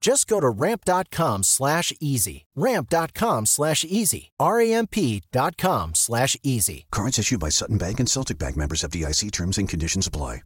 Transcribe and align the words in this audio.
Just 0.00 0.28
go 0.28 0.40
to 0.40 0.48
ramp.com 0.48 1.42
slash 1.42 1.92
easy. 2.00 2.46
Ramp.com 2.54 3.46
slash 3.46 3.84
easy. 3.84 4.30
R-A-M-P.com 4.38 5.94
slash 5.94 6.36
easy. 6.42 6.86
Cards 6.90 7.18
issued 7.18 7.40
by 7.40 7.50
Sutton 7.50 7.78
Bank 7.78 8.00
and 8.00 8.08
Celtic 8.08 8.38
Bank 8.38 8.56
members 8.56 8.84
of 8.84 8.90
DIC 8.90 9.30
terms 9.32 9.58
and 9.58 9.68
conditions 9.68 10.06
apply. 10.06 10.42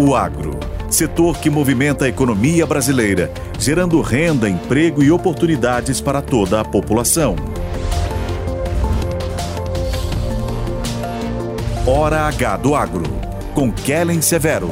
O 0.00 0.14
agro, 0.14 0.52
setor 0.88 1.36
que 1.40 1.50
movimenta 1.50 2.04
a 2.04 2.08
economia 2.08 2.64
brasileira, 2.64 3.32
gerando 3.58 4.00
renda, 4.00 4.48
emprego 4.48 5.02
e 5.02 5.10
oportunidades 5.10 6.00
para 6.00 6.22
toda 6.22 6.60
a 6.60 6.64
população. 6.64 7.34
Hora 11.84 12.28
H 12.28 12.58
do 12.58 12.76
Agro, 12.76 13.02
com 13.54 13.72
Kellen 13.72 14.22
Severo. 14.22 14.70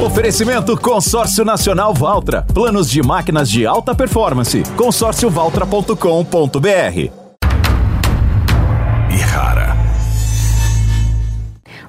Oferecimento 0.00 0.76
Consórcio 0.76 1.44
Nacional 1.44 1.94
Valtra. 1.94 2.42
Planos 2.42 2.90
de 2.90 3.02
máquinas 3.02 3.48
de 3.48 3.66
alta 3.66 3.94
performance. 3.94 4.62
consórciovaltra.com.br. 4.76 7.12
Ihara. 9.12 9.76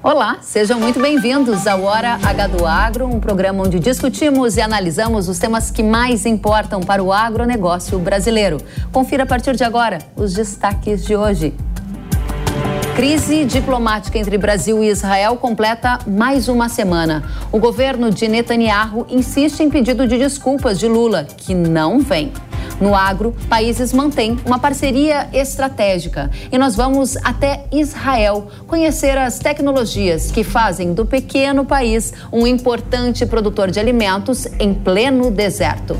Olá, 0.02 0.38
sejam 0.42 0.78
muito 0.78 1.00
bem-vindos 1.00 1.66
ao 1.66 1.82
Hora 1.82 2.18
H 2.22 2.46
do 2.48 2.66
Agro, 2.66 3.06
um 3.06 3.18
programa 3.18 3.64
onde 3.64 3.80
discutimos 3.80 4.58
e 4.58 4.60
analisamos 4.60 5.28
os 5.28 5.38
temas 5.38 5.70
que 5.70 5.82
mais 5.82 6.26
importam 6.26 6.80
para 6.80 7.02
o 7.02 7.12
agronegócio 7.12 7.98
brasileiro. 7.98 8.58
Confira 8.92 9.24
a 9.24 9.26
partir 9.26 9.56
de 9.56 9.64
agora 9.64 9.98
os 10.14 10.34
destaques 10.34 11.04
de 11.04 11.16
hoje. 11.16 11.54
Crise 12.94 13.44
diplomática 13.44 14.16
entre 14.16 14.38
Brasil 14.38 14.84
e 14.84 14.88
Israel 14.88 15.34
completa 15.34 15.98
mais 16.06 16.46
uma 16.46 16.68
semana. 16.68 17.24
O 17.50 17.58
governo 17.58 18.08
de 18.08 18.28
Netanyahu 18.28 19.04
insiste 19.10 19.64
em 19.64 19.68
pedido 19.68 20.06
de 20.06 20.16
desculpas 20.16 20.78
de 20.78 20.86
Lula, 20.86 21.24
que 21.24 21.56
não 21.56 21.98
vem. 21.98 22.32
No 22.80 22.94
agro, 22.94 23.34
países 23.48 23.92
mantêm 23.92 24.38
uma 24.46 24.60
parceria 24.60 25.28
estratégica 25.32 26.30
e 26.52 26.56
nós 26.56 26.76
vamos 26.76 27.16
até 27.24 27.64
Israel 27.72 28.46
conhecer 28.68 29.18
as 29.18 29.40
tecnologias 29.40 30.30
que 30.30 30.44
fazem 30.44 30.94
do 30.94 31.04
pequeno 31.04 31.64
país 31.64 32.12
um 32.32 32.46
importante 32.46 33.26
produtor 33.26 33.72
de 33.72 33.80
alimentos 33.80 34.46
em 34.60 34.72
pleno 34.72 35.32
deserto. 35.32 35.98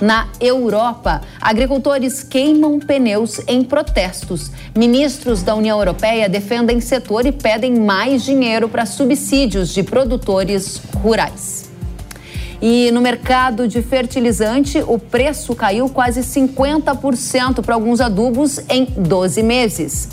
Na 0.00 0.28
Europa, 0.38 1.22
agricultores 1.40 2.22
queimam 2.22 2.78
pneus 2.78 3.40
em 3.46 3.64
protestos. 3.64 4.50
Ministros 4.76 5.42
da 5.42 5.54
União 5.54 5.78
Europeia 5.78 6.28
defendem 6.28 6.80
setor 6.80 7.24
e 7.24 7.32
pedem 7.32 7.74
mais 7.80 8.22
dinheiro 8.22 8.68
para 8.68 8.84
subsídios 8.84 9.72
de 9.72 9.82
produtores 9.82 10.82
rurais. 11.02 11.70
E 12.60 12.90
no 12.90 13.00
mercado 13.00 13.66
de 13.66 13.80
fertilizante, 13.80 14.82
o 14.86 14.98
preço 14.98 15.54
caiu 15.54 15.88
quase 15.88 16.20
50% 16.20 17.62
para 17.62 17.74
alguns 17.74 18.00
adubos 18.00 18.60
em 18.68 18.84
12 18.84 19.42
meses. 19.42 20.08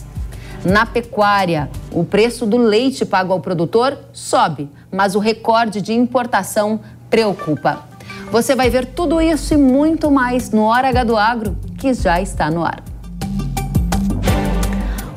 Na 0.64 0.86
pecuária, 0.86 1.70
o 1.92 2.06
preço 2.06 2.46
do 2.46 2.56
leite 2.56 3.06
pago 3.06 3.34
ao 3.34 3.42
produtor 3.42 3.98
sobe, 4.14 4.70
mas 4.90 5.14
o 5.14 5.20
recorde 5.20 5.82
de 5.82 5.94
importação 5.94 6.80
preocupa. 7.10 7.93
Você 8.34 8.56
vai 8.56 8.68
ver 8.68 8.88
tudo 8.88 9.22
isso 9.22 9.54
e 9.54 9.58
muito 9.58 10.10
mais 10.10 10.50
no 10.50 10.64
Hora 10.64 10.90
H 10.90 11.04
do 11.04 11.16
Agro, 11.16 11.56
que 11.78 11.94
já 11.94 12.20
está 12.20 12.50
no 12.50 12.66
ar. 12.66 12.93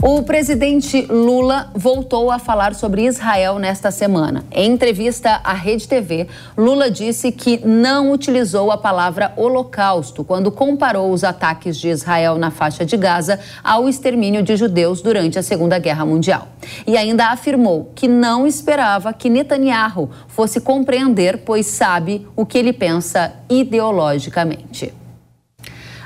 O 0.08 0.22
presidente 0.22 1.04
Lula 1.10 1.68
voltou 1.74 2.30
a 2.30 2.38
falar 2.38 2.76
sobre 2.76 3.04
Israel 3.06 3.58
nesta 3.58 3.90
semana. 3.90 4.44
Em 4.52 4.70
entrevista 4.70 5.40
à 5.42 5.52
Rede 5.52 5.88
TV, 5.88 6.28
Lula 6.56 6.88
disse 6.88 7.32
que 7.32 7.58
não 7.66 8.12
utilizou 8.12 8.70
a 8.70 8.78
palavra 8.78 9.32
holocausto 9.36 10.22
quando 10.22 10.52
comparou 10.52 11.10
os 11.10 11.24
ataques 11.24 11.76
de 11.76 11.88
Israel 11.88 12.38
na 12.38 12.52
faixa 12.52 12.86
de 12.86 12.96
Gaza 12.96 13.40
ao 13.64 13.88
extermínio 13.88 14.44
de 14.44 14.56
judeus 14.56 15.02
durante 15.02 15.40
a 15.40 15.42
Segunda 15.42 15.76
Guerra 15.76 16.06
Mundial. 16.06 16.46
E 16.86 16.96
ainda 16.96 17.32
afirmou 17.32 17.90
que 17.92 18.06
não 18.06 18.46
esperava 18.46 19.12
que 19.12 19.28
Netanyahu 19.28 20.08
fosse 20.28 20.60
compreender, 20.60 21.38
pois 21.38 21.66
sabe 21.66 22.24
o 22.36 22.46
que 22.46 22.56
ele 22.56 22.72
pensa 22.72 23.32
ideologicamente. 23.50 24.94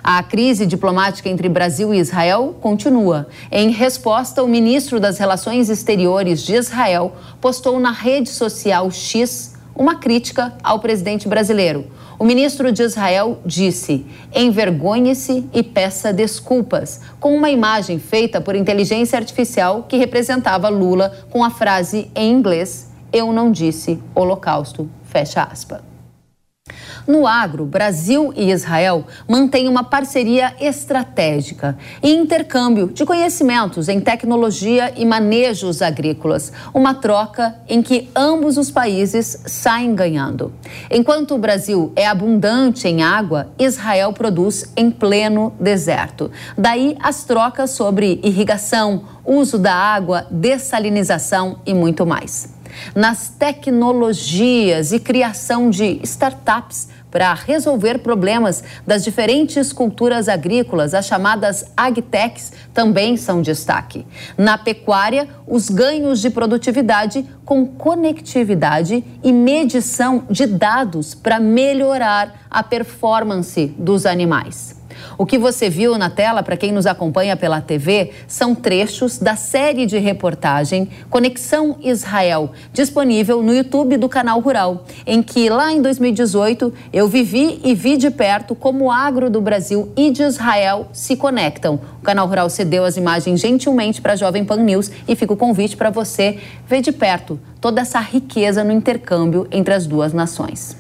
A 0.03 0.23
crise 0.23 0.67
diplomática 0.67 1.29
entre 1.29 1.49
Brasil 1.49 1.93
e 1.93 1.99
Israel 1.99 2.57
continua. 2.61 3.29
Em 3.51 3.71
resposta, 3.71 4.43
o 4.43 4.49
ministro 4.49 4.99
das 4.99 5.19
Relações 5.19 5.69
Exteriores 5.69 6.43
de 6.43 6.55
Israel 6.55 7.13
postou 7.41 7.79
na 7.79 7.93
rede 7.93 8.31
social 8.31 8.91
X 8.91 9.55
uma 9.75 9.97
crítica 9.97 10.55
ao 10.63 10.79
presidente 10.79 11.29
brasileiro. 11.29 11.87
O 12.19 12.25
ministro 12.25 12.71
de 12.71 12.83
Israel 12.83 13.39
disse: 13.47 14.05
envergonhe-se 14.35 15.49
e 15.55 15.63
peça 15.63 16.13
desculpas, 16.13 17.01
com 17.19 17.35
uma 17.35 17.49
imagem 17.49 17.99
feita 17.99 18.41
por 18.41 18.55
inteligência 18.55 19.19
artificial 19.19 19.85
que 19.89 19.97
representava 19.97 20.69
Lula 20.69 21.13
com 21.31 21.43
a 21.43 21.49
frase 21.51 22.11
em 22.15 22.31
inglês: 22.31 22.91
Eu 23.11 23.33
não 23.33 23.51
disse 23.51 23.99
Holocausto. 24.15 24.89
Fecha 25.05 25.43
aspas. 25.43 25.90
No 27.07 27.27
agro, 27.27 27.65
Brasil 27.65 28.33
e 28.37 28.51
Israel 28.51 29.05
mantêm 29.29 29.69
uma 29.69 29.83
parceria 29.83 30.55
estratégica 30.61 31.77
e 32.03 32.13
intercâmbio 32.15 32.89
de 32.89 33.05
conhecimentos 33.05 33.89
em 33.89 34.01
tecnologia 34.01 34.93
e 34.97 35.05
manejos 35.05 35.83
agrícolas, 35.83 36.53
uma 36.73 36.95
troca 36.95 37.57
em 37.69 37.83
que 37.83 38.11
ambos 38.15 38.57
os 38.57 38.71
países 38.71 39.43
saem 39.47 39.95
ganhando. 39.95 40.53
Enquanto 40.91 41.35
o 41.35 41.39
Brasil 41.39 41.93
é 41.97 42.07
abundante 42.07 42.87
em 42.87 43.03
água, 43.03 43.49
Israel 43.59 44.13
produz 44.13 44.73
em 44.77 44.91
pleno 44.91 45.53
deserto. 45.59 46.31
Daí 46.57 46.97
as 47.03 47.25
trocas 47.25 47.71
sobre 47.71 48.21
irrigação, 48.23 49.05
uso 49.25 49.59
da 49.59 49.75
água, 49.75 50.27
dessalinização 50.31 51.59
e 51.67 51.75
muito 51.75 52.07
mais 52.07 52.60
nas 52.95 53.29
tecnologias 53.29 54.93
e 54.93 54.99
criação 54.99 55.71
de 55.71 56.01
startups 56.03 56.89
para 57.11 57.35
resolver 57.35 57.99
problemas 57.99 58.63
das 58.87 59.03
diferentes 59.03 59.73
culturas 59.73 60.29
agrícolas, 60.29 60.95
as 60.95 61.07
chamadas 61.07 61.65
agtechs, 61.77 62.53
também 62.73 63.17
são 63.17 63.43
destaque. 63.43 64.07
Na 64.39 64.57
pecuária, 64.57 65.29
os 65.47 65.69
ganhos 65.69 66.21
de 66.21 66.31
produtividade 66.31 67.29
com 67.45 67.67
conectividade 67.67 69.05
e 69.23 69.33
medição 69.33 70.25
de 70.31 70.47
dados 70.47 71.15
para 71.15 71.41
melhorar 71.41 72.47
a 72.49 72.63
performance 72.63 73.67
dos 73.77 74.07
animais. 74.07 74.80
O 75.17 75.27
que 75.27 75.39
você 75.39 75.69
viu 75.69 75.97
na 75.99 76.11
tela, 76.11 76.43
para 76.43 76.57
quem 76.57 76.73
nos 76.73 76.87
acompanha 76.87 77.37
pela 77.37 77.61
TV, 77.61 78.13
são 78.27 78.55
trechos 78.55 79.19
da 79.19 79.37
série 79.37 79.87
de 79.87 79.99
reportagem 79.99 80.89
Conexão 81.09 81.77
Israel, 81.83 82.53
disponível 82.73 83.43
no 83.43 83.55
YouTube 83.55 83.97
do 83.97 84.09
Canal 84.09 84.41
Rural, 84.41 84.85
em 85.07 85.23
que 85.23 85.49
lá 85.49 85.73
em 85.73 85.81
2018 85.81 86.73
eu 86.93 87.09
vivi 87.09 87.61
e 87.65 87.75
vi 87.75 87.97
de 87.97 88.11
perto 88.11 88.55
como 88.55 88.87
o 88.87 88.91
agro 88.91 89.31
do 89.31 89.41
Brasil 89.41 89.93
e 89.97 90.11
de 90.11 90.23
Israel 90.23 90.89
se 90.93 91.17
conectam. 91.17 91.81
O 92.01 92.03
Canal 92.03 92.27
Rural 92.27 92.51
cedeu 92.51 92.85
as 92.85 92.97
imagens 92.97 93.41
gentilmente 93.41 94.01
para 94.01 94.15
a 94.15 94.17
Jovem 94.17 94.45
Pan 94.45 94.57
News 94.57 94.91
e 95.07 95.15
fica 95.15 95.33
o 95.33 95.37
convite 95.37 95.77
para 95.77 95.91
você 95.91 96.39
ver 96.67 96.81
de 96.81 96.93
perto 96.93 97.39
toda 97.61 97.81
essa 97.81 98.01
riqueza 98.01 98.65
no 98.65 98.73
intercâmbio 98.73 99.47
entre 99.51 99.75
as 99.75 99.87
duas 99.87 100.13
nações. 100.13 100.77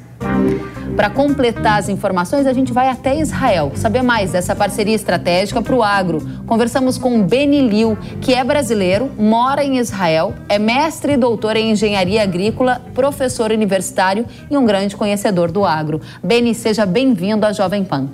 Para 0.96 1.08
completar 1.08 1.78
as 1.78 1.88
informações, 1.88 2.46
a 2.46 2.52
gente 2.52 2.72
vai 2.72 2.88
até 2.88 3.18
Israel 3.18 3.72
saber 3.74 4.02
mais 4.02 4.32
dessa 4.32 4.54
parceria 4.54 4.94
estratégica 4.94 5.62
para 5.62 5.74
o 5.74 5.82
agro. 5.82 6.20
Conversamos 6.46 6.98
com 6.98 7.22
Beni 7.22 7.66
Liu, 7.66 7.96
que 8.20 8.34
é 8.34 8.44
brasileiro, 8.44 9.10
mora 9.18 9.64
em 9.64 9.78
Israel, 9.78 10.34
é 10.48 10.58
mestre 10.58 11.14
e 11.14 11.16
doutor 11.16 11.56
em 11.56 11.70
engenharia 11.70 12.22
agrícola, 12.22 12.82
professor 12.92 13.50
universitário 13.50 14.26
e 14.50 14.56
um 14.56 14.66
grande 14.66 14.94
conhecedor 14.94 15.50
do 15.50 15.64
agro. 15.64 16.02
Beni, 16.22 16.54
seja 16.54 16.84
bem-vindo 16.84 17.46
à 17.46 17.52
Jovem 17.52 17.82
Pan. 17.82 18.08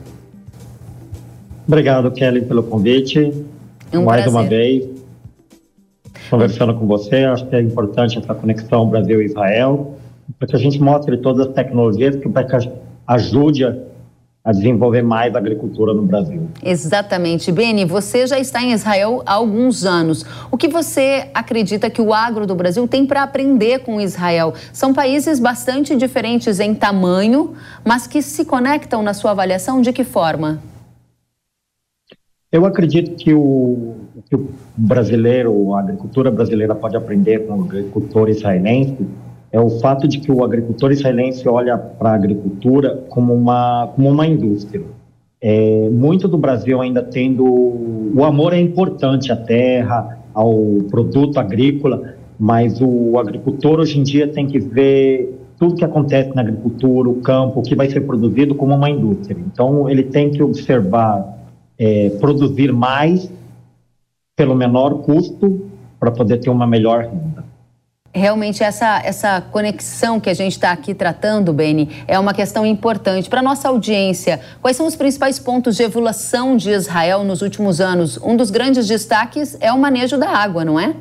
Obrigado, 1.66 2.12
Kelly, 2.12 2.42
pelo 2.42 2.62
convite. 2.62 3.32
Um 3.92 4.04
Mais 4.04 4.22
prazer. 4.22 4.30
uma 4.30 4.44
vez, 4.44 4.84
conversando 6.30 6.74
com 6.74 6.86
você. 6.86 7.24
Acho 7.24 7.46
que 7.46 7.56
é 7.56 7.60
importante 7.60 8.18
essa 8.18 8.32
conexão 8.32 8.88
Brasil-Israel, 8.88 9.96
para 10.38 10.48
que 10.48 10.56
a 10.56 10.58
gente 10.58 10.80
mostre 10.80 11.16
todas 11.18 11.46
as 11.46 11.54
tecnologias 11.54 12.16
vai 12.26 12.46
que 12.46 12.56
ajude 13.06 13.64
a, 13.64 13.76
a 14.44 14.52
desenvolver 14.52 15.02
mais 15.02 15.34
a 15.34 15.38
agricultura 15.38 15.94
no 15.94 16.02
Brasil. 16.02 16.48
Exatamente. 16.62 17.50
Beni, 17.52 17.84
você 17.84 18.26
já 18.26 18.38
está 18.38 18.62
em 18.62 18.72
Israel 18.72 19.22
há 19.24 19.34
alguns 19.34 19.84
anos. 19.84 20.24
O 20.50 20.56
que 20.56 20.68
você 20.68 21.28
acredita 21.32 21.88
que 21.88 22.00
o 22.00 22.12
agro 22.12 22.46
do 22.46 22.54
Brasil 22.54 22.86
tem 22.86 23.06
para 23.06 23.22
aprender 23.22 23.80
com 23.80 24.00
Israel? 24.00 24.54
São 24.72 24.92
países 24.92 25.40
bastante 25.40 25.96
diferentes 25.96 26.60
em 26.60 26.74
tamanho, 26.74 27.54
mas 27.84 28.06
que 28.06 28.22
se 28.22 28.44
conectam 28.44 29.02
na 29.02 29.14
sua 29.14 29.30
avaliação 29.32 29.80
de 29.80 29.92
que 29.92 30.04
forma? 30.04 30.60
Eu 32.50 32.64
acredito 32.64 33.16
que 33.16 33.34
o, 33.34 33.96
que 34.28 34.36
o 34.36 34.48
brasileiro, 34.76 35.74
a 35.74 35.80
agricultura 35.80 36.30
brasileira 36.30 36.74
pode 36.74 36.96
aprender 36.96 37.46
com 37.46 37.58
o 37.58 37.64
agricultor 37.64 38.28
israelense 38.28 38.96
é 39.56 39.60
o 39.60 39.70
fato 39.80 40.06
de 40.06 40.20
que 40.20 40.30
o 40.30 40.44
agricultor 40.44 40.92
israelense 40.92 41.48
olha 41.48 41.78
para 41.78 42.10
a 42.10 42.14
agricultura 42.14 43.06
como 43.08 43.32
uma, 43.32 43.90
como 43.96 44.10
uma 44.10 44.26
indústria. 44.26 44.82
É, 45.40 45.88
muito 45.88 46.28
do 46.28 46.36
Brasil 46.36 46.78
ainda 46.78 47.02
tendo. 47.02 47.42
O 47.42 48.22
amor 48.22 48.52
é 48.52 48.60
importante 48.60 49.32
à 49.32 49.36
terra, 49.36 50.18
ao 50.34 50.54
produto 50.90 51.38
agrícola, 51.38 52.16
mas 52.38 52.82
o 52.82 53.18
agricultor 53.18 53.80
hoje 53.80 53.98
em 53.98 54.02
dia 54.02 54.28
tem 54.28 54.46
que 54.46 54.58
ver 54.58 55.34
tudo 55.58 55.74
que 55.74 55.84
acontece 55.86 56.34
na 56.34 56.42
agricultura, 56.42 57.08
o 57.08 57.22
campo, 57.22 57.60
o 57.60 57.62
que 57.62 57.74
vai 57.74 57.88
ser 57.88 58.02
produzido 58.02 58.54
como 58.54 58.74
uma 58.74 58.90
indústria. 58.90 59.38
Então, 59.50 59.88
ele 59.88 60.02
tem 60.02 60.30
que 60.30 60.42
observar 60.42 61.34
é, 61.78 62.10
produzir 62.20 62.74
mais 62.74 63.32
pelo 64.36 64.54
menor 64.54 64.98
custo 64.98 65.62
para 65.98 66.10
poder 66.10 66.40
ter 66.40 66.50
uma 66.50 66.66
melhor 66.66 67.04
renda. 67.04 67.35
Realmente, 68.16 68.64
essa, 68.64 69.02
essa 69.04 69.42
conexão 69.42 70.18
que 70.18 70.30
a 70.30 70.34
gente 70.34 70.52
está 70.52 70.72
aqui 70.72 70.94
tratando, 70.94 71.52
Beni, 71.52 71.90
é 72.08 72.18
uma 72.18 72.32
questão 72.32 72.64
importante. 72.64 73.28
Para 73.28 73.42
nossa 73.42 73.68
audiência, 73.68 74.40
quais 74.62 74.74
são 74.74 74.86
os 74.86 74.96
principais 74.96 75.38
pontos 75.38 75.76
de 75.76 75.82
evolução 75.82 76.56
de 76.56 76.70
Israel 76.70 77.24
nos 77.24 77.42
últimos 77.42 77.78
anos? 77.78 78.18
Um 78.24 78.34
dos 78.34 78.50
grandes 78.50 78.88
destaques 78.88 79.58
é 79.60 79.70
o 79.70 79.78
manejo 79.78 80.16
da 80.16 80.30
água, 80.30 80.64
não 80.64 80.80
é? 80.80 80.94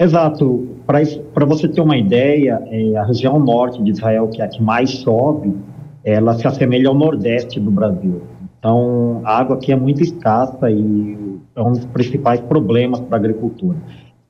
Exato. 0.00 0.78
Para 0.86 1.44
você 1.44 1.68
ter 1.68 1.82
uma 1.82 1.98
ideia, 1.98 2.58
é, 2.70 2.96
a 2.96 3.04
região 3.04 3.38
norte 3.38 3.82
de 3.82 3.90
Israel, 3.90 4.26
que 4.28 4.40
é 4.40 4.46
a 4.46 4.48
que 4.48 4.62
mais 4.62 4.88
chove, 4.88 5.54
ela 6.02 6.38
se 6.38 6.48
assemelha 6.48 6.88
ao 6.88 6.94
nordeste 6.94 7.60
do 7.60 7.70
Brasil. 7.70 8.22
Então, 8.58 9.20
a 9.26 9.40
água 9.40 9.56
aqui 9.56 9.72
é 9.72 9.76
muito 9.76 10.02
escassa 10.02 10.70
e 10.70 11.38
é 11.54 11.60
um 11.60 11.72
dos 11.72 11.84
principais 11.84 12.40
problemas 12.40 13.00
para 13.00 13.16
a 13.16 13.20
agricultura. 13.20 13.76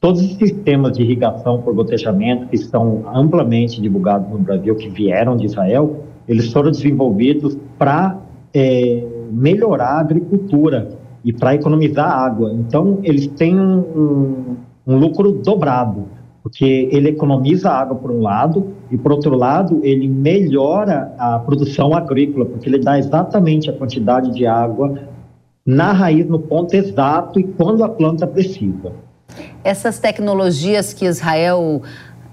Todos 0.06 0.22
os 0.22 0.36
sistemas 0.36 0.96
de 0.96 1.02
irrigação 1.02 1.60
por 1.62 1.74
gotejamento 1.74 2.46
que 2.46 2.56
são 2.56 3.02
amplamente 3.12 3.80
divulgados 3.80 4.30
no 4.30 4.38
Brasil, 4.38 4.76
que 4.76 4.88
vieram 4.88 5.36
de 5.36 5.46
Israel, 5.46 6.04
eles 6.28 6.52
foram 6.52 6.70
desenvolvidos 6.70 7.58
para 7.76 8.16
é, 8.54 9.04
melhorar 9.32 9.94
a 9.94 9.98
agricultura 9.98 10.96
e 11.24 11.32
para 11.32 11.56
economizar 11.56 12.08
água. 12.08 12.52
Então, 12.52 13.00
eles 13.02 13.26
têm 13.26 13.58
um, 13.58 14.54
um, 14.86 14.96
lucro 14.96 15.32
dobrado, 15.32 16.04
porque 16.40 16.88
ele 16.92 17.08
economiza 17.08 17.68
água 17.68 17.96
por 17.96 18.12
um 18.12 18.20
lado 18.20 18.74
e, 18.92 18.96
por 18.96 19.10
outro 19.10 19.34
lado, 19.34 19.80
ele 19.82 20.06
melhora 20.06 21.12
a 21.18 21.40
produção 21.40 21.92
agrícola, 21.92 22.46
porque 22.46 22.68
ele 22.68 22.78
dá 22.78 22.96
exatamente 22.96 23.68
a 23.68 23.72
quantidade 23.72 24.32
de 24.32 24.46
água 24.46 25.00
na 25.66 25.90
raiz, 25.90 26.28
no 26.28 26.38
ponto 26.38 26.74
exato 26.74 27.40
e 27.40 27.42
quando 27.42 27.82
a 27.82 27.88
planta 27.88 28.24
precisa. 28.24 29.04
Essas 29.64 29.98
tecnologias 29.98 30.92
que 30.92 31.06
Israel 31.06 31.82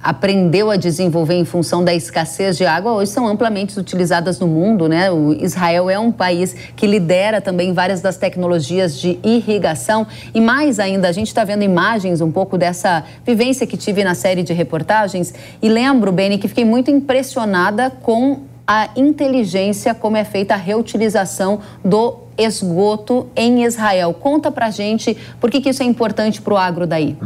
aprendeu 0.04 0.70
a 0.70 0.76
desenvolver 0.76 1.36
em 1.36 1.46
função 1.46 1.84
da 1.84 1.96
escassez 1.96 2.58
de 2.58 2.66
água 2.66 2.92
hoje 2.92 3.12
são 3.12 3.26
amplamente 3.26 3.80
utilizadas 3.80 4.38
no 4.38 4.48
mundo, 4.48 4.90
né? 4.90 5.10
O 5.10 5.34
Israel 5.34 5.90
é 5.90 5.98
um 5.98 6.12
país 6.12 6.54
que 6.76 6.86
lidera 6.86 7.40
também 7.40 7.72
várias 7.72 8.02
das 8.02 8.18
tecnologias 8.18 9.00
de 9.00 9.18
irrigação 9.24 10.06
e 10.34 10.42
mais 10.42 10.78
ainda 10.78 11.08
a 11.08 11.12
gente 11.14 11.28
está 11.28 11.46
vendo 11.46 11.64
imagens 11.64 12.20
um 12.20 12.32
pouco 12.32 12.58
dessa 12.58 13.06
vivência 13.26 13.66
que 13.66 13.78
tive 13.78 14.04
na 14.04 14.14
série 14.14 14.44
de 14.44 14.52
reportagens 14.52 15.34
e 15.62 15.70
lembro, 15.70 16.12
Beni, 16.12 16.38
que 16.38 16.50
fiquei 16.50 16.66
muito 16.66 16.92
impressionada 16.92 17.90
com 17.90 18.42
a 18.68 18.90
inteligência 18.96 19.94
como 19.94 20.18
é 20.18 20.24
feita 20.24 20.54
a 20.54 20.58
reutilização 20.58 21.60
do 21.84 22.23
esgoto 22.38 23.28
em 23.36 23.64
Israel. 23.64 24.14
Conta 24.14 24.52
pra 24.52 24.70
gente 24.70 25.18
por 25.40 25.50
que, 25.50 25.62
que 25.62 25.70
isso 25.70 25.84
é 25.84 25.86
importante 25.86 26.42
para 26.42 26.54
o 26.54 26.58
agro 26.58 26.88
daí. 26.88 27.18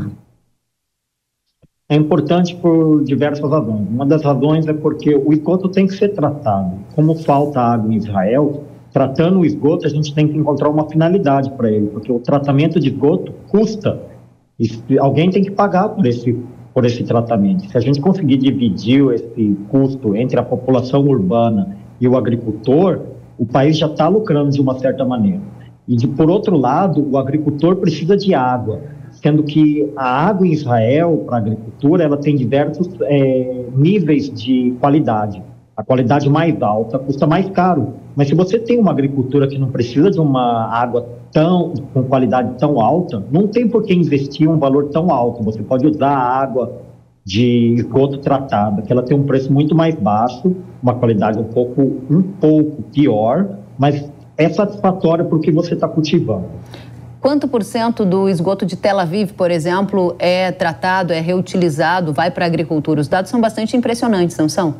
É 1.89 1.95
importante 1.95 2.54
por 2.56 3.01
diversas 3.06 3.50
razões. 3.50 3.88
Uma 3.89 4.06
das 4.06 4.21
razões 4.21 4.68
é 4.68 4.74
porque 4.74 5.15
o 5.15 5.31
esgoto 5.31 5.69
tem 5.69 5.88
que 5.88 5.94
ser 5.94 6.09
tratado. 6.09 6.74
Como 6.94 7.15
falta 7.15 7.62
água 7.62 7.94
em 7.94 7.95
Israel, 7.95 8.65
tratando 8.92 9.39
o 9.39 9.45
esgoto, 9.45 9.86
a 9.86 9.89
gente 9.89 10.13
tem 10.13 10.27
que 10.27 10.38
encontrar 10.38 10.69
uma 10.69 10.89
finalidade 10.89 11.50
para 11.51 11.71
ele, 11.71 11.88
porque 11.88 12.12
o 12.12 12.19
tratamento 12.19 12.77
de 12.77 12.89
esgoto 12.89 13.31
custa. 13.48 14.01
Alguém 15.00 15.30
tem 15.30 15.42
que 15.42 15.51
pagar 15.51 15.88
por 15.89 16.06
esse, 16.06 16.38
por 16.74 16.83
esse 16.83 17.06
tratamento. 17.06 17.69
Se 17.69 17.77
a 17.77 17.80
gente 17.80 18.01
conseguir 18.01 18.36
dividir 18.36 19.10
esse 19.13 19.57
custo 19.69 20.13
entre 20.13 20.38
a 20.38 20.44
população 20.44 21.07
urbana 21.07 21.77
e 22.01 22.07
o 22.07 22.18
agricultor, 22.18 23.00
o 23.38 23.45
país 23.45 23.78
já 23.78 23.88
está 23.88 24.07
lucrando 24.07 24.51
de 24.51 24.62
uma 24.62 24.78
certa 24.80 25.06
maneira. 25.06 25.42
E, 25.88 25.95
de, 25.95 26.07
por 26.07 26.30
outro 26.30 26.57
lado, 26.57 27.07
o 27.10 27.18
agricultor 27.18 27.75
precisa 27.78 28.18
de 28.18 28.34
água 28.34 28.81
sendo 29.22 29.44
que 29.44 29.92
a 29.95 30.28
água 30.28 30.45
em 30.45 30.51
Israel 30.51 31.24
para 31.25 31.36
a 31.36 31.39
agricultura 31.39 32.04
ela 32.04 32.18
tem 32.18 32.36
diversos 32.36 32.89
é, 33.01 33.66
níveis 33.75 34.30
de 34.30 34.75
qualidade. 34.80 35.42
A 35.75 35.84
qualidade 35.84 36.30
mais 36.30 36.60
alta 36.62 36.98
custa 36.98 37.28
mais 37.28 37.50
caro, 37.50 37.94
mas 38.16 38.28
se 38.28 38.36
você 38.36 38.57
tem 38.57 38.80
uma 38.80 38.92
agricultura 38.92 39.48
que 39.48 39.57
não 39.57 39.69
precisa 39.69 40.10
de 40.10 40.19
uma 40.19 40.66
água 40.72 41.07
tão 41.31 41.74
com 41.94 42.04
qualidade 42.04 42.57
tão 42.57 42.80
alta, 42.80 43.24
não 43.31 43.48
tem 43.48 43.68
por 43.68 43.84
que 43.84 43.94
investir 43.94 44.50
um 44.50 44.57
valor 44.57 44.89
tão 44.89 45.12
alto. 45.12 45.44
Você 45.44 45.62
pode 45.62 45.86
usar 45.86 46.10
a 46.10 46.42
água 46.42 46.81
de 47.27 47.74
esgoto 47.74 48.19
tratada, 48.19 48.81
que 48.81 48.89
ela 48.89 49.03
tem 49.03 49.18
um 49.18 49.24
preço 49.24 49.51
muito 49.51 49.75
mais 49.75 49.94
baixo, 49.95 50.55
uma 50.81 50.96
qualidade 50.96 51.38
um 51.38 51.43
pouco 51.43 51.81
um 52.10 52.22
pouco 52.22 52.84
pior, 52.84 53.57
mas 53.77 54.10
é 54.38 54.48
satisfatória 54.48 55.25
para 55.25 55.36
o 55.36 55.41
que 55.41 55.51
você 55.51 55.74
está 55.74 55.89
cultivando. 55.89 56.46
Quanto 57.19 57.46
por 57.46 57.63
cento 57.63 58.05
do 58.05 58.29
esgoto 58.29 58.65
de 58.65 58.77
Tel 58.77 58.98
Aviv, 58.98 59.34
por 59.34 59.51
exemplo, 59.51 60.15
é 60.17 60.53
tratado, 60.53 61.12
é 61.12 61.19
reutilizado, 61.19 62.13
vai 62.13 62.31
para 62.31 62.46
a 62.46 62.48
agricultura? 62.48 63.01
Os 63.01 63.10
dados 63.10 63.29
são 63.29 63.41
bastante 63.41 63.75
impressionantes, 63.75 64.38
não 64.38 64.48
são? 64.48 64.75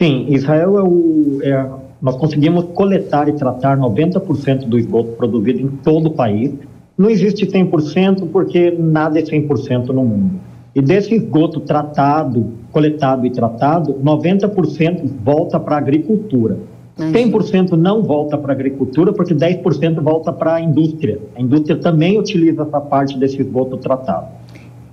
Sim, 0.00 0.26
Israel 0.28 0.78
é 0.78 0.82
o. 0.84 1.40
É, 1.42 1.70
nós 2.00 2.14
conseguimos 2.14 2.66
coletar 2.66 3.28
e 3.28 3.32
tratar 3.32 3.76
90% 3.76 4.68
do 4.68 4.78
esgoto 4.78 5.10
produzido 5.16 5.58
em 5.58 5.68
todo 5.78 6.06
o 6.06 6.12
país. 6.12 6.54
Não 6.96 7.10
existe 7.10 7.44
100% 7.46 8.30
porque 8.30 8.70
nada 8.78 9.18
é 9.18 9.22
100% 9.22 9.88
no 9.88 10.04
mundo. 10.04 10.47
E 10.78 10.80
desse 10.80 11.12
esgoto 11.12 11.58
tratado, 11.58 12.52
coletado 12.70 13.26
e 13.26 13.30
tratado, 13.30 13.94
90% 13.94 15.10
volta 15.24 15.58
para 15.58 15.74
a 15.74 15.78
agricultura. 15.78 16.56
100% 16.96 17.72
não 17.72 18.04
volta 18.04 18.38
para 18.38 18.52
a 18.52 18.54
agricultura, 18.54 19.12
porque 19.12 19.34
10% 19.34 20.00
volta 20.00 20.32
para 20.32 20.54
a 20.54 20.60
indústria. 20.60 21.18
A 21.34 21.40
indústria 21.40 21.76
também 21.76 22.16
utiliza 22.16 22.62
essa 22.62 22.80
parte 22.80 23.18
desse 23.18 23.40
esgoto 23.40 23.76
tratado. 23.76 24.28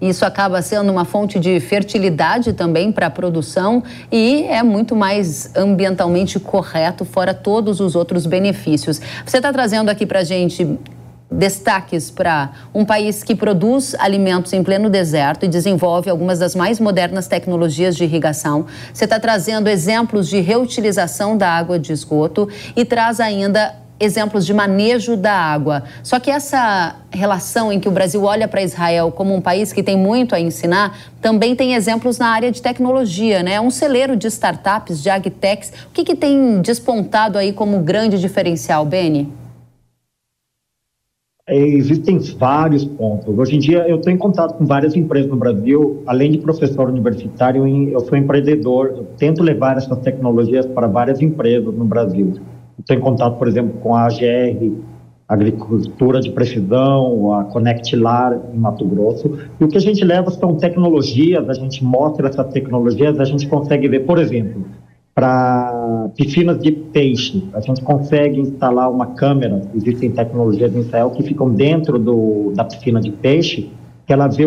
Isso 0.02 0.26
acaba 0.26 0.60
sendo 0.64 0.92
uma 0.92 1.06
fonte 1.06 1.40
de 1.40 1.60
fertilidade 1.60 2.54
também 2.54 2.92
para 2.92 3.06
a 3.06 3.12
produção 3.12 3.84
e 4.12 4.42
é 4.46 4.64
muito 4.64 4.96
mais 4.96 5.56
ambientalmente 5.56 6.40
correto, 6.40 7.06
fora 7.06 7.32
todos 7.32 7.80
os 7.80 7.96
outros 7.96 8.26
benefícios. 8.26 9.00
Você 9.24 9.38
está 9.38 9.54
trazendo 9.54 9.90
aqui 9.90 10.08
para 10.08 10.22
a 10.22 10.24
gente 10.24 10.80
destaques 11.36 12.10
para 12.10 12.52
um 12.74 12.86
país 12.86 13.24
que 13.24 13.36
produz 13.36 13.96
alimentos 14.00 14.54
em 14.54 14.64
pleno 14.64 14.90
deserto 14.90 15.46
e 15.46 15.48
desenvolve 15.48 16.10
algumas 16.10 16.40
das 16.40 16.56
mais 16.56 16.80
modernas 16.80 17.28
tecnologias 17.28 17.96
de 17.96 18.04
irrigação. 18.04 18.66
Você 18.94 19.04
está 19.04 19.20
trazendo 19.20 19.68
exemplos 19.68 20.28
de 20.28 20.40
reutilização 20.40 21.38
da 21.38 21.50
água 21.50 21.78
de 21.78 21.92
esgoto 21.92 22.50
e 22.76 22.86
traz 22.86 23.20
ainda 23.20 23.76
exemplos 24.00 24.46
de 24.46 24.54
manejo 24.54 25.16
da 25.16 25.32
água. 25.32 25.84
Só 26.04 26.20
que 26.20 26.30
essa 26.30 26.98
relação 27.12 27.72
em 27.72 27.80
que 27.80 27.88
o 27.88 27.92
Brasil 27.92 28.24
olha 28.24 28.48
para 28.48 28.62
Israel 28.62 29.12
como 29.12 29.34
um 29.34 29.40
país 29.40 29.72
que 29.72 29.82
tem 29.82 29.98
muito 29.98 30.36
a 30.36 30.40
ensinar, 30.40 30.98
também 31.22 31.56
tem 31.56 31.76
exemplos 31.76 32.18
na 32.18 32.28
área 32.28 32.52
de 32.52 32.62
tecnologia, 32.62 33.42
né? 33.42 33.60
Um 33.62 33.72
celeiro 33.72 34.16
de 34.16 34.28
startups, 34.28 35.02
de 35.02 35.10
agtechs. 35.10 35.72
O 35.88 35.92
que, 35.94 36.04
que 36.04 36.16
tem 36.16 36.62
despontado 36.62 37.38
aí 37.38 37.54
como 37.54 37.80
grande 37.80 38.20
diferencial, 38.20 38.86
Beni? 38.86 39.45
É, 41.48 41.56
existem 41.56 42.18
vários 42.40 42.84
pontos. 42.84 43.38
Hoje 43.38 43.56
em 43.56 43.60
dia, 43.60 43.88
eu 43.88 43.98
estou 43.98 44.12
em 44.12 44.18
contato 44.18 44.58
com 44.58 44.66
várias 44.66 44.96
empresas 44.96 45.30
no 45.30 45.38
Brasil. 45.38 46.02
Além 46.08 46.32
de 46.32 46.40
professor 46.40 46.90
universitário, 46.90 47.68
eu 47.68 48.00
sou 48.00 48.18
empreendedor. 48.18 48.88
Eu 48.98 49.04
tento 49.16 49.44
levar 49.44 49.78
essas 49.78 50.00
tecnologias 50.00 50.66
para 50.66 50.88
várias 50.88 51.22
empresas 51.22 51.72
no 51.72 51.86
Brasil. 51.86 52.34
Estou 52.80 52.98
em 52.98 53.00
contato, 53.00 53.38
por 53.38 53.48
exemplo, 53.48 53.80
com 53.80 53.94
a 53.94 54.06
AGR, 54.08 54.72
Agricultura 55.28 56.20
de 56.20 56.32
Precisão, 56.32 57.34
a 57.34 57.44
Conectilar 57.44 58.40
em 58.52 58.58
Mato 58.58 58.84
Grosso. 58.84 59.38
E 59.60 59.64
o 59.64 59.68
que 59.68 59.78
a 59.78 59.82
gente 59.82 60.04
leva 60.04 60.32
são 60.32 60.56
tecnologias, 60.56 61.48
a 61.48 61.54
gente 61.54 61.86
mostra 61.86 62.28
essas 62.28 62.48
tecnologias, 62.54 63.20
a 63.20 63.26
gente 63.26 63.48
consegue 63.48 63.88
ver, 63.88 64.00
por 64.00 64.18
exemplo, 64.18 64.66
para 65.16 66.10
piscinas 66.18 66.60
de 66.60 66.74
peixe. 66.74 67.48
A 67.54 67.62
gente 67.62 67.82
consegue 67.82 68.42
instalar 68.42 68.92
uma 68.92 69.08
câmera, 69.08 69.62
existem 69.74 70.12
tecnologias 70.12 70.76
em 70.76 70.80
Israel 70.80 71.12
que 71.12 71.24
ficam 71.24 71.50
dentro 71.50 71.98
do, 71.98 72.52
da 72.54 72.66
piscina 72.66 73.00
de 73.00 73.12
peixe, 73.12 73.72
que 74.06 74.12
ela 74.12 74.28
vê 74.28 74.44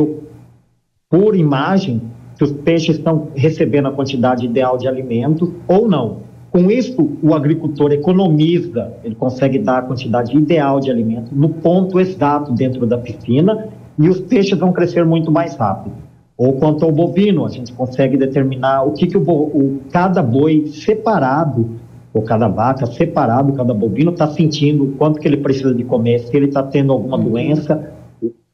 por 1.11 1.35
imagem 1.35 2.03
se 2.35 2.45
os 2.45 2.53
peixes 2.53 2.99
estão 2.99 3.29
recebendo 3.35 3.89
a 3.89 3.93
quantidade 3.93 4.45
ideal 4.45 4.77
de 4.77 4.87
alimento 4.87 5.55
ou 5.67 5.89
não. 5.89 6.29
Com 6.51 6.71
isso, 6.71 7.17
o 7.23 7.35
agricultor 7.35 7.93
economiza, 7.93 8.93
ele 9.03 9.15
consegue 9.15 9.59
dar 9.59 9.79
a 9.79 9.83
quantidade 9.83 10.37
ideal 10.37 10.81
de 10.81 10.91
alimento 10.91 11.35
no 11.35 11.49
ponto 11.49 11.99
exato 11.99 12.53
dentro 12.53 12.87
da 12.87 12.99
piscina 12.99 13.69
e 13.99 14.09
os 14.09 14.21
peixes 14.21 14.59
vão 14.59 14.73
crescer 14.73 15.05
muito 15.05 15.33
mais 15.33 15.57
rápido. 15.57 16.08
Ou 16.39 16.53
quanto 16.53 16.85
ao 16.85 16.93
bovino, 16.93 17.45
a 17.45 17.49
gente 17.49 17.73
consegue 17.73 18.17
determinar 18.17 18.85
o 18.85 18.93
que, 18.93 19.09
que 19.09 19.19
o, 19.19 19.23
o 19.23 19.81
cada 19.91 20.23
boi 20.23 20.69
separado, 20.69 21.69
ou 22.15 22.23
cada 22.23 22.47
vaca 22.47 22.87
separado, 22.87 23.53
cada 23.55 23.75
bovino 23.75 24.13
está 24.13 24.29
sentindo, 24.29 24.95
quanto 24.97 25.19
que 25.19 25.27
ele 25.27 25.39
precisa 25.39 25.75
de 25.75 25.83
comer, 25.83 26.21
se 26.21 26.37
ele 26.37 26.47
está 26.47 26.63
tendo 26.63 26.93
alguma 26.93 27.17
uhum. 27.17 27.31
doença. 27.31 27.93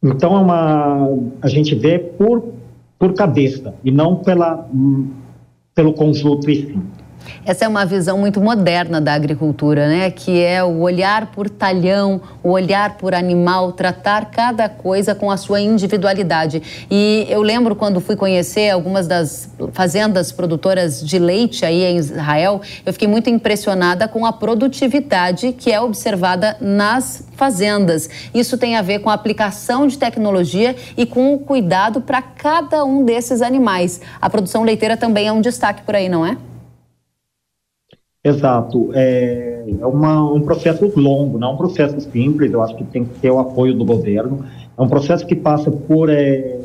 Então, 0.02 0.34
é 0.34 0.40
uma, 0.40 1.10
a 1.42 1.48
gente 1.48 1.74
vê 1.74 1.98
por, 1.98 2.54
por 2.98 3.12
cabeça 3.12 3.74
e 3.84 3.90
não 3.90 4.16
pela, 4.16 4.66
pelo 5.74 5.92
conjunto 5.92 6.50
em 6.50 6.54
si. 6.54 6.78
Essa 7.44 7.64
é 7.64 7.68
uma 7.68 7.84
visão 7.84 8.18
muito 8.18 8.40
moderna 8.40 9.00
da 9.00 9.14
agricultura, 9.14 9.88
né? 9.88 10.10
Que 10.10 10.40
é 10.40 10.62
o 10.62 10.80
olhar 10.80 11.26
por 11.26 11.48
talhão, 11.50 12.20
o 12.42 12.50
olhar 12.50 12.96
por 12.96 13.14
animal, 13.14 13.72
tratar 13.72 14.26
cada 14.26 14.68
coisa 14.68 15.14
com 15.14 15.30
a 15.30 15.36
sua 15.36 15.60
individualidade. 15.60 16.62
E 16.90 17.26
eu 17.28 17.42
lembro 17.42 17.74
quando 17.76 18.00
fui 18.00 18.16
conhecer 18.16 18.70
algumas 18.70 19.06
das 19.06 19.48
fazendas 19.72 20.32
produtoras 20.32 21.04
de 21.04 21.18
leite 21.18 21.64
aí 21.64 21.84
em 21.84 21.96
Israel, 21.96 22.60
eu 22.84 22.92
fiquei 22.92 23.08
muito 23.08 23.28
impressionada 23.30 24.08
com 24.08 24.24
a 24.26 24.32
produtividade 24.32 25.52
que 25.52 25.70
é 25.70 25.80
observada 25.80 26.56
nas 26.60 27.24
fazendas. 27.36 28.08
Isso 28.32 28.56
tem 28.56 28.76
a 28.76 28.82
ver 28.82 29.00
com 29.00 29.10
a 29.10 29.14
aplicação 29.14 29.86
de 29.86 29.98
tecnologia 29.98 30.76
e 30.96 31.04
com 31.04 31.34
o 31.34 31.38
cuidado 31.38 32.00
para 32.00 32.22
cada 32.22 32.84
um 32.84 33.04
desses 33.04 33.42
animais. 33.42 34.00
A 34.20 34.30
produção 34.30 34.62
leiteira 34.62 34.96
também 34.96 35.28
é 35.28 35.32
um 35.32 35.40
destaque 35.40 35.82
por 35.82 35.94
aí, 35.94 36.08
não 36.08 36.24
é? 36.24 36.36
Exato. 38.24 38.90
É, 38.94 39.66
é 39.80 39.86
uma, 39.86 40.32
um 40.32 40.40
processo 40.40 40.90
longo, 40.98 41.38
não 41.38 41.50
é 41.50 41.52
um 41.52 41.56
processo 41.58 42.00
simples. 42.00 42.50
Eu 42.50 42.62
acho 42.62 42.74
que 42.74 42.84
tem 42.84 43.04
que 43.04 43.18
ter 43.20 43.30
o 43.30 43.38
apoio 43.38 43.74
do 43.74 43.84
governo. 43.84 44.46
É 44.76 44.82
um 44.82 44.88
processo 44.88 45.26
que 45.26 45.36
passa 45.36 45.70
por 45.70 46.08
é, 46.08 46.58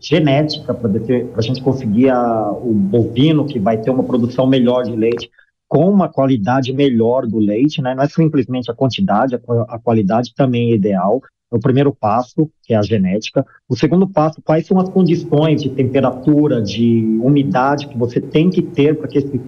genética, 0.00 0.72
para 0.72 0.88
a 1.36 1.42
gente 1.42 1.60
conseguir 1.60 2.10
a, 2.10 2.52
o 2.52 2.72
bovino 2.72 3.44
que 3.44 3.58
vai 3.58 3.76
ter 3.76 3.90
uma 3.90 4.04
produção 4.04 4.46
melhor 4.46 4.84
de 4.84 4.94
leite, 4.94 5.28
com 5.68 5.90
uma 5.90 6.08
qualidade 6.08 6.72
melhor 6.72 7.26
do 7.26 7.38
leite. 7.38 7.82
Né? 7.82 7.92
Não 7.92 8.04
é 8.04 8.08
simplesmente 8.08 8.70
a 8.70 8.74
quantidade, 8.74 9.34
a, 9.34 9.40
a 9.68 9.78
qualidade 9.80 10.32
também 10.36 10.70
é 10.70 10.74
ideal. 10.76 11.20
É 11.52 11.56
o 11.56 11.60
primeiro 11.60 11.92
passo, 11.92 12.48
que 12.62 12.72
é 12.72 12.76
a 12.76 12.82
genética. 12.82 13.44
O 13.68 13.76
segundo 13.76 14.08
passo, 14.08 14.40
quais 14.40 14.64
são 14.64 14.78
as 14.78 14.88
condições 14.88 15.60
de 15.60 15.70
temperatura, 15.70 16.62
de 16.62 17.18
umidade 17.20 17.88
que 17.88 17.98
você 17.98 18.20
tem 18.20 18.48
que 18.48 18.62
ter 18.62 18.96
para 18.96 19.08
que 19.08 19.18
esse 19.18 19.40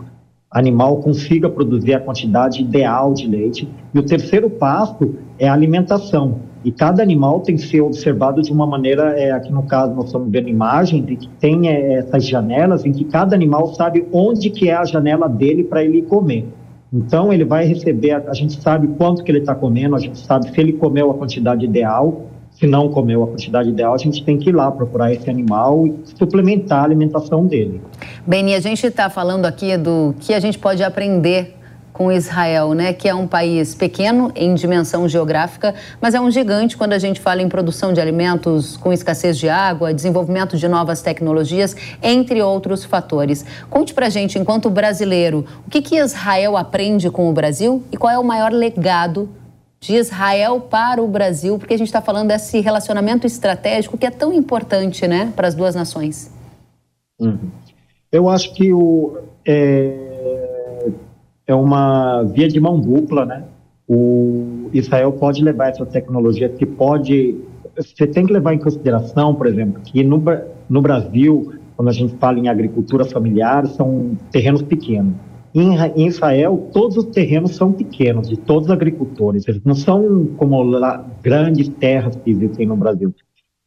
animal 0.53 0.99
consiga 0.99 1.49
produzir 1.49 1.95
a 1.95 2.01
quantidade 2.01 2.61
ideal 2.61 3.13
de 3.15 3.27
leite. 3.27 3.69
E 3.95 3.99
o 3.99 4.03
terceiro 4.03 4.51
passo 4.51 5.15
é 5.39 5.49
a 5.49 5.53
alimentação. 5.53 6.41
E 6.65 6.71
cada 6.71 7.03
animal 7.03 7.41
tem 7.41 7.57
que 7.57 7.63
ser 7.63 7.81
observado 7.81 8.41
de 8.41 8.53
uma 8.53 8.67
maneira, 8.67 9.19
é, 9.19 9.33
aqui 9.33 9.53
no 9.53 9.65
caso 9.65 9.95
nós 9.95 10.07
estamos 10.07 10.31
vendo 10.31 10.49
imagens, 10.49 11.05
de 11.05 11.17
que 11.17 11.29
tem 11.41 11.69
é, 11.69 11.95
essas 11.95 12.25
janelas 12.25 12.85
em 12.85 12.93
que 12.93 13.05
cada 13.05 13.35
animal 13.35 13.75
sabe 13.75 14.07
onde 14.13 14.49
que 14.51 14.69
é 14.69 14.75
a 14.75 14.85
janela 14.85 15.29
dele 15.29 15.65
para 15.65 15.83
ele 15.83 16.03
comer. 16.03 16.47
Então 16.93 17.33
ele 17.33 17.45
vai 17.45 17.65
receber, 17.65 18.13
a, 18.13 18.23
a 18.29 18.35
gente 18.35 18.61
sabe 18.61 18.87
quanto 18.99 19.25
que 19.25 19.33
ele 19.33 19.39
está 19.39 19.55
comendo, 19.55 19.97
a 19.97 19.99
gente 19.99 20.19
sabe 20.19 20.53
se 20.53 20.61
ele 20.61 20.75
comeu 20.75 21.11
a 21.11 21.15
quantidade 21.15 21.65
ideal, 21.65 22.27
se 22.55 22.67
não 22.67 22.89
comeu 22.89 23.25
a 23.25 23.27
quantidade 23.27 23.71
ideal, 23.71 23.95
a 23.95 23.99
gente 23.99 24.25
tem 24.25 24.39
que 24.39 24.51
ir 24.51 24.53
lá 24.53 24.71
procurar 24.71 25.13
esse 25.13 25.29
animal 25.29 25.87
e 25.87 25.95
suplementar 26.17 26.81
a 26.81 26.85
alimentação 26.85 27.47
dele. 27.47 27.81
Bem, 28.27 28.51
e 28.51 28.55
a 28.55 28.61
gente 28.61 28.87
está 28.87 29.11
falando 29.11 29.47
aqui 29.47 29.77
do 29.77 30.15
que 30.21 30.33
a 30.33 30.41
gente 30.41 30.59
pode 30.59 30.83
aprender 30.83 31.57
com 31.93 32.11
Israel, 32.11 32.73
né, 32.73 32.93
que 32.93 33.09
é 33.09 33.15
um 33.15 33.27
país 33.27 33.75
pequeno 33.75 34.33
em 34.35 34.55
dimensão 34.55 35.07
geográfica, 35.09 35.75
mas 36.01 36.15
é 36.15 36.21
um 36.21 36.31
gigante 36.31 36.77
quando 36.77 36.95
a 36.95 36.99
gente 36.99 37.21
fala 37.21 37.43
em 37.43 37.49
produção 37.49 37.93
de 37.93 38.01
alimentos 38.01 38.77
com 38.77 38.93
escassez 38.93 39.37
de 39.37 39.49
água, 39.49 39.93
desenvolvimento 39.93 40.57
de 40.57 40.67
novas 40.67 41.03
tecnologias, 41.03 41.77
entre 42.03 42.41
outros 42.41 42.85
fatores. 42.85 43.45
Conte 43.69 43.93
para 43.93 44.07
a 44.07 44.11
gente, 44.11 44.39
enquanto 44.39 44.71
brasileiro, 44.71 45.45
o 45.67 45.71
que, 45.71 45.83
que 45.83 45.97
Israel 45.97 46.57
aprende 46.57 47.11
com 47.11 47.29
o 47.29 47.33
Brasil 47.33 47.83
e 47.93 47.97
qual 47.97 48.13
é 48.13 48.19
o 48.19 48.25
maior 48.25 48.53
legado 48.53 49.29
de 49.83 49.97
Israel 49.97 50.61
para 50.61 51.03
o 51.03 51.09
Brasil, 51.09 51.59
porque 51.59 51.75
a 51.75 51.77
gente 51.77 51.89
está 51.89 52.01
falando 52.01 52.29
desse 52.29 52.61
relacionamento 52.61 53.27
estratégico 53.27 53.99
que 53.99 54.07
é 54.07 54.11
tão 54.11 54.33
importante 54.33 55.09
né, 55.09 55.33
para 55.35 55.49
as 55.49 55.57
duas 55.57 55.75
nações. 55.75 56.33
Uhum. 57.19 57.51
Eu 58.11 58.29
acho 58.29 58.55
que 58.55 58.73
o, 58.73 59.19
é, 59.45 60.89
é 61.49 61.55
uma 61.55 62.23
via 62.23 62.47
de 62.47 62.61
mão 62.61 62.79
dupla, 62.79 63.27
né? 63.27 63.43
O 63.89 64.71
Israel 64.73 65.13
pode 65.13 65.43
levar 65.43 65.71
essa 65.71 65.85
tecnologia 65.85 66.49
que 66.49 66.65
pode. 66.65 67.41
Você 67.77 68.07
tem 68.07 68.25
que 68.25 68.33
levar 68.33 68.55
em 68.55 68.59
consideração, 68.59 69.35
por 69.35 69.49
exemplo, 69.49 69.83
que 69.83 70.05
no, 70.05 70.23
no 70.69 70.81
Brasil, 70.81 71.55
quando 71.77 71.89
a 71.89 71.93
gente 71.93 72.15
fala 72.19 72.39
em 72.39 72.49
agricultura 72.49 73.05
familiar, 73.05 73.67
são 73.67 74.17
terrenos 74.31 74.63
pequenos. 74.63 75.15
Em, 75.55 76.07
Israel, 76.07 76.71
todos 76.73 76.97
os 76.97 77.05
terrenos 77.07 77.55
são 77.57 77.73
pequenos, 77.73 78.29
de 78.29 78.39
todos 78.39 78.69
os 78.69 78.71
agricultores. 78.71 79.47
Eles 79.47 79.63
não 79.65 79.75
são 79.75 80.27
como 80.37 80.63
lá, 80.63 81.05
grandes 81.23 81.69
terras 81.69 82.17
que 82.17 82.31
existem 82.31 82.67
no 82.67 82.77
Brasil. 82.77 83.15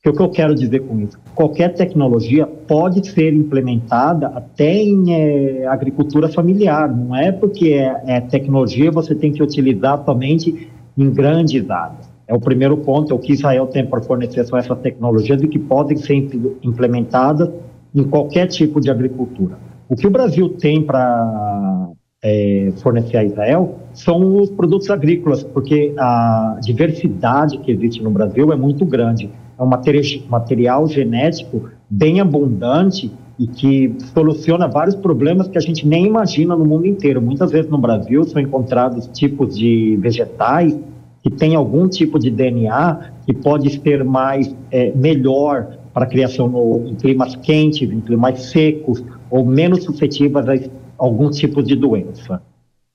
O 0.05 0.13
que 0.13 0.21
eu 0.21 0.29
quero 0.29 0.53
dizer 0.53 0.81
com 0.81 0.99
isso? 0.99 1.17
Qualquer 1.33 1.73
tecnologia 1.73 2.45
pode 2.45 3.07
ser 3.07 3.33
implementada 3.33 4.27
até 4.27 4.71
em 4.71 5.11
é, 5.11 5.65
agricultura 5.65 6.29
familiar. 6.29 6.95
Não 6.95 7.15
é 7.15 7.31
porque 7.31 7.69
é, 7.69 8.03
é 8.05 8.21
tecnologia 8.21 8.91
você 8.91 9.15
tem 9.15 9.31
que 9.31 9.41
utilizar 9.41 10.03
somente 10.05 10.69
em 10.95 11.09
grandes 11.09 11.67
áreas. 11.69 12.07
É 12.27 12.35
o 12.35 12.39
primeiro 12.39 12.77
ponto, 12.77 13.11
é 13.11 13.15
o 13.15 13.19
que 13.19 13.33
Israel 13.33 13.67
tem 13.67 13.85
para 13.85 14.01
fornecer 14.01 14.43
são 14.45 14.57
essas 14.57 14.77
tecnologias 14.79 15.41
e 15.41 15.47
que 15.47 15.59
podem 15.59 15.97
ser 15.97 16.15
implementadas 16.63 17.49
em 17.93 18.03
qualquer 18.03 18.47
tipo 18.47 18.79
de 18.79 18.89
agricultura. 18.89 19.57
O 19.87 19.95
que 19.95 20.07
o 20.07 20.09
Brasil 20.09 20.49
tem 20.49 20.81
para 20.81 21.91
é, 22.23 22.73
fornecer 22.77 23.17
a 23.17 23.23
Israel 23.23 23.79
são 23.93 24.37
os 24.37 24.49
produtos 24.49 24.89
agrícolas, 24.89 25.43
porque 25.43 25.93
a 25.97 26.57
diversidade 26.61 27.59
que 27.59 27.71
existe 27.71 28.01
no 28.01 28.09
Brasil 28.09 28.51
é 28.51 28.55
muito 28.55 28.83
grande. 28.83 29.29
É 29.57 29.63
um 29.63 29.67
material, 29.67 30.87
genético 30.87 31.69
bem 31.89 32.19
abundante 32.19 33.11
e 33.37 33.47
que 33.47 33.95
soluciona 34.13 34.67
vários 34.67 34.95
problemas 34.95 35.47
que 35.47 35.57
a 35.57 35.61
gente 35.61 35.87
nem 35.87 36.07
imagina 36.07 36.55
no 36.55 36.65
mundo 36.65 36.87
inteiro. 36.87 37.21
Muitas 37.21 37.51
vezes 37.51 37.69
no 37.69 37.77
Brasil 37.77 38.23
são 38.23 38.41
encontrados 38.41 39.07
tipos 39.13 39.55
de 39.55 39.97
vegetais 39.97 40.77
que 41.21 41.29
têm 41.29 41.55
algum 41.55 41.87
tipo 41.87 42.17
de 42.17 42.31
DNA 42.31 43.11
que 43.25 43.33
pode 43.33 43.81
ser 43.81 44.03
mais 44.03 44.53
é, 44.71 44.91
melhor 44.95 45.77
para 45.93 46.05
a 46.05 46.07
criação 46.07 46.49
no, 46.49 46.87
em 46.87 46.95
climas 46.95 47.35
quentes, 47.35 47.89
em 47.89 48.01
climas 48.01 48.41
secos, 48.43 49.03
ou 49.29 49.45
menos 49.45 49.83
suscetíveis 49.83 50.47
a 50.47 50.53
algum 50.97 51.29
tipo 51.29 51.61
de 51.61 51.75
doença. 51.75 52.41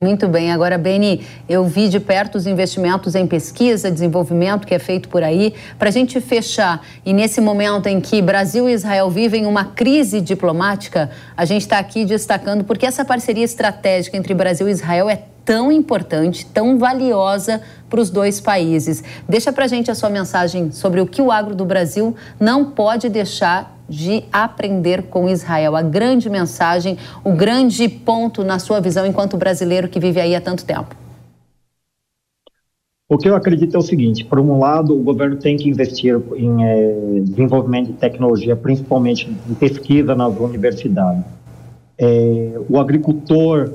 Muito 0.03 0.27
bem. 0.27 0.51
Agora, 0.51 0.79
Beni, 0.79 1.21
eu 1.47 1.63
vi 1.63 1.87
de 1.87 1.99
perto 1.99 2.33
os 2.33 2.47
investimentos 2.47 3.13
em 3.13 3.27
pesquisa, 3.27 3.91
desenvolvimento 3.91 4.65
que 4.65 4.73
é 4.73 4.79
feito 4.79 5.07
por 5.07 5.21
aí. 5.21 5.53
Para 5.77 5.89
a 5.89 5.91
gente 5.91 6.19
fechar, 6.19 6.81
e 7.05 7.13
nesse 7.13 7.39
momento 7.39 7.85
em 7.85 8.01
que 8.01 8.19
Brasil 8.19 8.67
e 8.67 8.73
Israel 8.73 9.11
vivem 9.11 9.45
uma 9.45 9.63
crise 9.63 10.19
diplomática, 10.19 11.11
a 11.37 11.45
gente 11.45 11.61
está 11.61 11.77
aqui 11.77 12.03
destacando 12.03 12.63
porque 12.63 12.83
essa 12.83 13.05
parceria 13.05 13.45
estratégica 13.45 14.17
entre 14.17 14.33
Brasil 14.33 14.67
e 14.67 14.71
Israel 14.71 15.07
é 15.07 15.21
tão 15.45 15.71
importante, 15.71 16.47
tão 16.47 16.79
valiosa 16.79 17.61
para 17.87 18.01
os 18.01 18.09
dois 18.09 18.41
países. 18.41 19.03
Deixa 19.29 19.53
para 19.53 19.65
a 19.65 19.67
gente 19.67 19.91
a 19.91 19.95
sua 19.95 20.09
mensagem 20.09 20.71
sobre 20.71 20.99
o 20.99 21.05
que 21.05 21.21
o 21.21 21.31
agro 21.31 21.53
do 21.53 21.63
Brasil 21.63 22.15
não 22.39 22.71
pode 22.71 23.07
deixar 23.07 23.77
de 23.91 24.23
aprender 24.31 25.03
com 25.03 25.27
Israel. 25.27 25.75
A 25.75 25.81
grande 25.81 26.29
mensagem, 26.29 26.97
o 27.25 27.33
grande 27.33 27.89
ponto 27.89 28.41
na 28.41 28.57
sua 28.57 28.79
visão 28.79 29.05
enquanto 29.05 29.35
brasileiro 29.35 29.89
que 29.89 29.99
vive 29.99 30.21
aí 30.21 30.33
há 30.33 30.39
tanto 30.39 30.63
tempo. 30.63 30.95
O 33.09 33.17
que 33.17 33.27
eu 33.27 33.35
acredito 33.35 33.75
é 33.75 33.77
o 33.77 33.81
seguinte: 33.81 34.23
por 34.23 34.39
um 34.39 34.57
lado, 34.57 34.97
o 34.97 35.03
governo 35.03 35.35
tem 35.35 35.57
que 35.57 35.67
investir 35.67 36.17
em 36.37 36.63
é, 36.63 37.19
desenvolvimento 37.19 37.87
de 37.87 37.93
tecnologia, 37.93 38.55
principalmente 38.55 39.29
em 39.29 39.53
pesquisa 39.53 40.15
nas 40.15 40.33
universidades. 40.39 41.25
É, 41.97 42.53
o 42.69 42.79
agricultor, 42.79 43.73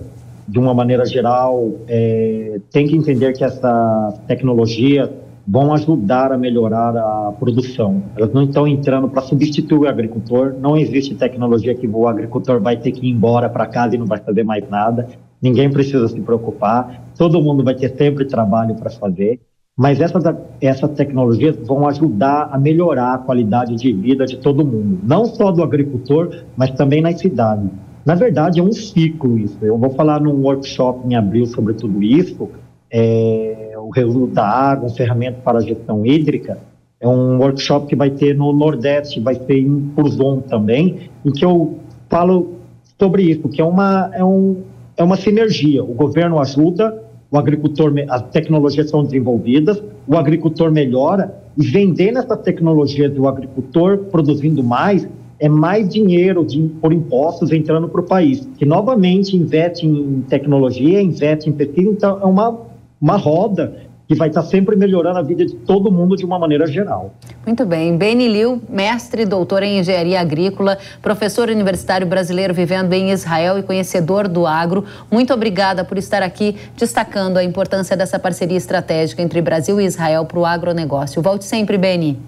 de 0.48 0.58
uma 0.58 0.72
maneira 0.72 1.04
geral, 1.04 1.72
é, 1.86 2.58
tem 2.72 2.88
que 2.88 2.96
entender 2.96 3.34
que 3.34 3.44
essa 3.44 4.18
tecnologia 4.26 5.12
vão 5.46 5.72
ajudar 5.72 6.32
a 6.32 6.38
melhorar 6.38 6.96
a 6.96 7.32
produção. 7.38 8.02
Elas 8.16 8.32
não 8.32 8.44
estão 8.44 8.66
entrando 8.66 9.08
para 9.08 9.22
substituir 9.22 9.78
o 9.78 9.88
agricultor. 9.88 10.54
Não 10.60 10.76
existe 10.76 11.14
tecnologia 11.14 11.74
que 11.74 11.86
o 11.86 12.08
agricultor 12.08 12.60
vai 12.60 12.76
ter 12.76 12.92
que 12.92 13.06
ir 13.06 13.10
embora 13.10 13.48
para 13.48 13.66
casa 13.66 13.94
e 13.94 13.98
não 13.98 14.06
vai 14.06 14.18
fazer 14.18 14.42
mais 14.42 14.68
nada. 14.68 15.08
Ninguém 15.40 15.70
precisa 15.70 16.08
se 16.08 16.20
preocupar. 16.20 17.04
Todo 17.16 17.40
mundo 17.40 17.62
vai 17.62 17.74
ter 17.74 17.90
sempre 17.96 18.24
trabalho 18.24 18.74
para 18.74 18.90
fazer. 18.90 19.40
Mas 19.76 20.00
essas, 20.00 20.24
essas 20.60 20.90
tecnologias 20.92 21.54
vão 21.66 21.86
ajudar 21.86 22.48
a 22.50 22.58
melhorar 22.58 23.14
a 23.14 23.18
qualidade 23.18 23.76
de 23.76 23.92
vida 23.92 24.24
de 24.24 24.38
todo 24.38 24.64
mundo, 24.64 25.00
não 25.02 25.26
só 25.26 25.52
do 25.52 25.62
agricultor, 25.62 26.44
mas 26.56 26.70
também 26.70 27.02
nas 27.02 27.20
cidades. 27.20 27.68
Na 28.04 28.14
verdade, 28.14 28.58
é 28.58 28.62
um 28.62 28.72
ciclo 28.72 29.38
isso. 29.38 29.58
Eu 29.60 29.76
vou 29.76 29.90
falar 29.90 30.18
num 30.20 30.42
workshop 30.42 31.06
em 31.06 31.14
abril 31.14 31.44
sobre 31.44 31.74
tudo 31.74 32.02
isso. 32.02 32.48
É, 32.90 33.65
o 33.86 33.90
reuso 33.90 34.26
da 34.26 34.44
água, 34.44 34.86
um 34.86 34.92
ferramenta 34.92 35.38
para 35.44 35.58
a 35.58 35.62
gestão 35.62 36.04
hídrica. 36.04 36.58
É 37.00 37.06
um 37.06 37.38
workshop 37.38 37.86
que 37.86 37.94
vai 37.94 38.10
ter 38.10 38.34
no 38.36 38.52
Nordeste, 38.52 39.20
vai 39.20 39.36
ter 39.36 39.60
em 39.60 39.92
Curzon 39.94 40.40
também, 40.40 41.08
em 41.24 41.30
que 41.30 41.44
eu 41.44 41.78
falo 42.08 42.54
sobre 42.98 43.22
isso, 43.22 43.48
que 43.48 43.60
é 43.60 43.64
uma, 43.64 44.10
é, 44.12 44.24
um, 44.24 44.62
é 44.96 45.04
uma 45.04 45.16
sinergia. 45.16 45.84
O 45.84 45.94
governo 45.94 46.40
ajuda, 46.40 47.00
o 47.30 47.38
agricultor, 47.38 47.92
as 48.08 48.22
tecnologias 48.30 48.90
são 48.90 49.04
desenvolvidas, 49.04 49.80
o 50.06 50.16
agricultor 50.16 50.72
melhora, 50.72 51.32
e 51.56 51.64
vendendo 51.64 52.18
essa 52.18 52.36
tecnologia 52.36 53.08
do 53.08 53.28
agricultor 53.28 53.98
produzindo 54.10 54.64
mais, 54.64 55.06
é 55.38 55.48
mais 55.48 55.88
dinheiro 55.88 56.44
de, 56.44 56.60
por 56.80 56.92
impostos 56.92 57.52
entrando 57.52 57.88
para 57.88 58.00
o 58.00 58.04
país, 58.04 58.48
que 58.56 58.64
novamente 58.64 59.36
investe 59.36 59.86
em 59.86 60.22
tecnologia, 60.22 61.00
investe 61.00 61.48
em 61.48 61.52
pesquisa, 61.52 61.90
então 61.90 62.18
é 62.20 62.24
uma 62.24 62.66
uma 63.00 63.16
roda 63.16 63.86
que 64.08 64.14
vai 64.14 64.28
estar 64.28 64.42
sempre 64.42 64.76
melhorando 64.76 65.18
a 65.18 65.22
vida 65.22 65.44
de 65.44 65.54
todo 65.54 65.90
mundo 65.90 66.16
de 66.16 66.24
uma 66.24 66.38
maneira 66.38 66.66
geral. 66.66 67.12
Muito 67.44 67.66
bem. 67.66 67.96
Beni 67.96 68.28
Liu, 68.28 68.62
mestre 68.68 69.22
e 69.22 69.26
doutor 69.26 69.62
em 69.62 69.80
engenharia 69.80 70.20
agrícola, 70.20 70.78
professor 71.02 71.48
universitário 71.48 72.06
brasileiro 72.06 72.54
vivendo 72.54 72.92
em 72.92 73.10
Israel 73.10 73.58
e 73.58 73.62
conhecedor 73.62 74.28
do 74.28 74.46
agro. 74.46 74.84
Muito 75.10 75.34
obrigada 75.34 75.84
por 75.84 75.98
estar 75.98 76.22
aqui 76.22 76.56
destacando 76.76 77.36
a 77.36 77.44
importância 77.44 77.96
dessa 77.96 78.18
parceria 78.18 78.56
estratégica 78.56 79.22
entre 79.22 79.42
Brasil 79.42 79.80
e 79.80 79.84
Israel 79.84 80.24
para 80.24 80.38
o 80.38 80.46
agronegócio. 80.46 81.20
Volte 81.20 81.44
sempre, 81.44 81.76
Beni. 81.76 82.18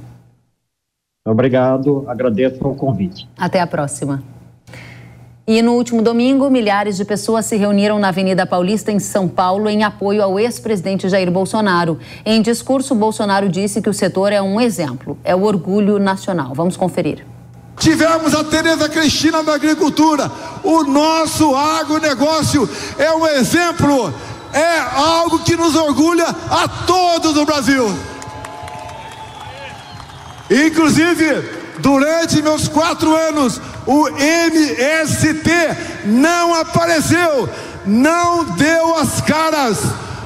Obrigado, 1.25 2.04
agradeço 2.08 2.66
o 2.66 2.75
convite. 2.75 3.28
Até 3.38 3.60
a 3.60 3.66
próxima. 3.66 4.22
E 5.48 5.62
no 5.62 5.72
último 5.72 6.02
domingo, 6.02 6.50
milhares 6.50 6.98
de 6.98 7.06
pessoas 7.06 7.46
se 7.46 7.56
reuniram 7.56 7.98
na 7.98 8.08
Avenida 8.08 8.44
Paulista, 8.44 8.92
em 8.92 8.98
São 8.98 9.26
Paulo, 9.26 9.66
em 9.66 9.82
apoio 9.82 10.22
ao 10.22 10.38
ex-presidente 10.38 11.08
Jair 11.08 11.30
Bolsonaro. 11.30 11.98
Em 12.22 12.42
discurso, 12.42 12.94
Bolsonaro 12.94 13.48
disse 13.48 13.80
que 13.80 13.88
o 13.88 13.94
setor 13.94 14.30
é 14.30 14.42
um 14.42 14.60
exemplo, 14.60 15.16
é 15.24 15.34
o 15.34 15.44
orgulho 15.44 15.98
nacional. 15.98 16.52
Vamos 16.54 16.76
conferir. 16.76 17.24
Tivemos 17.78 18.34
a 18.34 18.44
Tereza 18.44 18.90
Cristina 18.90 19.42
da 19.42 19.54
agricultura. 19.54 20.30
O 20.62 20.84
nosso 20.84 21.56
agronegócio 21.56 22.68
é 22.98 23.10
um 23.12 23.26
exemplo, 23.26 24.12
é 24.52 24.78
algo 25.00 25.38
que 25.38 25.56
nos 25.56 25.74
orgulha 25.74 26.26
a 26.26 26.68
todos 26.86 27.34
no 27.34 27.46
Brasil. 27.46 27.86
Inclusive, 30.50 31.57
durante 31.80 32.42
meus 32.42 32.68
quatro 32.68 33.14
anos, 33.14 33.61
o 33.87 34.08
MST 34.08 35.50
não 36.04 36.54
apareceu, 36.54 37.49
não 37.87 38.44
deu 38.44 38.96
as 38.96 39.20
caras, 39.20 39.79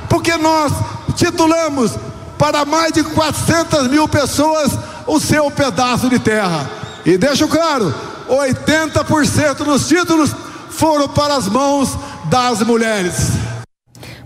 porque 0.09 0.37
nós 0.37 0.73
titulamos 1.15 1.93
para 2.39 2.65
mais 2.65 2.93
de 2.93 3.05
400 3.05 3.89
mil 3.89 4.09
pessoas 4.09 4.73
o 5.07 5.21
seu 5.21 5.51
pedaço 5.51 6.09
de 6.09 6.19
terra. 6.19 6.69
E 7.05 7.17
deixo 7.17 7.47
claro: 7.49 7.95
80% 8.29 9.65
dos 9.65 9.87
títulos 9.87 10.35
foram 10.71 11.09
para 11.09 11.37
as 11.37 11.49
mãos 11.49 11.97
das 12.25 12.61
mulheres. 12.63 13.32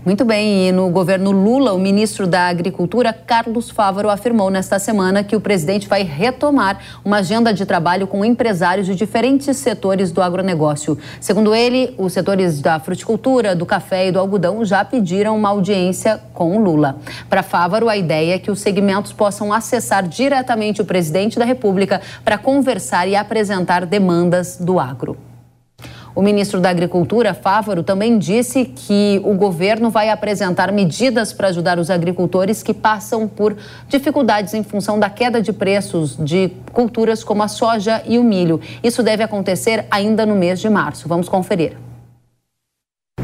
Muito 0.07 0.23
bem, 0.23 0.69
e 0.69 0.71
no 0.71 0.89
governo 0.89 1.31
Lula, 1.31 1.73
o 1.73 1.77
ministro 1.77 2.25
da 2.25 2.47
Agricultura, 2.47 3.11
Carlos 3.11 3.69
Fávaro, 3.69 4.09
afirmou 4.09 4.49
nesta 4.49 4.79
semana 4.79 5.21
que 5.21 5.35
o 5.35 5.41
presidente 5.41 5.85
vai 5.85 6.01
retomar 6.01 6.79
uma 7.03 7.17
agenda 7.17 7.53
de 7.53 7.65
trabalho 7.65 8.07
com 8.07 8.23
empresários 8.23 8.87
de 8.87 8.95
diferentes 8.95 9.57
setores 9.57 10.09
do 10.09 10.21
agronegócio. 10.21 10.97
Segundo 11.19 11.53
ele, 11.53 11.93
os 11.97 12.13
setores 12.13 12.61
da 12.61 12.79
fruticultura, 12.79 13.53
do 13.53 13.65
café 13.65 14.07
e 14.07 14.11
do 14.13 14.17
algodão 14.17 14.63
já 14.63 14.85
pediram 14.85 15.35
uma 15.35 15.49
audiência 15.49 16.21
com 16.33 16.55
o 16.55 16.63
Lula. 16.63 16.99
Para 17.29 17.43
Fávaro, 17.43 17.89
a 17.89 17.97
ideia 17.97 18.35
é 18.35 18.39
que 18.39 18.49
os 18.49 18.61
segmentos 18.61 19.11
possam 19.11 19.51
acessar 19.51 20.07
diretamente 20.07 20.81
o 20.81 20.85
presidente 20.85 21.37
da 21.37 21.43
República 21.43 21.99
para 22.23 22.37
conversar 22.37 23.09
e 23.09 23.15
apresentar 23.17 23.85
demandas 23.85 24.55
do 24.55 24.79
agro. 24.79 25.17
O 26.17 26.21
ministro 26.23 26.59
da 26.59 26.71
Agricultura, 26.71 27.35
Fávaro, 27.35 27.83
também 27.83 28.17
disse 28.17 28.65
que 28.65 29.21
o 29.23 29.35
governo 29.35 29.91
vai 29.91 30.09
apresentar 30.09 30.71
medidas 30.71 31.31
para 31.31 31.49
ajudar 31.49 31.77
os 31.77 31.91
agricultores 31.91 32.63
que 32.63 32.73
passam 32.73 33.27
por 33.27 33.55
dificuldades 33.87 34.55
em 34.55 34.63
função 34.63 34.97
da 34.97 35.11
queda 35.11 35.39
de 35.39 35.53
preços 35.53 36.17
de 36.17 36.49
culturas 36.73 37.23
como 37.23 37.43
a 37.43 37.47
soja 37.47 38.01
e 38.03 38.17
o 38.17 38.23
milho. 38.23 38.59
Isso 38.83 39.03
deve 39.03 39.21
acontecer 39.21 39.85
ainda 39.91 40.25
no 40.25 40.33
mês 40.33 40.59
de 40.59 40.67
março. 40.67 41.07
Vamos 41.07 41.29
conferir. 41.29 41.86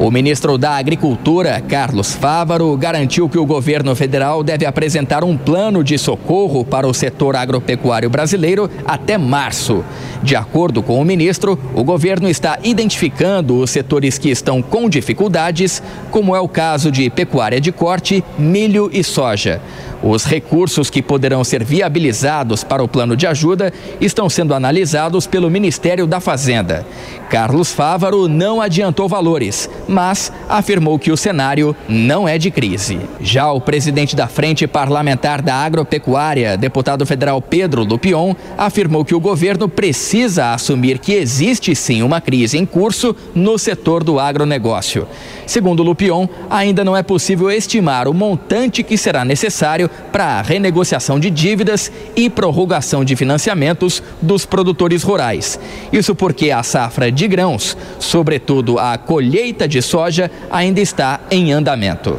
O 0.04 0.12
ministro 0.12 0.58
da 0.58 0.72
Agricultura, 0.72 1.62
Carlos 1.62 2.14
Fávaro, 2.14 2.76
garantiu 2.76 3.30
que 3.30 3.38
o 3.38 3.46
governo 3.46 3.96
federal 3.96 4.44
deve 4.44 4.66
apresentar 4.66 5.24
um 5.24 5.38
plano 5.38 5.82
de 5.82 5.98
socorro 5.98 6.66
para 6.66 6.86
o 6.86 6.94
setor 6.94 7.38
agropecuário 7.38 8.10
brasileiro 8.10 8.70
até 8.86 9.18
março. 9.18 9.82
De 10.22 10.36
acordo 10.36 10.84
com 10.84 11.00
o 11.00 11.06
ministro, 11.06 11.58
o 11.74 11.86
governo 11.86 12.28
está 12.28 12.60
identificando 12.66 13.58
os 13.60 13.70
setores 13.70 14.18
que 14.18 14.30
estão 14.30 14.62
com 14.62 14.90
dificuldades, 14.90 15.82
como 16.12 16.36
é 16.36 16.40
o 16.42 16.50
caso 16.50 16.92
de 16.92 17.10
pecuária 17.10 17.62
de 17.62 17.72
corte, 17.72 18.22
milho 18.38 18.90
e 18.92 19.06
soja. 19.06 19.62
Os 20.04 20.26
recursos 20.26 20.90
que 20.90 21.02
poderão 21.02 21.46
ser 21.46 21.64
viabilizados 21.64 22.62
para 22.62 22.84
o 22.84 22.88
plano 22.90 23.16
de 23.16 23.26
ajuda 23.26 23.72
estão 24.02 24.30
sendo 24.30 24.54
analisados 24.54 25.26
pelo 25.26 25.50
Ministério 25.50 26.06
da 26.06 26.20
Fazenda. 26.20 26.86
Carlos 27.30 27.72
Fávaro 27.72 28.28
não 28.28 28.62
adiantou 28.62 29.08
valores, 29.08 29.70
mas 29.88 30.32
afirmou 30.50 31.00
que 31.00 31.10
o 31.10 31.16
cenário 31.16 31.74
não 31.88 32.28
é 32.28 32.38
de 32.38 32.52
crise. 32.52 33.00
Já 33.22 33.50
o 33.52 33.62
presidente 33.62 34.14
da 34.14 34.28
Frente 34.28 34.68
Parlamentar 34.68 35.42
da 35.42 35.56
Agropecuária, 35.56 36.58
deputado 36.58 37.06
federal 37.06 37.42
Pedro 37.42 37.84
Lupion, 37.84 38.36
afirmou 38.58 39.06
que 39.06 39.16
o 39.16 39.22
governo 39.22 39.70
precisa 39.70 40.54
assumir 40.54 41.00
que 41.00 41.14
existe 41.14 41.74
sim 41.74 42.04
uma 42.04 42.20
crise 42.20 42.58
em 42.58 42.66
curso 42.66 43.16
no 43.34 43.58
setor 43.58 44.04
do 44.04 44.20
agronegócio. 44.20 45.08
Segundo 45.46 45.84
Lupion, 45.84 46.28
ainda 46.50 46.84
não 46.84 46.96
é 46.96 47.04
possível 47.04 47.52
estimar 47.52 48.08
o 48.08 48.14
montante 48.14 48.84
que 48.84 48.98
será 48.98 49.24
necessário 49.26 49.90
para 50.12 50.40
a 50.40 50.42
renegociação 50.42 51.20
de 51.20 51.30
dívidas 51.30 51.92
e 52.16 52.30
prorrogação 52.30 53.04
de 53.04 53.16
financiamentos 53.16 54.02
dos 54.22 54.46
produtores 54.46 55.04
rurais. 55.04 55.60
Isso 55.92 56.16
porque 56.16 56.52
a 56.52 56.64
safra 56.64 57.12
de 57.12 57.28
grãos, 57.28 57.78
sobretudo 58.00 58.80
a 58.80 58.98
colheita 58.98 59.68
de 59.68 59.82
soja, 59.82 60.30
ainda 60.52 60.82
está 60.82 61.20
em 61.30 61.52
andamento. 61.52 62.18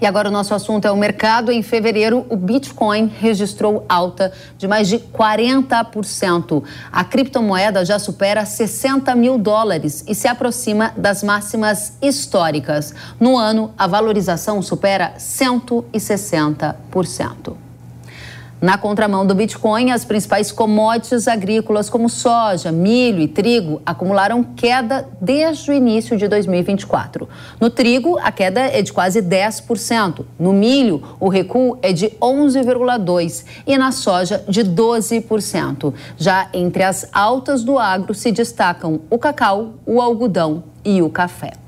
E 0.00 0.06
agora 0.06 0.28
o 0.28 0.32
nosso 0.32 0.54
assunto 0.54 0.86
é 0.86 0.90
o 0.90 0.96
mercado. 0.96 1.50
Em 1.50 1.62
fevereiro, 1.62 2.24
o 2.28 2.36
Bitcoin 2.36 3.10
registrou 3.20 3.84
alta 3.88 4.32
de 4.58 4.68
mais 4.68 4.88
de 4.88 4.98
40%. 4.98 6.62
A 6.92 7.04
criptomoeda 7.04 7.84
já 7.84 7.98
supera 7.98 8.44
60 8.44 9.14
mil 9.14 9.38
dólares 9.38 10.04
e 10.06 10.14
se 10.14 10.28
aproxima 10.28 10.92
das 10.96 11.22
máximas 11.22 11.94
históricas. 12.02 12.94
No 13.18 13.36
ano, 13.36 13.72
a 13.78 13.86
valorização 13.86 14.60
supera 14.62 15.14
160%. 15.18 17.63
Na 18.64 18.78
contramão 18.78 19.26
do 19.26 19.34
Bitcoin, 19.34 19.90
as 19.90 20.06
principais 20.06 20.50
commodities 20.50 21.28
agrícolas 21.28 21.90
como 21.90 22.08
soja, 22.08 22.72
milho 22.72 23.20
e 23.20 23.28
trigo 23.28 23.82
acumularam 23.84 24.42
queda 24.42 25.06
desde 25.20 25.70
o 25.70 25.74
início 25.74 26.16
de 26.16 26.26
2024. 26.26 27.28
No 27.60 27.68
trigo, 27.68 28.18
a 28.18 28.32
queda 28.32 28.60
é 28.60 28.80
de 28.80 28.90
quase 28.90 29.20
10%. 29.20 30.24
No 30.38 30.54
milho, 30.54 31.02
o 31.20 31.28
recuo 31.28 31.78
é 31.82 31.92
de 31.92 32.08
11,2% 32.18 33.44
e 33.66 33.76
na 33.76 33.92
soja, 33.92 34.42
de 34.48 34.64
12%. 34.64 35.92
Já 36.16 36.48
entre 36.54 36.84
as 36.84 37.06
altas 37.12 37.62
do 37.64 37.78
agro 37.78 38.14
se 38.14 38.32
destacam 38.32 39.00
o 39.10 39.18
cacau, 39.18 39.74
o 39.84 40.00
algodão 40.00 40.64
e 40.82 41.02
o 41.02 41.10
café. 41.10 41.63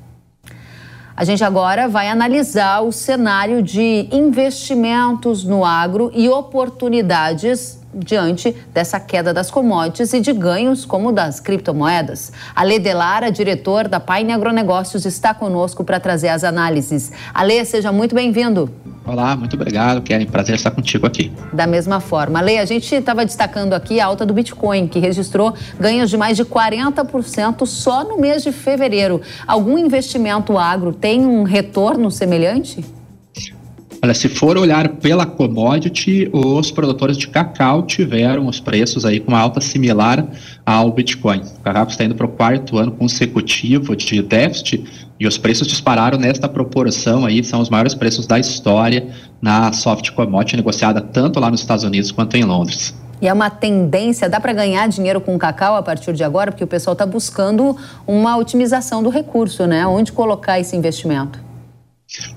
A 1.16 1.24
gente 1.24 1.42
agora 1.42 1.88
vai 1.88 2.08
analisar 2.08 2.82
o 2.82 2.92
cenário 2.92 3.62
de 3.62 4.06
investimentos 4.12 5.44
no 5.44 5.64
agro 5.64 6.10
e 6.12 6.28
oportunidades 6.28 7.80
diante 7.96 8.54
dessa 8.72 9.00
queda 9.00 9.32
das 9.32 9.50
commodities 9.50 10.12
e 10.12 10.20
de 10.20 10.32
ganhos 10.32 10.84
como 10.84 11.10
das 11.10 11.40
criptomoedas. 11.40 12.32
A 12.54 12.62
Lê 12.62 12.78
Delara, 12.78 13.30
diretor 13.30 13.88
da 13.88 13.98
Paine 13.98 14.32
Agronegócios, 14.32 15.06
está 15.06 15.32
conosco 15.32 15.82
para 15.82 15.98
trazer 15.98 16.28
as 16.28 16.44
análises. 16.44 17.10
Alê, 17.32 17.64
seja 17.64 17.90
muito 17.90 18.14
bem-vindo. 18.14 18.70
Olá, 19.06 19.36
muito 19.36 19.54
obrigado, 19.54 20.02
Keren. 20.02 20.26
Prazer 20.26 20.56
estar 20.56 20.72
contigo 20.72 21.06
aqui. 21.06 21.32
Da 21.52 21.64
mesma 21.64 22.00
forma. 22.00 22.40
Lei, 22.40 22.58
a 22.58 22.64
gente 22.64 22.92
estava 22.92 23.24
destacando 23.24 23.72
aqui 23.72 24.00
a 24.00 24.06
alta 24.06 24.26
do 24.26 24.34
Bitcoin, 24.34 24.88
que 24.88 24.98
registrou 24.98 25.54
ganhos 25.78 26.10
de 26.10 26.16
mais 26.16 26.36
de 26.36 26.44
40% 26.44 27.64
só 27.66 28.02
no 28.02 28.20
mês 28.20 28.42
de 28.42 28.50
fevereiro. 28.50 29.22
Algum 29.46 29.78
investimento 29.78 30.58
agro 30.58 30.92
tem 30.92 31.24
um 31.24 31.44
retorno 31.44 32.10
semelhante? 32.10 32.84
Olha, 34.06 34.14
se 34.14 34.28
for 34.28 34.56
olhar 34.56 34.88
pela 34.88 35.26
commodity, 35.26 36.30
os 36.32 36.70
produtores 36.70 37.18
de 37.18 37.26
cacau 37.26 37.82
tiveram 37.82 38.46
os 38.46 38.60
preços 38.60 39.04
aí 39.04 39.18
com 39.18 39.32
uma 39.32 39.40
alta 39.40 39.60
similar 39.60 40.24
ao 40.64 40.92
Bitcoin. 40.92 41.40
O 41.40 41.60
cacau 41.60 41.88
está 41.88 42.04
indo 42.04 42.14
para 42.14 42.24
o 42.24 42.28
quarto 42.28 42.78
ano 42.78 42.92
consecutivo 42.92 43.96
de 43.96 44.22
déficit 44.22 45.08
e 45.18 45.26
os 45.26 45.36
preços 45.36 45.66
dispararam 45.66 46.18
nesta 46.18 46.48
proporção 46.48 47.26
aí, 47.26 47.42
são 47.42 47.60
os 47.60 47.68
maiores 47.68 47.96
preços 47.96 48.28
da 48.28 48.38
história 48.38 49.08
na 49.42 49.72
soft 49.72 50.12
commodity 50.12 50.56
negociada 50.56 51.00
tanto 51.00 51.40
lá 51.40 51.50
nos 51.50 51.58
Estados 51.58 51.82
Unidos 51.82 52.12
quanto 52.12 52.36
em 52.36 52.44
Londres. 52.44 52.94
E 53.20 53.26
é 53.26 53.32
uma 53.32 53.50
tendência, 53.50 54.28
dá 54.28 54.38
para 54.38 54.52
ganhar 54.52 54.86
dinheiro 54.86 55.20
com 55.20 55.36
cacau 55.36 55.74
a 55.74 55.82
partir 55.82 56.12
de 56.12 56.22
agora, 56.22 56.52
porque 56.52 56.62
o 56.62 56.68
pessoal 56.68 56.92
está 56.92 57.04
buscando 57.04 57.76
uma 58.06 58.36
otimização 58.36 59.02
do 59.02 59.10
recurso, 59.10 59.66
né? 59.66 59.84
Onde 59.84 60.12
colocar 60.12 60.60
esse 60.60 60.76
investimento? 60.76 61.45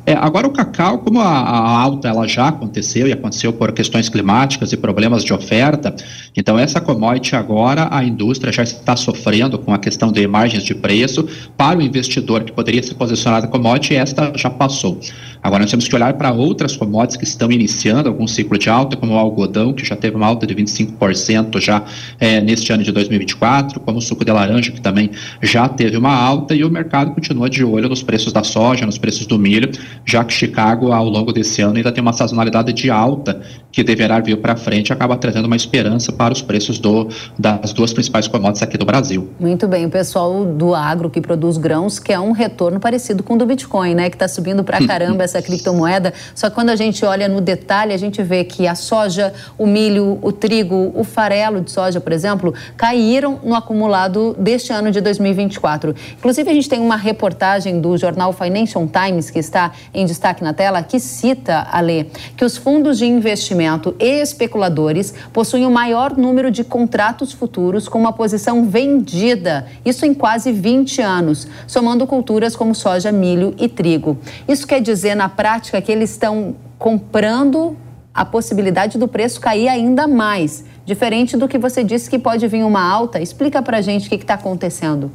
É, 0.06 0.14
agora 0.14 0.48
o 0.48 0.52
cacau, 0.52 1.00
como 1.00 1.20
a, 1.22 1.26
a, 1.26 1.80
alta 1.80 2.08
ela 2.08 2.28
já 2.28 2.48
aconteceu 2.48 3.08
e 3.08 3.14
aconteceu 3.14 3.54
por 3.54 3.72
questões 3.72 4.10
climáticas 4.10 4.74
e 4.74 4.78
problemas 4.78 5.24
de 5.24 5.34
oferta, 5.34 5.96
então 6.36 6.58
essa 6.58 6.82
commodity 6.82 7.36
agora 7.36 7.88
a 7.92 8.04
indústria 8.04 8.52
já 8.52 8.64
está 8.64 8.96
sofrendo 8.96 9.58
com 9.58 9.74
a 9.74 9.78
questão 9.78 10.12
de 10.12 10.28
margens 10.28 10.64
de 10.64 10.76
preço 10.76 11.28
para 11.56 11.80
o 11.80 11.82
investidor 11.82 12.44
que 12.44 12.52
poderia 12.52 12.84
se 12.84 12.94
posicionar 12.94 13.42
na 13.42 13.48
commodity, 13.48 13.96
esta 13.96 14.32
já 14.36 14.50
passou. 14.50 15.00
Agora 15.42 15.62
nós 15.62 15.72
temos 15.72 15.88
que 15.88 15.96
olhar 15.96 16.14
para 16.14 16.32
outras 16.32 16.76
commodities 16.76 17.18
que 17.18 17.24
estão 17.24 17.52
iniciando 17.52 18.10
algum 18.10 18.28
ciclo 18.28 18.58
de 18.58 18.70
alta, 18.70 18.98
como 18.98 19.14
o 19.14 19.18
algodão, 19.18 19.74
que 19.74 19.86
já 19.86 19.96
teve 19.96 20.16
uma 20.16 20.26
alta 20.26 20.46
de 20.46 20.54
25% 20.56 21.60
já 21.60 21.84
é, 22.20 22.42
neste 22.42 22.72
ano 22.74 22.84
de 22.84 22.92
2024, 22.92 23.80
como 23.80 24.00
o 24.00 24.02
suco 24.02 24.26
de 24.26 24.32
laranja, 24.32 24.72
que 24.72 24.82
também 24.82 25.12
já 25.42 25.68
teve 25.70 25.98
uma 25.98 26.14
alta, 26.14 26.54
e 26.54 26.64
o 26.64 26.70
mercado 26.70 27.12
continua 27.12 27.50
de 27.50 27.64
olho 27.64 27.88
nos 27.88 28.04
preços 28.04 28.34
da 28.34 28.44
soja, 28.44 28.86
nos 28.86 28.98
preços 28.98 29.26
do 29.26 29.38
milho 29.38 29.70
já 30.06 30.24
que 30.24 30.34
Chicago, 30.34 30.92
ao 30.92 31.06
longo 31.06 31.32
desse 31.32 31.62
ano, 31.62 31.78
ainda 31.78 31.92
tem 31.92 32.02
uma 32.02 32.14
sazonalidade 32.14 32.74
de 32.74 32.90
alta 32.90 33.42
que 33.72 33.84
deverá 33.84 34.20
vir 34.20 34.38
para 34.38 34.56
frente, 34.56 34.92
acaba 34.92 35.16
trazendo 35.18 35.46
uma 35.46 35.56
esperança 35.56 36.12
para 36.12 36.34
os 36.34 36.42
preços 36.42 36.80
do, 36.80 37.08
das 37.38 37.74
duas 37.74 37.94
principais 37.94 38.28
commodities 38.28 38.64
aqui 38.64 38.78
do 38.78 38.86
Brasil. 38.86 39.30
Muito 39.40 39.68
bem, 39.68 39.86
o 39.86 39.90
pessoal 39.90 40.46
do 40.46 40.74
agro 40.74 41.10
que 41.10 41.22
produz 41.22 41.58
grãos 41.58 42.00
quer 42.00 42.20
um 42.20 42.32
retorno 42.32 42.80
parecido 42.80 43.24
com 43.24 43.36
o 43.36 43.38
do 43.38 43.46
Bitcoin, 43.46 43.96
né? 43.96 44.10
Que 44.10 44.16
está 44.16 44.28
subindo 44.28 44.64
para 44.64 44.80
caramba 44.86 45.24
essa 45.30 45.42
criptomoeda. 45.42 46.14
Só 46.36 46.50
que 46.50 46.56
quando 46.56 46.70
a 46.70 46.76
gente 46.76 47.06
olha 47.06 47.28
no 47.28 47.42
detalhe, 47.42 47.94
a 47.94 47.98
gente 47.98 48.22
vê 48.24 48.44
que 48.44 48.68
a 48.68 48.76
soja, 48.76 49.34
o 49.58 49.66
milho, 49.66 50.20
o 50.22 50.32
trigo, 50.32 50.92
o 50.96 51.04
farelo 51.04 51.62
de 51.62 51.72
soja, 51.72 52.00
por 52.00 52.12
exemplo, 52.12 52.54
caíram 52.76 53.40
no 53.44 53.56
acumulado 53.56 54.36
deste 54.38 54.74
ano 54.74 54.92
de 54.92 55.02
2024. 55.02 55.96
Inclusive, 56.18 56.50
a 56.50 56.54
gente 56.54 56.70
tem 56.70 56.80
uma 56.80 56.96
reportagem 56.96 57.80
do 57.80 57.98
jornal 57.98 58.34
Financial 58.34 58.88
Times 58.88 59.30
que 59.30 59.40
está 59.40 59.72
em 59.94 60.06
destaque 60.06 60.44
na 60.44 60.54
tela, 60.54 60.82
que 60.84 61.00
cita, 61.00 61.68
a 61.72 61.80
lei 61.80 62.10
que 62.36 62.46
os 62.46 62.58
fundos 62.58 62.98
de 62.98 63.06
investimento 63.06 63.96
e 64.00 64.22
especuladores 64.22 65.14
possuem 65.34 65.66
o 65.66 65.72
maior 65.72 66.16
número 66.16 66.52
de 66.52 66.64
contratos 66.64 67.32
futuros 67.32 67.88
com 67.88 68.00
uma 68.00 68.14
posição 68.14 68.66
vendida, 68.66 69.68
isso 69.86 70.06
em 70.06 70.14
quase 70.14 70.52
20 70.52 71.02
anos, 71.02 71.48
somando 71.68 72.06
culturas 72.08 72.56
como 72.56 72.74
soja, 72.74 73.12
milho 73.12 73.54
e 73.58 73.68
trigo. 73.68 74.18
Isso 74.48 74.68
quer 74.68 74.82
dizer, 74.82 75.16
na 75.20 75.28
prática, 75.28 75.82
que 75.82 75.92
eles 75.92 76.12
estão 76.12 76.56
comprando 76.78 77.76
a 78.14 78.24
possibilidade 78.24 78.98
do 78.98 79.06
preço 79.06 79.42
cair 79.42 79.68
ainda 79.68 80.08
mais, 80.08 80.64
diferente 80.86 81.36
do 81.36 81.46
que 81.46 81.58
você 81.58 81.84
disse 81.84 82.10
que 82.10 82.18
pode 82.18 82.48
vir 82.48 82.64
uma 82.64 82.82
alta. 82.82 83.20
Explica 83.20 83.62
para 83.62 83.82
gente 83.82 84.08
o 84.08 84.10
que 84.10 84.16
está 84.16 84.36
acontecendo. 84.36 85.12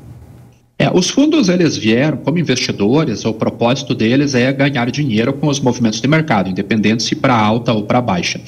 É, 0.79 0.91
os 0.93 1.09
fundos 1.09 1.49
eles 1.49 1.75
vieram 1.77 2.19
como 2.19 2.39
investidores, 2.39 3.25
o 3.25 3.33
propósito 3.33 3.95
deles 3.95 4.35
é 4.35 4.53
ganhar 4.53 4.91
dinheiro 4.91 5.33
com 5.33 5.47
os 5.47 5.59
movimentos 5.59 6.03
de 6.03 6.09
mercado, 6.09 6.51
independente 6.51 7.03
se 7.03 7.17
para 7.17 7.35
alta 7.35 7.73
ou 7.73 7.85
para 7.85 8.03
baixa. 8.03 8.39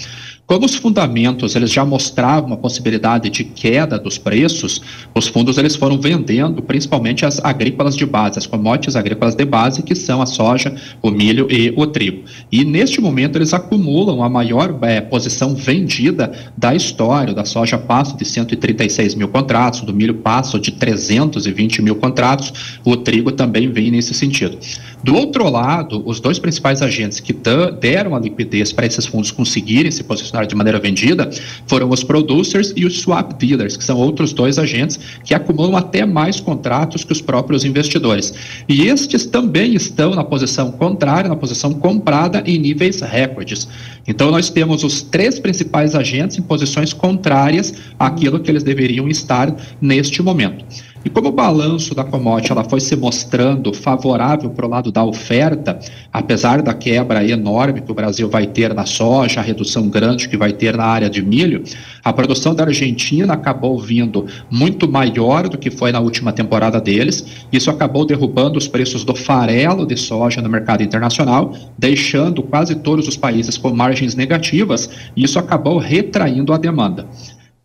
Como 0.46 0.64
os 0.64 0.76
fundamentos 0.76 1.56
eles 1.56 1.72
já 1.72 1.85
mostravam 1.85 2.50
uma 2.50 2.56
possibilidade 2.56 3.28
de 3.28 3.42
queda 3.42 3.98
dos 3.98 4.16
preços, 4.16 4.80
os 5.12 5.26
fundos 5.26 5.59
eles 5.59 5.74
foram 5.74 6.00
vendendo 6.00 6.62
principalmente 6.62 7.26
as 7.26 7.44
agrícolas 7.44 7.96
de 7.96 8.06
base, 8.06 8.38
as 8.38 8.46
commodities 8.46 8.94
agrícolas 8.94 9.35
de 9.35 9.44
base, 9.44 9.82
que 9.82 9.96
são 9.96 10.22
a 10.22 10.26
soja, 10.26 10.72
o 11.02 11.11
milho 11.11 11.48
e 11.50 11.74
o 11.76 11.85
trigo. 11.85 12.22
E 12.52 12.64
neste 12.64 13.00
momento 13.00 13.37
eles 13.37 13.52
acumulam 13.52 14.22
a 14.22 14.28
maior 14.28 14.78
é, 14.82 15.00
posição 15.00 15.52
vendida 15.52 16.30
da 16.56 16.76
história. 16.76 17.35
Da 17.35 17.44
soja 17.44 17.76
passa 17.76 18.16
de 18.16 18.24
136 18.24 19.16
mil 19.16 19.26
contratos, 19.26 19.80
do 19.80 19.92
milho 19.92 20.14
passa 20.14 20.61
de 20.61 20.70
320 20.70 21.82
mil 21.82 21.96
contratos, 21.96 22.78
o 22.85 22.96
trigo 22.96 23.32
também 23.32 23.72
vem 23.72 23.90
nesse 23.90 24.14
sentido. 24.14 24.56
Do 25.04 25.14
outro 25.14 25.48
lado, 25.48 26.02
os 26.06 26.20
dois 26.20 26.38
principais 26.38 26.82
agentes 26.82 27.20
que 27.20 27.32
deram 27.80 28.16
a 28.16 28.18
liquidez 28.18 28.72
para 28.72 28.87
esses 28.87 29.06
fundos 29.06 29.30
conseguirem 29.30 29.90
se 29.90 30.02
posicionar 30.02 30.46
de 30.46 30.54
maneira 30.54 30.78
vendida 30.78 31.30
foram 31.66 31.90
os 31.90 32.02
producers 32.02 32.72
e 32.74 32.85
os 32.85 33.00
swap 33.00 33.32
dealers, 33.35 33.76
que 33.76 33.85
são 33.85 33.98
outros 33.98 34.32
dois 34.32 34.59
agentes 34.59 34.98
que 35.22 35.35
acumulam 35.35 35.76
até 35.76 36.04
mais 36.04 36.40
contratos 36.40 37.04
que 37.04 37.12
os 37.12 37.20
próprios 37.20 37.64
investidores. 37.64 38.35
E 38.68 38.88
estes 38.88 39.26
também 39.26 39.74
estão 39.74 40.14
na 40.14 40.24
posição 40.24 40.72
contrária, 40.72 41.28
na 41.28 41.37
posição 41.37 41.72
comprada 41.74 42.42
em 42.46 42.59
níveis 42.59 43.00
recordes. 43.00 43.68
Então, 44.09 44.30
nós 44.30 44.50
temos 44.50 44.82
os 44.82 45.02
três 45.02 45.38
principais 45.38 45.94
agentes 45.94 46.38
em 46.38 46.42
posições 46.42 46.92
contrárias 46.92 47.74
àquilo 47.98 48.40
que 48.40 48.50
eles 48.50 48.62
deveriam 48.62 49.09
estar 49.09 49.54
neste 49.80 50.22
momento. 50.22 50.64
E 51.04 51.09
como 51.09 51.28
o 51.28 51.32
balanço 51.32 51.94
da 51.94 52.02
commodity 52.02 52.50
ela 52.50 52.64
foi 52.64 52.80
se 52.80 52.96
mostrando 52.96 53.72
favorável 53.72 54.50
para 54.50 54.66
o 54.66 54.68
lado 54.68 54.90
da 54.90 55.04
oferta, 55.04 55.78
apesar 56.12 56.61
da 56.62 56.74
quebra 56.74 57.24
enorme 57.24 57.80
que 57.80 57.92
o 57.92 57.94
Brasil 57.94 58.28
vai 58.28 58.46
ter 58.46 58.74
na 58.74 58.85
soja, 58.85 59.38
a 59.38 59.42
redução 59.42 59.88
grande 59.88 60.28
que 60.28 60.37
vai 60.37 60.52
ter 60.52 60.76
na 60.76 60.85
área 60.85 61.09
de 61.09 61.22
milho, 61.22 61.62
a 62.02 62.12
produção 62.12 62.54
da 62.54 62.64
Argentina 62.64 63.35
acabou 63.35 63.78
vindo 63.78 64.26
muito 64.50 64.88
maior 64.90 65.48
do 65.48 65.56
que 65.56 65.70
foi 65.70 65.92
na 65.92 66.00
última 66.00 66.32
temporada 66.32 66.80
deles. 66.80 67.24
Isso 67.52 67.70
acabou 67.70 68.04
derrubando 68.04 68.59
os 68.59 68.66
preços 68.66 69.04
do 69.04 69.14
farelo 69.14 69.87
de 69.87 69.96
soja 69.96 70.42
no 70.42 70.48
mercado 70.48 70.82
internacional, 70.82 71.52
deixando 71.78 72.42
quase 72.42 72.74
todos 72.76 73.06
os 73.06 73.16
países 73.16 73.56
com 73.56 73.70
margens 73.70 74.14
negativas, 74.14 74.90
e 75.14 75.24
isso 75.24 75.38
acabou 75.38 75.78
retraindo 75.78 76.52
a 76.52 76.59
demanda. 76.59 77.06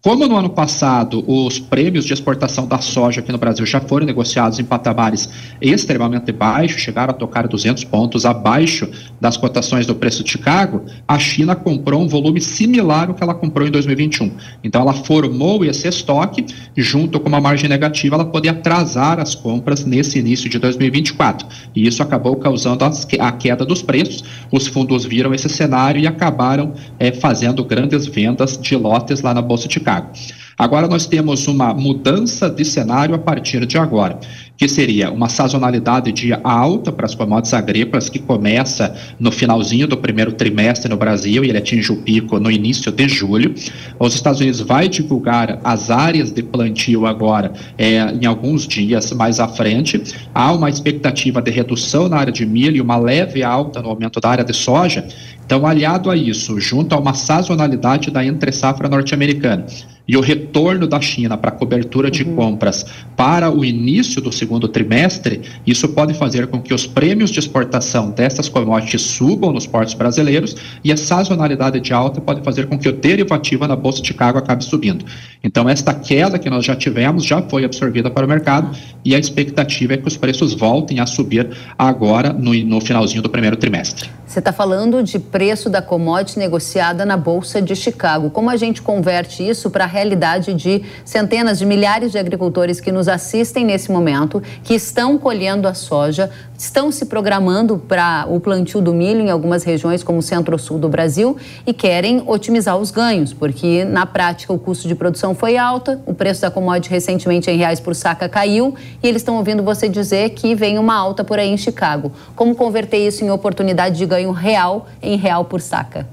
Como 0.03 0.27
no 0.27 0.35
ano 0.35 0.49
passado 0.49 1.23
os 1.27 1.59
prêmios 1.59 2.05
de 2.05 2.13
exportação 2.13 2.65
da 2.65 2.79
soja 2.79 3.21
aqui 3.21 3.31
no 3.31 3.37
Brasil 3.37 3.63
já 3.67 3.79
foram 3.79 4.03
negociados 4.03 4.57
em 4.57 4.63
patamares 4.63 5.29
extremamente 5.61 6.31
baixos, 6.31 6.81
chegaram 6.81 7.11
a 7.11 7.13
tocar 7.13 7.47
200 7.47 7.83
pontos 7.83 8.25
abaixo 8.25 8.89
das 9.19 9.37
cotações 9.37 9.85
do 9.85 9.93
preço 9.93 10.23
de 10.23 10.31
Chicago, 10.31 10.83
a 11.07 11.19
China 11.19 11.55
comprou 11.55 12.01
um 12.01 12.07
volume 12.07 12.41
similar 12.41 13.09
ao 13.09 13.13
que 13.13 13.21
ela 13.21 13.35
comprou 13.35 13.67
em 13.67 13.69
2021. 13.69 14.31
Então 14.63 14.81
ela 14.81 14.93
formou 14.93 15.63
esse 15.63 15.87
estoque, 15.87 16.47
junto 16.75 17.19
com 17.19 17.29
uma 17.29 17.39
margem 17.39 17.69
negativa, 17.69 18.15
ela 18.15 18.25
poderia 18.25 18.57
atrasar 18.57 19.19
as 19.19 19.35
compras 19.35 19.85
nesse 19.85 20.17
início 20.17 20.49
de 20.49 20.57
2024. 20.57 21.47
E 21.75 21.85
isso 21.85 22.01
acabou 22.01 22.35
causando 22.37 22.83
a 22.83 23.31
queda 23.33 23.63
dos 23.63 23.83
preços. 23.83 24.23
Os 24.51 24.65
fundos 24.65 25.05
viram 25.05 25.31
esse 25.31 25.47
cenário 25.47 26.01
e 26.01 26.07
acabaram 26.07 26.73
é, 26.97 27.11
fazendo 27.11 27.63
grandes 27.63 28.07
vendas 28.07 28.57
de 28.57 28.75
lotes 28.75 29.21
lá 29.21 29.31
na 29.31 29.43
Bolsa 29.43 29.67
de 29.67 29.75
Chicago. 29.75 29.90
Chicago. 29.91 30.11
Agora 30.57 30.87
nós 30.87 31.07
temos 31.07 31.47
uma 31.47 31.73
mudança 31.73 32.47
de 32.47 32.63
cenário 32.63 33.15
a 33.15 33.17
partir 33.17 33.65
de 33.65 33.79
agora, 33.79 34.19
que 34.55 34.67
seria 34.67 35.09
uma 35.09 35.27
sazonalidade 35.27 36.11
de 36.11 36.33
alta 36.43 36.91
para 36.91 37.07
as 37.07 37.15
commodities 37.15 37.53
agrícolas 37.55 38.09
que 38.09 38.19
começa 38.19 38.95
no 39.19 39.31
finalzinho 39.31 39.87
do 39.87 39.97
primeiro 39.97 40.33
trimestre 40.33 40.87
no 40.87 40.97
Brasil 40.97 41.43
e 41.43 41.49
ele 41.49 41.57
atinge 41.57 41.91
o 41.91 42.03
pico 42.03 42.39
no 42.39 42.51
início 42.51 42.91
de 42.91 43.09
julho. 43.09 43.55
Os 43.97 44.13
Estados 44.13 44.39
Unidos 44.39 44.59
vai 44.59 44.87
divulgar 44.87 45.59
as 45.63 45.89
áreas 45.89 46.31
de 46.31 46.43
plantio 46.43 47.07
agora 47.07 47.51
é, 47.75 48.13
em 48.21 48.27
alguns 48.27 48.67
dias 48.67 49.11
mais 49.13 49.39
à 49.39 49.47
frente. 49.47 49.99
Há 50.31 50.51
uma 50.51 50.69
expectativa 50.69 51.41
de 51.41 51.49
redução 51.49 52.07
na 52.07 52.17
área 52.17 52.31
de 52.31 52.45
milho 52.45 52.77
e 52.77 52.81
uma 52.81 52.97
leve 52.97 53.41
alta 53.41 53.81
no 53.81 53.89
aumento 53.89 54.19
da 54.19 54.29
área 54.29 54.43
de 54.43 54.53
soja. 54.53 55.07
Então, 55.43 55.65
aliado 55.65 56.09
a 56.09 56.15
isso, 56.15 56.59
junto 56.59 56.93
a 56.93 56.99
uma 56.99 57.15
sazonalidade 57.15 58.11
da 58.11 58.23
entre-safra 58.23 58.87
norte-americana 58.87 59.65
e 60.07 60.17
o 60.17 60.21
retorno 60.21 60.87
da 60.87 60.99
China 60.99 61.37
para 61.37 61.51
cobertura 61.51 62.11
de 62.11 62.23
uhum. 62.23 62.35
compras 62.35 62.85
para 63.15 63.49
o 63.49 63.63
início 63.63 64.21
do 64.21 64.31
segundo 64.31 64.67
trimestre, 64.67 65.41
isso 65.65 65.87
pode 65.89 66.13
fazer 66.13 66.47
com 66.47 66.61
que 66.61 66.73
os 66.73 66.85
prêmios 66.85 67.29
de 67.29 67.39
exportação 67.39 68.09
dessas 68.09 68.49
commodities 68.49 69.01
subam 69.01 69.53
nos 69.53 69.67
portos 69.67 69.93
brasileiros 69.93 70.55
e 70.83 70.91
a 70.91 70.97
sazonalidade 70.97 71.79
de 71.79 71.93
alta 71.93 72.19
pode 72.19 72.41
fazer 72.43 72.67
com 72.67 72.77
que 72.77 72.89
o 72.89 72.91
derivativo 72.91 73.65
na 73.67 73.75
Bolsa 73.75 74.01
de 74.01 74.07
Chicago 74.07 74.37
acabe 74.37 74.63
subindo. 74.63 75.05
Então, 75.43 75.69
esta 75.69 75.93
queda 75.93 76.37
que 76.37 76.49
nós 76.49 76.65
já 76.65 76.75
tivemos 76.75 77.23
já 77.23 77.41
foi 77.43 77.63
absorvida 77.63 78.09
para 78.09 78.25
o 78.25 78.29
mercado 78.29 78.75
e 79.05 79.15
a 79.15 79.19
expectativa 79.19 79.93
é 79.93 79.97
que 79.97 80.07
os 80.07 80.17
preços 80.17 80.53
voltem 80.53 80.99
a 80.99 81.05
subir 81.05 81.49
agora 81.77 82.33
no, 82.33 82.53
no 82.53 82.81
finalzinho 82.81 83.21
do 83.21 83.29
primeiro 83.29 83.55
trimestre. 83.55 84.09
Você 84.31 84.39
está 84.39 84.53
falando 84.53 85.03
de 85.03 85.19
preço 85.19 85.69
da 85.69 85.81
commodity 85.81 86.39
negociada 86.39 87.05
na 87.05 87.17
Bolsa 87.17 87.61
de 87.61 87.75
Chicago. 87.75 88.29
Como 88.29 88.49
a 88.49 88.55
gente 88.55 88.81
converte 88.81 89.45
isso 89.45 89.69
para 89.69 89.83
a 89.83 89.87
realidade 89.87 90.53
de 90.53 90.83
centenas 91.03 91.59
de 91.59 91.65
milhares 91.65 92.13
de 92.13 92.17
agricultores 92.17 92.79
que 92.79 92.93
nos 92.93 93.09
assistem 93.09 93.65
nesse 93.65 93.91
momento, 93.91 94.41
que 94.63 94.73
estão 94.73 95.17
colhendo 95.17 95.67
a 95.67 95.73
soja, 95.73 96.31
estão 96.57 96.93
se 96.93 97.07
programando 97.07 97.77
para 97.77 98.25
o 98.29 98.39
plantio 98.39 98.79
do 98.79 98.93
milho 98.93 99.19
em 99.19 99.29
algumas 99.29 99.63
regiões, 99.63 100.01
como 100.01 100.19
o 100.19 100.21
centro-sul 100.21 100.79
do 100.79 100.87
Brasil, 100.87 101.35
e 101.67 101.73
querem 101.73 102.23
otimizar 102.25 102.77
os 102.77 102.89
ganhos, 102.89 103.33
porque 103.33 103.83
na 103.83 104.05
prática 104.05 104.53
o 104.53 104.59
custo 104.59 104.87
de 104.87 104.95
produção 104.95 105.35
foi 105.35 105.57
alto, 105.57 105.99
o 106.05 106.13
preço 106.13 106.39
da 106.39 106.51
commodity 106.51 106.89
recentemente 106.89 107.51
em 107.51 107.57
reais 107.57 107.81
por 107.81 107.95
saca 107.95 108.29
caiu, 108.29 108.75
e 109.03 109.07
eles 109.07 109.23
estão 109.23 109.35
ouvindo 109.35 109.61
você 109.61 109.89
dizer 109.89 110.29
que 110.29 110.55
vem 110.55 110.79
uma 110.79 110.95
alta 110.95 111.21
por 111.21 111.37
aí 111.37 111.49
em 111.49 111.57
Chicago. 111.57 112.13
Como 112.33 112.55
converter 112.55 113.05
isso 113.05 113.25
em 113.25 113.29
oportunidade 113.29 113.97
de 113.97 114.05
ganho? 114.05 114.20
Ganho 114.21 114.31
real 114.31 114.87
em 115.01 115.17
real 115.17 115.45
por 115.45 115.59
saca. 115.59 116.07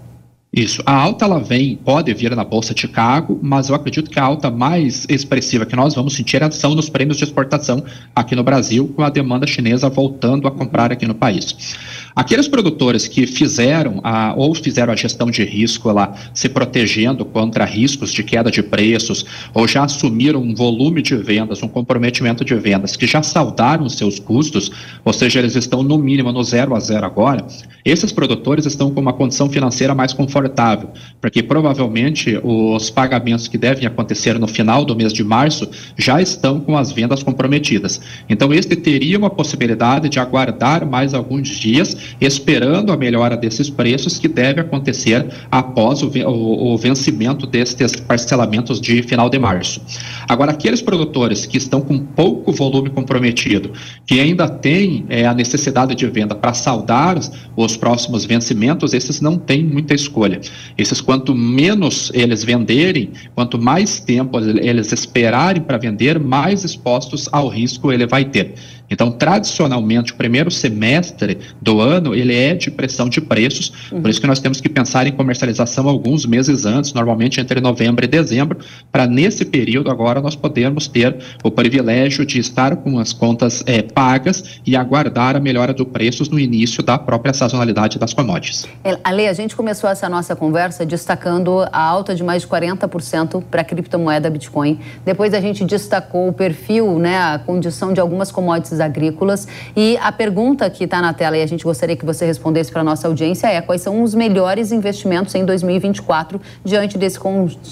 Isso. 0.50 0.82
A 0.86 0.94
alta 0.94 1.26
ela 1.26 1.38
vem, 1.38 1.76
pode 1.76 2.12
vir 2.14 2.34
na 2.34 2.42
Bolsa 2.42 2.72
de 2.72 2.80
Chicago, 2.80 3.38
mas 3.42 3.68
eu 3.68 3.74
acredito 3.74 4.10
que 4.10 4.18
a 4.18 4.24
alta 4.24 4.50
mais 4.50 5.06
expressiva 5.08 5.66
que 5.66 5.76
nós 5.76 5.94
vamos 5.94 6.16
sentir 6.16 6.42
é 6.42 6.50
são 6.50 6.74
nos 6.74 6.88
prêmios 6.88 7.18
de 7.18 7.24
exportação 7.24 7.84
aqui 8.16 8.34
no 8.34 8.42
Brasil, 8.42 8.90
com 8.96 9.02
a 9.02 9.10
demanda 9.10 9.46
chinesa 9.46 9.90
voltando 9.90 10.48
a 10.48 10.50
comprar 10.50 10.90
aqui 10.90 11.06
no 11.06 11.14
país. 11.14 11.76
Aqueles 12.18 12.48
produtores 12.48 13.06
que 13.06 13.28
fizeram 13.28 14.00
a, 14.02 14.34
ou 14.36 14.52
fizeram 14.52 14.92
a 14.92 14.96
gestão 14.96 15.30
de 15.30 15.44
risco 15.44 15.92
lá, 15.92 16.16
se 16.34 16.48
protegendo 16.48 17.24
contra 17.24 17.64
riscos 17.64 18.12
de 18.12 18.24
queda 18.24 18.50
de 18.50 18.60
preços, 18.60 19.24
ou 19.54 19.68
já 19.68 19.84
assumiram 19.84 20.42
um 20.42 20.52
volume 20.52 21.00
de 21.00 21.14
vendas, 21.14 21.62
um 21.62 21.68
comprometimento 21.68 22.44
de 22.44 22.56
vendas, 22.56 22.96
que 22.96 23.06
já 23.06 23.22
saldaram 23.22 23.88
seus 23.88 24.18
custos, 24.18 24.68
ou 25.04 25.12
seja, 25.12 25.38
eles 25.38 25.54
estão 25.54 25.80
no 25.80 25.96
mínimo 25.96 26.32
no 26.32 26.42
zero 26.42 26.74
a 26.74 26.80
zero 26.80 27.06
agora, 27.06 27.46
esses 27.84 28.10
produtores 28.10 28.66
estão 28.66 28.90
com 28.90 29.00
uma 29.00 29.12
condição 29.12 29.48
financeira 29.48 29.94
mais 29.94 30.12
confortável, 30.12 30.90
porque 31.20 31.40
provavelmente 31.40 32.36
os 32.42 32.90
pagamentos 32.90 33.46
que 33.46 33.56
devem 33.56 33.86
acontecer 33.86 34.36
no 34.40 34.48
final 34.48 34.84
do 34.84 34.96
mês 34.96 35.12
de 35.12 35.22
março 35.22 35.70
já 35.96 36.20
estão 36.20 36.58
com 36.58 36.76
as 36.76 36.90
vendas 36.90 37.22
comprometidas. 37.22 38.00
Então, 38.28 38.52
este 38.52 38.74
teria 38.74 39.16
uma 39.16 39.30
possibilidade 39.30 40.08
de 40.08 40.18
aguardar 40.18 40.84
mais 40.84 41.14
alguns 41.14 41.48
dias 41.48 42.07
esperando 42.20 42.92
a 42.92 42.96
melhora 42.96 43.36
desses 43.36 43.70
preços 43.70 44.18
que 44.18 44.28
deve 44.28 44.60
acontecer 44.60 45.26
após 45.50 46.02
o, 46.02 46.08
o, 46.08 46.74
o 46.74 46.78
vencimento 46.78 47.46
destes 47.46 47.96
parcelamentos 47.96 48.80
de 48.80 49.02
final 49.02 49.28
de 49.28 49.38
março. 49.38 49.80
Agora, 50.28 50.52
aqueles 50.52 50.82
produtores 50.82 51.46
que 51.46 51.58
estão 51.58 51.80
com 51.80 51.98
pouco 51.98 52.52
volume 52.52 52.90
comprometido, 52.90 53.72
que 54.06 54.20
ainda 54.20 54.48
têm 54.48 55.04
é, 55.08 55.26
a 55.26 55.34
necessidade 55.34 55.94
de 55.94 56.06
venda 56.06 56.34
para 56.34 56.52
saldar 56.54 57.18
os 57.56 57.76
próximos 57.76 58.24
vencimentos, 58.24 58.92
esses 58.92 59.20
não 59.20 59.38
têm 59.38 59.64
muita 59.64 59.94
escolha. 59.94 60.40
Esses, 60.76 61.00
quanto 61.00 61.34
menos 61.34 62.10
eles 62.14 62.44
venderem, 62.44 63.10
quanto 63.34 63.58
mais 63.58 64.00
tempo 64.00 64.38
eles 64.38 64.92
esperarem 64.92 65.62
para 65.62 65.78
vender, 65.78 66.18
mais 66.18 66.64
expostos 66.64 67.28
ao 67.32 67.48
risco 67.48 67.92
ele 67.92 68.06
vai 68.06 68.24
ter. 68.24 68.54
Então, 68.90 69.10
tradicionalmente, 69.10 70.12
o 70.12 70.16
primeiro 70.16 70.50
semestre 70.50 71.38
do 71.60 71.80
ano, 71.80 71.97
ele 72.14 72.34
é 72.34 72.54
de 72.54 72.70
pressão 72.70 73.08
de 73.08 73.20
preços, 73.20 73.72
uhum. 73.90 74.00
por 74.00 74.10
isso 74.10 74.20
que 74.20 74.26
nós 74.26 74.40
temos 74.40 74.60
que 74.60 74.68
pensar 74.68 75.06
em 75.06 75.12
comercialização 75.12 75.88
alguns 75.88 76.24
meses 76.26 76.64
antes, 76.64 76.92
normalmente 76.92 77.40
entre 77.40 77.60
novembro 77.60 78.04
e 78.04 78.08
dezembro, 78.08 78.58
para 78.90 79.06
nesse 79.06 79.44
período 79.44 79.90
agora 79.90 80.20
nós 80.20 80.36
podermos 80.36 80.86
ter 80.86 81.16
o 81.42 81.50
privilégio 81.50 82.24
de 82.24 82.38
estar 82.38 82.76
com 82.76 82.98
as 82.98 83.12
contas 83.12 83.62
é, 83.66 83.82
pagas 83.82 84.60
e 84.66 84.76
aguardar 84.76 85.36
a 85.36 85.40
melhora 85.40 85.72
do 85.72 85.84
preços 85.86 86.28
no 86.28 86.38
início 86.38 86.82
da 86.82 86.98
própria 86.98 87.32
sazonalidade 87.32 87.98
das 87.98 88.12
commodities. 88.12 88.66
É, 88.84 88.98
Ale, 89.02 89.26
a 89.26 89.32
gente 89.32 89.56
começou 89.56 89.88
essa 89.88 90.08
nossa 90.08 90.34
conversa 90.36 90.84
destacando 90.84 91.66
a 91.72 91.80
alta 91.80 92.14
de 92.14 92.22
mais 92.22 92.42
de 92.42 92.48
40% 92.48 93.42
para 93.50 93.62
a 93.62 93.64
criptomoeda 93.64 94.30
Bitcoin. 94.30 94.78
Depois 95.04 95.34
a 95.34 95.40
gente 95.40 95.64
destacou 95.64 96.28
o 96.28 96.32
perfil, 96.32 96.98
né, 96.98 97.18
a 97.18 97.38
condição 97.38 97.92
de 97.92 98.00
algumas 98.00 98.30
commodities 98.30 98.80
agrícolas. 98.80 99.48
E 99.76 99.96
a 99.98 100.12
pergunta 100.12 100.68
que 100.70 100.84
está 100.84 101.00
na 101.00 101.12
tela 101.12 101.36
e 101.36 101.42
a 101.42 101.46
gente 101.46 101.64
gostaria 101.64 101.77
que 101.96 102.04
você 102.04 102.26
respondesse 102.26 102.70
para 102.70 102.80
a 102.80 102.84
nossa 102.84 103.06
audiência 103.06 103.46
é 103.46 103.60
quais 103.60 103.82
são 103.82 104.02
os 104.02 104.14
melhores 104.14 104.72
investimentos 104.72 105.34
em 105.34 105.44
2024 105.44 106.40
diante 106.64 106.98
desse 106.98 107.18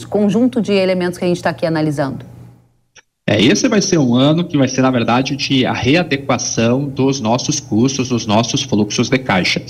conjunto 0.09 0.61
de 0.61 0.73
elementos 0.73 1.19
que 1.19 1.25
a 1.25 1.29
gente 1.29 1.38
está 1.38 1.51
aqui 1.51 1.66
analisando? 1.66 2.37
É, 3.29 3.42
esse 3.42 3.66
vai 3.66 3.83
ser 3.83 3.99
um 3.99 4.14
ano 4.14 4.45
que 4.45 4.57
vai 4.57 4.69
ser, 4.69 4.83
na 4.83 4.90
verdade, 4.90 5.35
de 5.35 5.66
a 5.66 5.73
readequação 5.73 6.85
dos 6.85 7.19
nossos 7.19 7.59
custos, 7.59 8.11
dos 8.11 8.25
nossos 8.25 8.62
fluxos 8.62 9.09
de 9.09 9.19
caixa. 9.19 9.61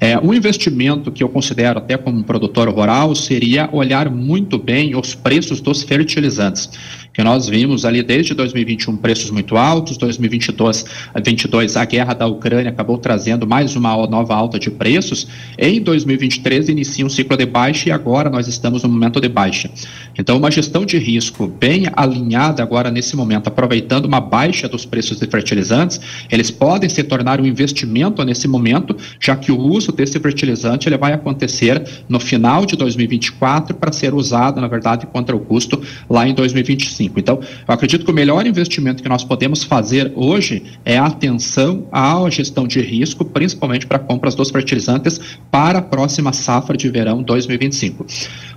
É, 0.00 0.18
um 0.18 0.34
investimento 0.34 1.12
que 1.12 1.22
eu 1.22 1.28
considero 1.28 1.78
até 1.78 1.96
como 1.96 2.24
produtor 2.24 2.68
rural 2.68 3.14
seria 3.14 3.68
olhar 3.72 4.10
muito 4.10 4.58
bem 4.58 4.96
os 4.96 5.14
preços 5.14 5.60
dos 5.60 5.84
fertilizantes 5.84 6.68
que 7.14 7.22
nós 7.22 7.48
vimos 7.48 7.84
ali 7.84 8.02
desde 8.02 8.34
2021 8.34 8.96
preços 8.96 9.30
muito 9.30 9.56
altos, 9.56 9.96
2022 9.96 10.84
22, 11.24 11.76
a 11.76 11.84
guerra 11.84 12.12
da 12.12 12.26
Ucrânia 12.26 12.70
acabou 12.70 12.98
trazendo 12.98 13.46
mais 13.46 13.76
uma 13.76 13.94
nova 14.08 14.34
alta 14.34 14.58
de 14.58 14.68
preços, 14.68 15.28
em 15.56 15.80
2023 15.80 16.68
inicia 16.68 17.06
um 17.06 17.08
ciclo 17.08 17.36
de 17.36 17.46
baixa 17.46 17.88
e 17.88 17.92
agora 17.92 18.28
nós 18.28 18.48
estamos 18.48 18.82
no 18.82 18.88
momento 18.88 19.20
de 19.20 19.28
baixa. 19.28 19.70
Então, 20.18 20.36
uma 20.36 20.50
gestão 20.50 20.84
de 20.84 20.98
risco 20.98 21.46
bem 21.46 21.84
alinhada 21.94 22.62
agora 22.62 22.90
nesse 22.90 23.14
momento, 23.14 23.46
aproveitando 23.46 24.06
uma 24.06 24.20
baixa 24.20 24.68
dos 24.68 24.84
preços 24.84 25.20
de 25.20 25.26
fertilizantes, 25.28 26.00
eles 26.28 26.50
podem 26.50 26.88
se 26.88 27.02
tornar 27.04 27.40
um 27.40 27.46
investimento 27.46 28.24
nesse 28.24 28.48
momento, 28.48 28.96
já 29.20 29.36
que 29.36 29.52
o 29.52 29.58
uso 29.58 29.92
desse 29.92 30.18
fertilizante 30.18 30.88
ele 30.88 30.98
vai 30.98 31.12
acontecer 31.12 31.80
no 32.08 32.18
final 32.18 32.66
de 32.66 32.76
2024 32.76 33.76
para 33.76 33.92
ser 33.92 34.14
usado, 34.14 34.60
na 34.60 34.66
verdade, 34.66 35.06
contra 35.06 35.36
o 35.36 35.40
custo 35.40 35.80
lá 36.10 36.26
em 36.26 36.34
2025. 36.34 37.03
Então, 37.16 37.40
eu 37.66 37.74
acredito 37.74 38.04
que 38.04 38.10
o 38.10 38.14
melhor 38.14 38.46
investimento 38.46 39.02
que 39.02 39.08
nós 39.08 39.24
podemos 39.24 39.64
fazer 39.64 40.12
hoje 40.14 40.62
é 40.84 40.96
a 40.98 41.06
atenção 41.06 41.86
à 41.90 42.28
gestão 42.30 42.66
de 42.66 42.80
risco, 42.80 43.24
principalmente 43.24 43.86
para 43.86 43.98
compras 43.98 44.34
dos 44.34 44.50
fertilizantes 44.50 45.20
para 45.50 45.78
a 45.78 45.82
próxima 45.82 46.32
safra 46.32 46.76
de 46.76 46.88
verão 46.88 47.22
2025. 47.22 48.06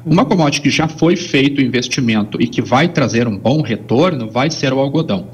Uma 0.05 0.25
commodity 0.25 0.61
que 0.61 0.69
já 0.69 0.87
foi 0.87 1.15
feito 1.15 1.59
o 1.59 1.63
investimento 1.63 2.41
e 2.41 2.47
que 2.47 2.61
vai 2.61 2.87
trazer 2.87 3.27
um 3.27 3.37
bom 3.37 3.61
retorno 3.61 4.29
vai 4.29 4.49
ser 4.49 4.73
o 4.73 4.79
algodão. 4.79 5.27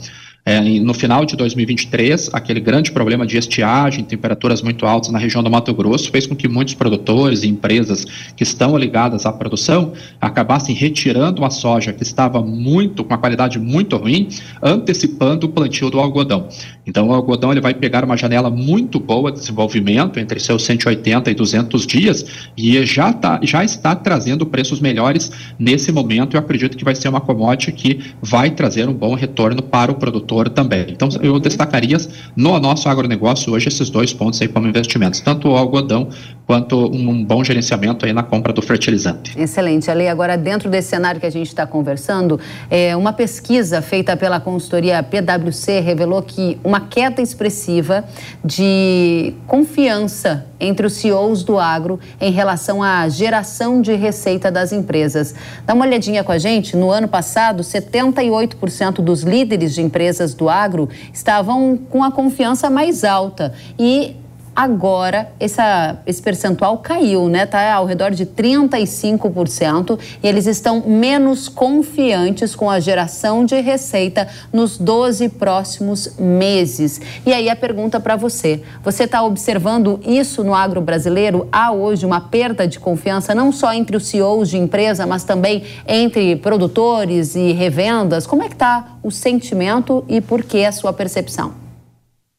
É, 0.45 0.59
no 0.59 0.93
final 0.93 1.23
de 1.23 1.37
2023, 1.37 2.29
aquele 2.33 2.59
grande 2.59 2.91
problema 2.91 3.25
de 3.25 3.37
estiagem, 3.37 4.03
temperaturas 4.03 4.61
muito 4.61 4.85
altas 4.85 5.09
na 5.09 5.17
região 5.17 5.41
do 5.41 5.49
Mato 5.49 5.73
Grosso, 5.73 6.11
fez 6.11 6.27
com 6.27 6.35
que 6.35 6.49
muitos 6.49 6.73
produtores 6.73 7.43
e 7.43 7.47
empresas 7.47 8.03
que 8.35 8.43
estão 8.43 8.77
ligadas 8.77 9.25
à 9.25 9.31
produção 9.31 9.93
acabassem 10.19 10.75
retirando 10.75 11.45
a 11.45 11.49
soja 11.49 11.93
que 11.93 12.03
estava 12.03 12.41
muito, 12.41 13.05
com 13.05 13.13
uma 13.13 13.17
qualidade 13.17 13.57
muito 13.57 13.95
ruim, 13.95 14.27
antecipando 14.61 15.47
o 15.47 15.49
plantio 15.49 15.89
do 15.89 15.97
algodão. 15.97 16.49
Então, 16.85 17.07
o 17.07 17.13
algodão 17.13 17.51
ele 17.53 17.61
vai 17.61 17.73
pegar 17.73 18.03
uma 18.03 18.17
janela 18.17 18.49
muito 18.49 18.99
boa 18.99 19.31
de 19.31 19.39
desenvolvimento, 19.39 20.19
entre 20.19 20.41
seus 20.41 20.63
180 20.65 21.31
e 21.31 21.33
200 21.33 21.87
dias, 21.87 22.25
e 22.57 22.85
já, 22.85 23.13
tá, 23.13 23.39
já 23.41 23.63
está 23.63 23.95
trazendo 23.95 24.45
preços 24.45 24.81
melhores 24.81 25.31
nesse 25.57 25.89
momento. 25.89 26.35
Eu 26.35 26.41
acredito 26.41 26.75
que 26.75 26.83
vai 26.83 26.95
ser 26.95 27.07
uma 27.07 27.21
commodity 27.21 27.71
que 27.71 27.99
vai 28.21 28.49
trazer 28.49 28.89
um 28.89 28.93
bom 28.93 29.15
retorno 29.15 29.61
para 29.61 29.89
o 29.89 29.95
produtor 29.95 30.32
também. 30.49 30.85
Então, 30.89 31.09
eu 31.21 31.39
destacaria 31.39 31.97
no 32.35 32.59
nosso 32.59 32.89
agronegócio 32.89 33.53
hoje 33.53 33.67
esses 33.67 33.89
dois 33.89 34.13
pontos 34.13 34.41
aí 34.41 34.47
como 34.47 34.67
investimentos, 34.67 35.19
tanto 35.19 35.49
o 35.49 35.55
algodão 35.55 36.09
quanto 36.45 36.87
um 36.91 37.23
bom 37.23 37.43
gerenciamento 37.43 38.05
aí 38.05 38.13
na 38.13 38.23
compra 38.23 38.51
do 38.51 38.61
fertilizante. 38.61 39.39
Excelente. 39.39 39.89
Ali, 39.89 40.07
agora 40.07 40.37
dentro 40.37 40.69
desse 40.69 40.89
cenário 40.89 41.19
que 41.19 41.25
a 41.25 41.31
gente 41.31 41.47
está 41.47 41.65
conversando, 41.65 42.39
é, 42.69 42.95
uma 42.95 43.13
pesquisa 43.13 43.81
feita 43.81 44.17
pela 44.17 44.39
consultoria 44.39 45.01
PwC 45.01 45.79
revelou 45.79 46.21
que 46.21 46.57
uma 46.63 46.81
queda 46.81 47.21
expressiva 47.21 48.03
de 48.43 49.33
confiança 49.47 50.45
entre 50.63 50.87
os 50.87 50.93
CEOs 50.93 51.43
do 51.43 51.59
agro 51.59 51.99
em 52.19 52.31
relação 52.31 52.81
à 52.81 53.07
geração 53.09 53.81
de 53.81 53.93
receita 53.93 54.51
das 54.51 54.71
empresas. 54.71 55.35
Dá 55.65 55.73
uma 55.73 55.85
olhadinha 55.85 56.23
com 56.23 56.31
a 56.31 56.37
gente. 56.37 56.75
No 56.75 56.89
ano 56.89 57.07
passado, 57.07 57.63
78% 57.63 59.01
dos 59.01 59.21
líderes 59.23 59.75
de 59.75 59.81
empresas 59.81 60.33
do 60.33 60.49
agro 60.49 60.89
estavam 61.13 61.77
com 61.89 62.03
a 62.03 62.11
confiança 62.11 62.69
mais 62.69 63.03
alta 63.03 63.53
e 63.77 64.15
Agora, 64.55 65.31
essa, 65.39 65.97
esse 66.05 66.21
percentual 66.21 66.77
caiu, 66.77 67.27
né? 67.27 67.43
Está 67.43 67.73
ao 67.73 67.87
redor 67.87 68.11
de 68.11 68.23
35% 68.23 69.97
e 70.21 70.27
eles 70.27 70.45
estão 70.45 70.83
menos 70.85 71.49
confiantes 71.49 72.55
com 72.55 72.69
a 72.69 72.79
geração 72.79 73.45
de 73.45 73.59
receita 73.59 74.27
nos 74.51 74.77
12 74.77 75.29
próximos 75.29 76.15
meses. 76.19 77.01
E 77.25 77.33
aí 77.33 77.49
a 77.49 77.55
pergunta 77.55 77.99
para 77.99 78.15
você: 78.15 78.61
você 78.83 79.05
está 79.05 79.23
observando 79.23 79.99
isso 80.05 80.43
no 80.43 80.53
agro 80.53 80.81
brasileiro? 80.81 81.47
Há 81.51 81.71
hoje 81.71 82.05
uma 82.05 82.21
perda 82.21 82.67
de 82.67 82.79
confiança 82.79 83.33
não 83.33 83.51
só 83.51 83.73
entre 83.73 83.97
os 83.97 84.05
CEOs 84.05 84.49
de 84.49 84.57
empresa, 84.57 85.07
mas 85.07 85.23
também 85.23 85.63
entre 85.87 86.35
produtores 86.35 87.35
e 87.35 87.53
revendas? 87.53 88.27
Como 88.27 88.43
é 88.43 88.47
que 88.47 88.53
está 88.53 88.97
o 89.01 89.09
sentimento 89.09 90.05
e 90.07 90.21
por 90.21 90.43
que 90.43 90.63
a 90.63 90.71
sua 90.71 90.93
percepção? 90.93 91.62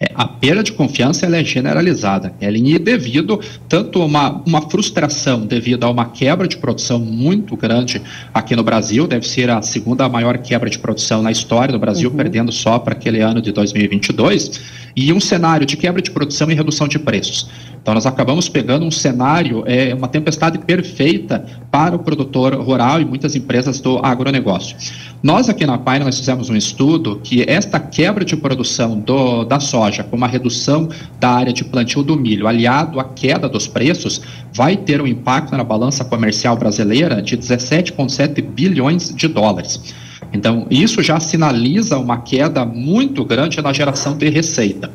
É, 0.04 0.10
a 0.14 0.26
perda 0.26 0.62
de 0.62 0.72
confiança 0.72 1.24
ela 1.24 1.38
é 1.38 1.44
generalizada, 1.44 2.34
ela 2.40 2.56
é 2.56 2.78
devido 2.78 3.40
tanto 3.68 4.02
a 4.02 4.04
uma, 4.04 4.42
uma 4.46 4.68
frustração 4.68 5.46
devido 5.46 5.84
a 5.84 5.90
uma 5.90 6.06
quebra 6.06 6.46
de 6.46 6.58
produção 6.58 6.98
muito 6.98 7.56
grande 7.56 8.02
aqui 8.32 8.54
no 8.54 8.62
Brasil, 8.62 9.06
deve 9.06 9.26
ser 9.26 9.48
a 9.48 9.62
segunda 9.62 10.06
maior 10.08 10.36
quebra 10.38 10.68
de 10.68 10.78
produção 10.78 11.22
na 11.22 11.30
história 11.30 11.72
do 11.72 11.78
Brasil, 11.78 12.10
uhum. 12.10 12.16
perdendo 12.16 12.52
só 12.52 12.78
para 12.78 12.92
aquele 12.92 13.20
ano 13.20 13.40
de 13.40 13.50
2022, 13.52 14.60
e 14.94 15.12
um 15.12 15.20
cenário 15.20 15.66
de 15.66 15.76
quebra 15.76 16.02
de 16.02 16.10
produção 16.10 16.50
e 16.50 16.54
redução 16.54 16.86
de 16.86 16.98
preços. 16.98 17.48
Então, 17.80 17.94
nós 17.94 18.06
acabamos 18.06 18.48
pegando 18.48 18.86
um 18.86 18.90
cenário, 18.90 19.62
é, 19.66 19.94
uma 19.94 20.08
tempestade 20.08 20.58
perfeita 20.58 21.44
para 21.70 21.94
o 21.94 21.98
produtor 21.98 22.54
rural 22.54 23.00
e 23.00 23.04
muitas 23.04 23.36
empresas 23.36 23.80
do 23.80 23.98
agronegócio. 23.98 24.76
Nós 25.24 25.48
aqui 25.48 25.64
na 25.64 25.78
Paine, 25.78 26.04
nós 26.04 26.18
fizemos 26.18 26.50
um 26.50 26.54
estudo 26.54 27.18
que 27.24 27.46
esta 27.48 27.80
quebra 27.80 28.26
de 28.26 28.36
produção 28.36 29.00
do, 29.00 29.42
da 29.42 29.58
soja, 29.58 30.04
com 30.04 30.16
uma 30.16 30.28
redução 30.28 30.86
da 31.18 31.30
área 31.30 31.50
de 31.50 31.64
plantio 31.64 32.02
do 32.02 32.14
milho, 32.14 32.46
aliado 32.46 33.00
à 33.00 33.04
queda 33.04 33.48
dos 33.48 33.66
preços, 33.66 34.20
vai 34.52 34.76
ter 34.76 35.00
um 35.00 35.06
impacto 35.06 35.56
na 35.56 35.64
balança 35.64 36.04
comercial 36.04 36.58
brasileira 36.58 37.22
de 37.22 37.38
17,7 37.38 38.42
bilhões 38.42 39.14
de 39.14 39.26
dólares. 39.26 39.94
Então, 40.34 40.66
isso 40.68 41.00
já 41.00 41.20
sinaliza 41.20 41.96
uma 41.96 42.18
queda 42.18 42.64
muito 42.64 43.24
grande 43.24 43.62
na 43.62 43.72
geração 43.72 44.16
de 44.18 44.28
receita. 44.28 44.90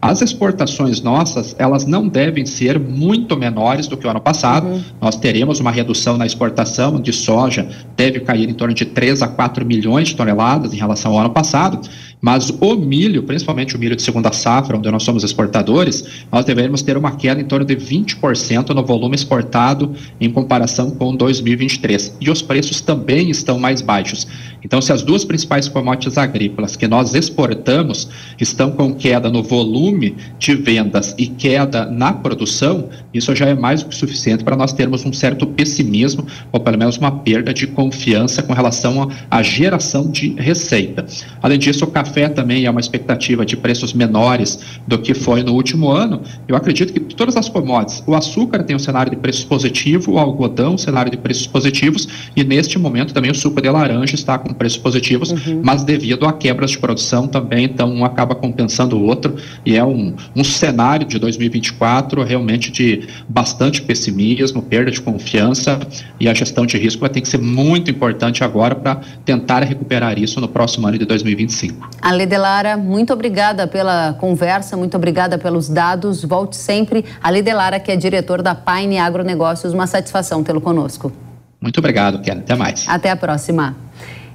As 0.00 0.22
exportações 0.22 1.00
nossas, 1.00 1.56
elas 1.58 1.84
não 1.84 2.06
devem 2.06 2.46
ser 2.46 2.78
muito 2.78 3.36
menores 3.36 3.88
do 3.88 3.96
que 3.96 4.06
o 4.06 4.10
ano 4.10 4.20
passado. 4.20 4.66
Uhum. 4.66 4.82
Nós 5.00 5.16
teremos 5.16 5.60
uma 5.60 5.70
redução 5.70 6.16
na 6.16 6.26
exportação 6.26 7.00
de 7.00 7.12
soja, 7.12 7.66
deve 7.96 8.20
cair 8.20 8.48
em 8.48 8.54
torno 8.54 8.74
de 8.74 8.84
3 8.84 9.22
a 9.22 9.28
4 9.28 9.64
milhões 9.64 10.08
de 10.08 10.16
toneladas 10.16 10.72
em 10.72 10.76
relação 10.76 11.12
ao 11.12 11.20
ano 11.20 11.30
passado. 11.30 11.80
Mas 12.24 12.48
o 12.48 12.74
milho, 12.74 13.22
principalmente 13.24 13.76
o 13.76 13.78
milho 13.78 13.94
de 13.94 14.00
segunda 14.00 14.32
safra, 14.32 14.78
onde 14.78 14.90
nós 14.90 15.02
somos 15.02 15.22
exportadores, 15.22 16.24
nós 16.32 16.42
devemos 16.46 16.80
ter 16.80 16.96
uma 16.96 17.16
queda 17.16 17.38
em 17.38 17.44
torno 17.44 17.66
de 17.66 17.76
20% 17.76 18.70
no 18.70 18.82
volume 18.82 19.14
exportado 19.14 19.94
em 20.18 20.30
comparação 20.30 20.90
com 20.92 21.14
2023. 21.14 22.16
E 22.22 22.30
os 22.30 22.40
preços 22.40 22.80
também 22.80 23.28
estão 23.28 23.58
mais 23.58 23.82
baixos. 23.82 24.26
Então, 24.64 24.80
se 24.80 24.90
as 24.90 25.02
duas 25.02 25.22
principais 25.22 25.68
commodities 25.68 26.16
agrícolas 26.16 26.74
que 26.74 26.88
nós 26.88 27.14
exportamos 27.14 28.08
estão 28.40 28.70
com 28.70 28.94
queda 28.94 29.28
no 29.28 29.42
volume 29.42 30.16
de 30.38 30.54
vendas 30.54 31.14
e 31.18 31.26
queda 31.26 31.84
na 31.84 32.14
produção, 32.14 32.88
isso 33.12 33.36
já 33.36 33.48
é 33.48 33.54
mais 33.54 33.82
do 33.82 33.90
que 33.90 33.94
suficiente 33.94 34.42
para 34.42 34.56
nós 34.56 34.72
termos 34.72 35.04
um 35.04 35.12
certo 35.12 35.46
pessimismo, 35.46 36.26
ou 36.50 36.58
pelo 36.58 36.78
menos 36.78 36.96
uma 36.96 37.10
perda 37.10 37.52
de 37.52 37.66
confiança 37.66 38.42
com 38.42 38.54
relação 38.54 39.10
à 39.30 39.42
geração 39.42 40.10
de 40.10 40.30
receita. 40.38 41.04
Além 41.42 41.58
disso, 41.58 41.84
o 41.84 41.88
café 41.88 42.13
café 42.14 42.28
também 42.28 42.64
é 42.64 42.70
uma 42.70 42.80
expectativa 42.80 43.44
de 43.44 43.56
preços 43.56 43.92
menores 43.92 44.60
do 44.86 44.98
que 44.98 45.12
foi 45.12 45.42
no 45.42 45.52
último 45.52 45.90
ano. 45.90 46.22
Eu 46.46 46.54
acredito 46.54 46.92
que 46.92 47.00
todas 47.00 47.36
as 47.36 47.48
commodities, 47.48 48.02
o 48.06 48.14
açúcar 48.14 48.62
tem 48.62 48.76
um 48.76 48.78
cenário 48.78 49.10
de 49.10 49.16
preços 49.16 49.44
positivo, 49.44 50.12
o 50.12 50.18
algodão 50.18 50.74
um 50.74 50.78
cenário 50.78 51.10
de 51.10 51.16
preços 51.16 51.46
positivos 51.46 52.08
e 52.36 52.44
neste 52.44 52.78
momento 52.78 53.12
também 53.12 53.30
o 53.30 53.34
suco 53.34 53.60
de 53.60 53.68
laranja 53.68 54.14
está 54.14 54.38
com 54.38 54.52
preços 54.54 54.78
positivos, 54.78 55.32
uhum. 55.32 55.60
mas 55.62 55.82
devido 55.82 56.26
a 56.26 56.32
quebras 56.32 56.70
de 56.70 56.78
produção 56.78 57.26
também, 57.26 57.64
então 57.64 57.92
um 57.92 58.04
acaba 58.04 58.34
compensando 58.34 58.96
o 58.96 59.02
outro 59.04 59.34
e 59.66 59.76
é 59.76 59.84
um, 59.84 60.14
um 60.36 60.44
cenário 60.44 61.06
de 61.06 61.18
2024 61.18 62.22
realmente 62.22 62.70
de 62.70 63.08
bastante 63.28 63.82
pessimismo, 63.82 64.62
perda 64.62 64.90
de 64.90 65.00
confiança 65.00 65.80
e 66.20 66.28
a 66.28 66.34
gestão 66.34 66.64
de 66.64 66.78
risco 66.78 67.00
vai 67.00 67.10
ter 67.10 67.20
que 67.20 67.28
ser 67.28 67.38
muito 67.38 67.90
importante 67.90 68.44
agora 68.44 68.74
para 68.74 69.00
tentar 69.24 69.62
recuperar 69.62 70.18
isso 70.18 70.40
no 70.40 70.48
próximo 70.48 70.86
ano 70.86 70.98
de 70.98 71.04
2025. 71.04 71.88
Ale 72.04 72.26
Delara, 72.26 72.76
muito 72.76 73.14
obrigada 73.14 73.66
pela 73.66 74.12
conversa, 74.20 74.76
muito 74.76 74.94
obrigada 74.94 75.38
pelos 75.38 75.70
dados. 75.70 76.22
Volte 76.22 76.54
sempre. 76.54 77.02
Ale 77.22 77.40
Delara, 77.40 77.80
que 77.80 77.90
é 77.90 77.96
diretor 77.96 78.42
da 78.42 78.54
Paine 78.54 78.98
Agronegócios, 78.98 79.72
uma 79.72 79.86
satisfação 79.86 80.44
tê-lo 80.44 80.60
conosco. 80.60 81.10
Muito 81.58 81.78
obrigado, 81.78 82.20
Ken. 82.20 82.40
Até 82.40 82.54
mais. 82.54 82.84
Até 82.86 83.10
a 83.10 83.16
próxima. 83.16 83.74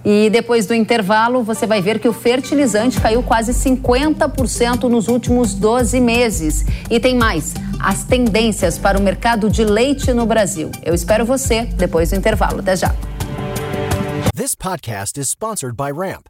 E 0.03 0.31
depois 0.31 0.65
do 0.65 0.73
intervalo, 0.73 1.43
você 1.43 1.67
vai 1.67 1.79
ver 1.79 1.99
que 1.99 2.07
o 2.07 2.13
fertilizante 2.13 2.99
caiu 2.99 3.21
quase 3.21 3.53
50% 3.53 4.85
nos 4.85 5.07
últimos 5.07 5.53
12 5.53 6.01
meses. 6.01 6.65
E 6.89 6.99
tem 6.99 7.15
mais: 7.15 7.53
as 7.79 8.03
tendências 8.03 8.79
para 8.79 8.97
o 8.97 9.01
mercado 9.01 9.47
de 9.47 9.63
leite 9.63 10.11
no 10.11 10.25
Brasil. 10.25 10.71
Eu 10.83 10.95
espero 10.95 11.23
você 11.23 11.65
depois 11.65 12.09
do 12.09 12.15
intervalo. 12.15 12.61
Até 12.61 12.75
já. 12.75 12.95
This 14.33 14.55
podcast 14.55 15.19
is 15.19 15.29
sponsored 15.29 15.75
by 15.77 15.91
Ramp. 15.91 16.29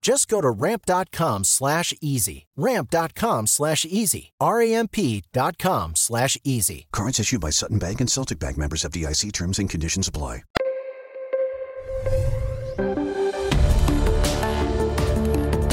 Just 0.00 0.28
go 0.28 0.40
to 0.40 0.50
ramp.com 0.50 1.44
slash 1.44 1.92
easy. 2.00 2.46
Ramp.com 2.56 3.46
slash 3.46 3.84
easy. 3.84 4.32
R-A-M-P.com 4.40 5.92
slash 5.96 6.38
easy. 6.44 6.86
Cards 6.92 7.20
issued 7.20 7.40
by 7.40 7.50
Sutton 7.50 7.78
Bank 7.78 8.00
and 8.00 8.10
Celtic 8.10 8.38
Bank 8.38 8.56
members 8.56 8.84
of 8.84 8.92
DIC 8.92 9.32
terms 9.32 9.58
and 9.58 9.68
conditions 9.68 10.08
apply. 10.08 10.42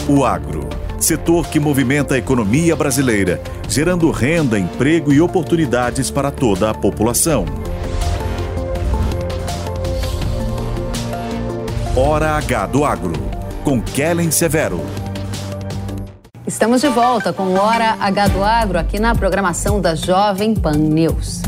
O 0.07 0.23
agro, 0.23 0.69
setor 0.99 1.47
que 1.49 1.59
movimenta 1.59 2.13
a 2.13 2.17
economia 2.17 2.75
brasileira, 2.75 3.41
gerando 3.67 4.11
renda, 4.11 4.59
emprego 4.59 5.11
e 5.11 5.19
oportunidades 5.19 6.11
para 6.11 6.29
toda 6.31 6.69
a 6.69 6.73
população. 6.75 7.45
Hora 11.95 12.35
H 12.37 12.67
do 12.67 12.83
Agro, 12.83 13.13
com 13.65 13.81
Kellen 13.81 14.29
Severo. 14.29 14.79
Estamos 16.45 16.81
de 16.81 16.87
volta 16.87 17.33
com 17.33 17.55
Hora 17.55 17.97
H 17.99 18.27
do 18.27 18.43
Agro 18.43 18.77
aqui 18.77 18.99
na 18.99 19.15
programação 19.15 19.81
da 19.81 19.95
Jovem 19.95 20.53
Pan 20.53 20.73
News. 20.73 21.41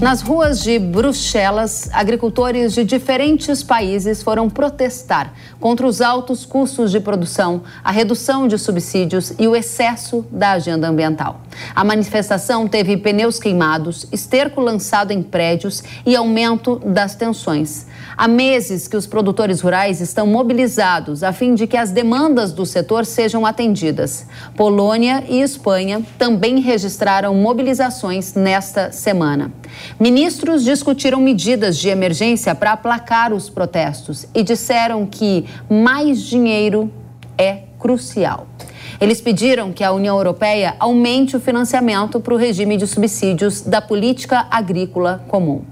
Nas 0.00 0.22
ruas 0.22 0.62
de 0.62 0.78
Bruxelas, 0.78 1.90
agricultores 1.92 2.72
de 2.72 2.84
diferentes 2.84 3.62
países 3.62 4.22
foram 4.22 4.48
protestar 4.48 5.34
contra 5.60 5.86
os 5.86 6.00
altos 6.00 6.46
custos 6.46 6.90
de 6.90 6.98
produção, 6.98 7.62
a 7.84 7.90
redução 7.90 8.48
de 8.48 8.56
subsídios 8.56 9.34
e 9.38 9.46
o 9.46 9.54
excesso 9.54 10.24
da 10.32 10.52
agenda 10.52 10.88
ambiental. 10.88 11.42
A 11.76 11.84
manifestação 11.84 12.66
teve 12.66 12.96
pneus 12.96 13.38
queimados, 13.38 14.06
esterco 14.10 14.62
lançado 14.62 15.10
em 15.10 15.22
prédios 15.22 15.82
e 16.06 16.16
aumento 16.16 16.76
das 16.76 17.14
tensões. 17.14 17.86
Há 18.16 18.26
meses 18.26 18.88
que 18.88 18.96
os 18.96 19.06
produtores 19.06 19.60
rurais 19.60 20.00
estão 20.00 20.26
mobilizados 20.26 21.22
a 21.22 21.30
fim 21.30 21.54
de 21.54 21.66
que 21.66 21.76
as 21.76 21.90
demandas 21.90 22.52
do 22.52 22.64
setor 22.64 23.04
sejam 23.04 23.44
atendidas. 23.44 24.26
Polônia 24.56 25.24
e 25.28 25.42
Espanha 25.42 26.00
também 26.16 26.58
registraram 26.60 27.34
mobilizações 27.34 28.32
nesta 28.32 28.90
semana. 28.92 29.52
Ministros 29.98 30.64
discutiram 30.64 31.20
medidas 31.20 31.76
de 31.78 31.88
emergência 31.88 32.54
para 32.54 32.72
aplacar 32.72 33.32
os 33.32 33.50
protestos 33.50 34.26
e 34.34 34.42
disseram 34.42 35.06
que 35.06 35.44
mais 35.68 36.22
dinheiro 36.22 36.92
é 37.36 37.64
crucial. 37.78 38.46
Eles 39.00 39.20
pediram 39.20 39.72
que 39.72 39.82
a 39.82 39.92
União 39.92 40.16
Europeia 40.16 40.76
aumente 40.78 41.36
o 41.36 41.40
financiamento 41.40 42.20
para 42.20 42.34
o 42.34 42.36
regime 42.36 42.76
de 42.76 42.86
subsídios 42.86 43.62
da 43.62 43.80
política 43.80 44.46
agrícola 44.50 45.24
comum. 45.28 45.62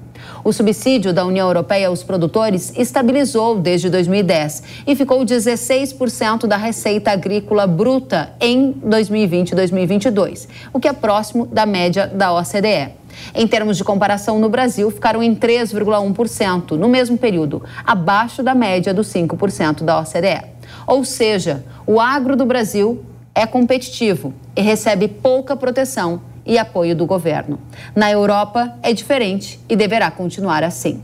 O 0.42 0.52
subsídio 0.52 1.12
da 1.12 1.24
União 1.24 1.46
Europeia 1.46 1.88
aos 1.88 2.02
produtores 2.02 2.72
estabilizou 2.76 3.58
desde 3.58 3.90
2010 3.90 4.62
e 4.86 4.96
ficou 4.96 5.24
16% 5.24 6.46
da 6.46 6.56
receita 6.56 7.10
agrícola 7.10 7.66
bruta 7.66 8.32
em 8.40 8.72
2020 8.72 9.50
e 9.50 9.54
2022, 9.54 10.48
o 10.72 10.80
que 10.80 10.88
é 10.88 10.92
próximo 10.92 11.46
da 11.46 11.66
média 11.66 12.06
da 12.06 12.32
OCDE. 12.32 12.92
Em 13.34 13.46
termos 13.46 13.76
de 13.76 13.84
comparação, 13.84 14.38
no 14.38 14.48
Brasil 14.48 14.90
ficaram 14.90 15.22
em 15.22 15.34
3,1% 15.34 16.72
no 16.72 16.88
mesmo 16.88 17.16
período, 17.18 17.62
abaixo 17.84 18.42
da 18.42 18.54
média 18.54 18.92
dos 18.94 19.08
5% 19.08 19.84
da 19.84 19.98
OCDE. 20.00 20.44
Ou 20.86 21.04
seja, 21.04 21.64
o 21.86 22.00
agro 22.00 22.36
do 22.36 22.46
Brasil 22.46 23.04
é 23.34 23.46
competitivo 23.46 24.34
e 24.56 24.60
recebe 24.60 25.06
pouca 25.06 25.56
proteção 25.56 26.20
e 26.44 26.58
apoio 26.58 26.96
do 26.96 27.06
governo. 27.06 27.60
Na 27.94 28.10
Europa 28.10 28.74
é 28.82 28.92
diferente 28.92 29.60
e 29.68 29.76
deverá 29.76 30.10
continuar 30.10 30.64
assim. 30.64 31.02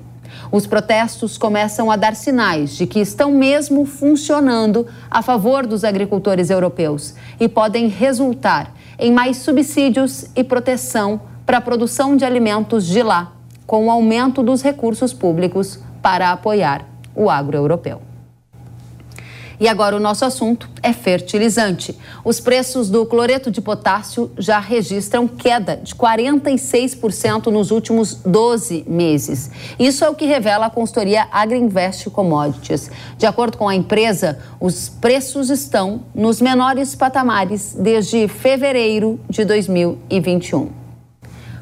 Os 0.50 0.66
protestos 0.66 1.38
começam 1.38 1.90
a 1.90 1.96
dar 1.96 2.14
sinais 2.14 2.76
de 2.76 2.86
que 2.86 2.98
estão 2.98 3.30
mesmo 3.30 3.84
funcionando 3.84 4.86
a 5.10 5.22
favor 5.22 5.66
dos 5.66 5.84
agricultores 5.84 6.50
europeus 6.50 7.14
e 7.38 7.48
podem 7.48 7.88
resultar 7.88 8.74
em 8.98 9.12
mais 9.12 9.36
subsídios 9.38 10.26
e 10.34 10.42
proteção 10.42 11.20
para 11.46 11.58
a 11.58 11.60
produção 11.60 12.16
de 12.16 12.24
alimentos 12.24 12.86
de 12.86 13.02
lá, 13.02 13.32
com 13.66 13.86
o 13.86 13.90
aumento 13.90 14.42
dos 14.42 14.62
recursos 14.62 15.12
públicos 15.12 15.78
para 16.02 16.30
apoiar 16.30 16.84
o 17.14 17.30
agro 17.30 17.56
europeu. 17.56 18.00
E 19.58 19.68
agora 19.68 19.96
o 19.96 20.00
nosso 20.00 20.24
assunto 20.24 20.68
é 20.82 20.92
fertilizante. 20.92 21.96
Os 22.24 22.40
preços 22.40 22.90
do 22.90 23.06
cloreto 23.06 23.50
de 23.50 23.60
potássio 23.60 24.30
já 24.36 24.58
registram 24.58 25.28
queda 25.28 25.76
de 25.76 25.94
46% 25.94 27.46
nos 27.46 27.70
últimos 27.70 28.16
12 28.16 28.84
meses. 28.86 29.50
Isso 29.78 30.04
é 30.04 30.08
o 30.08 30.14
que 30.14 30.26
revela 30.26 30.66
a 30.66 30.70
consultoria 30.70 31.28
Agriinvest 31.30 32.10
Commodities. 32.10 32.90
De 33.16 33.26
acordo 33.26 33.56
com 33.56 33.68
a 33.68 33.74
empresa, 33.74 34.38
os 34.60 34.88
preços 34.88 35.50
estão 35.50 36.02
nos 36.14 36.40
menores 36.40 36.94
patamares 36.94 37.74
desde 37.78 38.26
fevereiro 38.26 39.20
de 39.30 39.44
2021. 39.44 40.83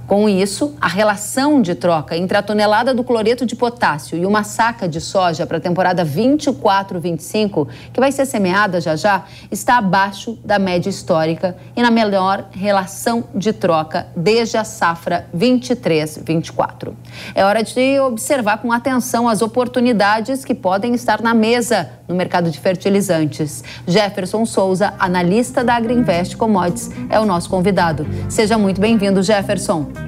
Com 0.07 0.29
isso, 0.29 0.75
a 0.81 0.89
relação 0.89 1.63
de 1.63 1.75
troca 1.75 2.17
entre 2.17 2.37
a 2.37 2.43
tonelada 2.43 2.93
do 2.93 3.05
cloreto 3.05 3.47
de 3.47 3.57
potássio 3.57 4.19
e 4.19 4.27
uma 4.27 4.45
saca 4.45 4.89
de 4.89 5.01
soja 5.01 5.47
para 5.47 5.59
a 5.59 5.61
temporada 5.61 6.05
24-25, 6.05 7.69
que 7.93 8.01
vai 8.01 8.13
ser 8.13 8.27
semeada 8.27 8.81
já 8.81 8.97
já, 8.97 9.25
está 9.51 9.79
abaixo 9.79 10.39
da 10.45 10.59
média 10.59 10.91
histórica 10.91 11.57
e 11.77 11.83
na 11.83 11.91
melhor 11.91 12.49
relação 12.53 13.25
de 13.35 13.53
troca 13.53 14.07
desde 14.17 14.57
a 14.57 14.65
safra 14.65 15.27
23-24. 15.37 16.93
É 17.35 17.45
hora 17.45 17.63
de 17.63 18.01
observar 18.01 18.59
com 18.59 18.73
atenção 18.73 19.29
as 19.29 19.41
oportunidades 19.41 20.45
que 20.45 20.55
podem 20.55 20.95
estar 20.95 21.23
na 21.23 21.33
mesa 21.33 21.91
no 22.09 22.15
mercado 22.15 22.51
de 22.51 22.59
fertilizantes. 22.59 23.65
Jefferson 23.87 24.45
Souza, 24.45 24.95
analista 24.99 25.65
da 25.65 25.75
Agriinvest 25.75 26.37
Commodities, 26.37 26.91
é 27.09 27.19
o 27.19 27.25
nosso 27.25 27.49
convidado. 27.49 28.07
Seja 28.29 28.59
muito 28.59 28.81
bem-vindo, 28.81 29.23
Jefferson. 29.23 30.02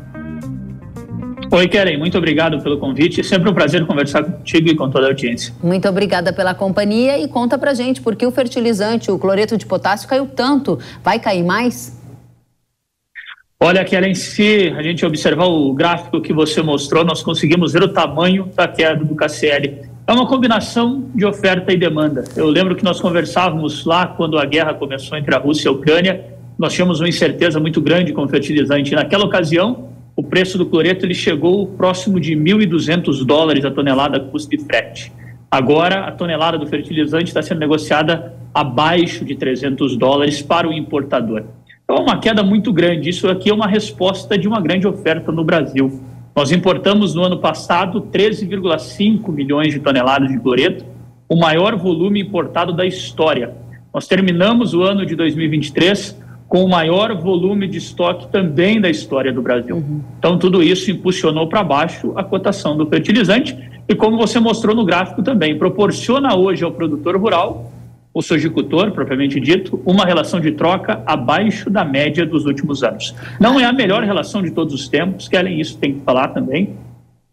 Oi, 1.54 1.68
Keren, 1.68 1.96
muito 1.98 2.18
obrigado 2.18 2.60
pelo 2.60 2.78
convite. 2.78 3.20
É 3.20 3.22
sempre 3.22 3.48
um 3.48 3.54
prazer 3.54 3.86
conversar 3.86 4.24
contigo 4.24 4.70
e 4.70 4.74
com 4.74 4.90
toda 4.90 5.06
a 5.06 5.10
audiência. 5.10 5.54
Muito 5.62 5.88
obrigada 5.88 6.32
pela 6.32 6.52
companhia 6.52 7.16
e 7.16 7.28
conta 7.28 7.56
pra 7.56 7.72
gente 7.72 8.00
por 8.00 8.16
que 8.16 8.26
o 8.26 8.32
fertilizante, 8.32 9.08
o 9.08 9.16
cloreto 9.16 9.56
de 9.56 9.64
potássio, 9.64 10.08
caiu 10.08 10.26
tanto. 10.26 10.80
Vai 11.04 11.20
cair 11.20 11.44
mais? 11.44 11.96
Olha, 13.60 13.84
Keren, 13.84 14.16
se 14.16 14.74
a 14.76 14.82
gente 14.82 15.06
observar 15.06 15.44
o 15.44 15.72
gráfico 15.72 16.20
que 16.20 16.32
você 16.32 16.60
mostrou, 16.60 17.04
nós 17.04 17.22
conseguimos 17.22 17.72
ver 17.72 17.84
o 17.84 17.88
tamanho 17.88 18.50
da 18.56 18.66
queda 18.66 19.04
do 19.04 19.14
KCL. 19.14 19.82
É 20.08 20.12
uma 20.12 20.26
combinação 20.26 21.08
de 21.14 21.24
oferta 21.24 21.72
e 21.72 21.76
demanda. 21.76 22.24
Eu 22.34 22.48
lembro 22.48 22.74
que 22.74 22.82
nós 22.82 23.00
conversávamos 23.00 23.84
lá 23.84 24.08
quando 24.08 24.40
a 24.40 24.44
guerra 24.44 24.74
começou 24.74 25.16
entre 25.16 25.32
a 25.32 25.38
Rússia 25.38 25.68
e 25.68 25.70
a 25.70 25.72
Ucrânia, 25.72 26.20
nós 26.58 26.72
tínhamos 26.72 26.98
uma 26.98 27.08
incerteza 27.08 27.60
muito 27.60 27.80
grande 27.80 28.12
com 28.12 28.24
o 28.24 28.28
fertilizante. 28.28 28.92
Naquela 28.92 29.24
ocasião, 29.24 29.93
o 30.16 30.22
preço 30.22 30.56
do 30.56 30.66
cloreto 30.66 31.04
ele 31.04 31.14
chegou 31.14 31.66
próximo 31.66 32.20
de 32.20 32.34
1.200 32.34 33.24
dólares 33.24 33.64
a 33.64 33.70
tonelada 33.70 34.20
custo 34.20 34.50
de 34.50 34.58
frete. 34.64 35.12
Agora, 35.50 36.06
a 36.06 36.12
tonelada 36.12 36.58
do 36.58 36.66
fertilizante 36.66 37.26
está 37.26 37.42
sendo 37.42 37.60
negociada 37.60 38.34
abaixo 38.52 39.24
de 39.24 39.34
300 39.34 39.96
dólares 39.96 40.42
para 40.42 40.68
o 40.68 40.72
importador. 40.72 41.44
Então, 41.82 41.96
é 41.96 42.00
uma 42.00 42.18
queda 42.18 42.42
muito 42.42 42.72
grande. 42.72 43.10
Isso 43.10 43.28
aqui 43.28 43.50
é 43.50 43.54
uma 43.54 43.66
resposta 43.66 44.38
de 44.38 44.48
uma 44.48 44.60
grande 44.60 44.86
oferta 44.86 45.30
no 45.30 45.44
Brasil. 45.44 46.00
Nós 46.34 46.50
importamos 46.50 47.14
no 47.14 47.22
ano 47.22 47.38
passado 47.38 48.00
13,5 48.00 49.30
milhões 49.32 49.72
de 49.72 49.80
toneladas 49.80 50.28
de 50.28 50.38
cloreto, 50.38 50.84
o 51.28 51.36
maior 51.36 51.76
volume 51.76 52.20
importado 52.20 52.72
da 52.72 52.86
história. 52.86 53.54
Nós 53.92 54.08
terminamos 54.08 54.74
o 54.74 54.82
ano 54.82 55.06
de 55.06 55.14
2023 55.14 56.23
com 56.54 56.62
o 56.62 56.68
maior 56.68 57.12
volume 57.16 57.66
de 57.66 57.78
estoque 57.78 58.28
também 58.28 58.80
da 58.80 58.88
história 58.88 59.32
do 59.32 59.42
Brasil. 59.42 59.74
Uhum. 59.74 60.00
Então, 60.20 60.38
tudo 60.38 60.62
isso 60.62 60.88
impulsionou 60.88 61.48
para 61.48 61.64
baixo 61.64 62.12
a 62.14 62.22
cotação 62.22 62.76
do 62.76 62.86
fertilizante 62.86 63.58
e, 63.88 63.94
como 63.96 64.16
você 64.16 64.38
mostrou 64.38 64.72
no 64.72 64.84
gráfico 64.84 65.20
também, 65.20 65.58
proporciona 65.58 66.36
hoje 66.36 66.62
ao 66.62 66.70
produtor 66.70 67.16
rural, 67.16 67.72
o 68.14 68.22
sojicultor, 68.22 68.92
propriamente 68.92 69.40
dito, 69.40 69.82
uma 69.84 70.04
relação 70.04 70.38
de 70.38 70.52
troca 70.52 71.02
abaixo 71.04 71.68
da 71.68 71.84
média 71.84 72.24
dos 72.24 72.44
últimos 72.44 72.84
anos. 72.84 73.12
Não 73.40 73.58
é 73.58 73.64
a 73.64 73.72
melhor 73.72 74.04
relação 74.04 74.40
de 74.40 74.52
todos 74.52 74.72
os 74.72 74.86
tempos, 74.86 75.26
que 75.26 75.36
além 75.36 75.56
disso 75.56 75.76
tem 75.76 75.94
que 75.94 76.04
falar 76.04 76.28
também, 76.28 76.76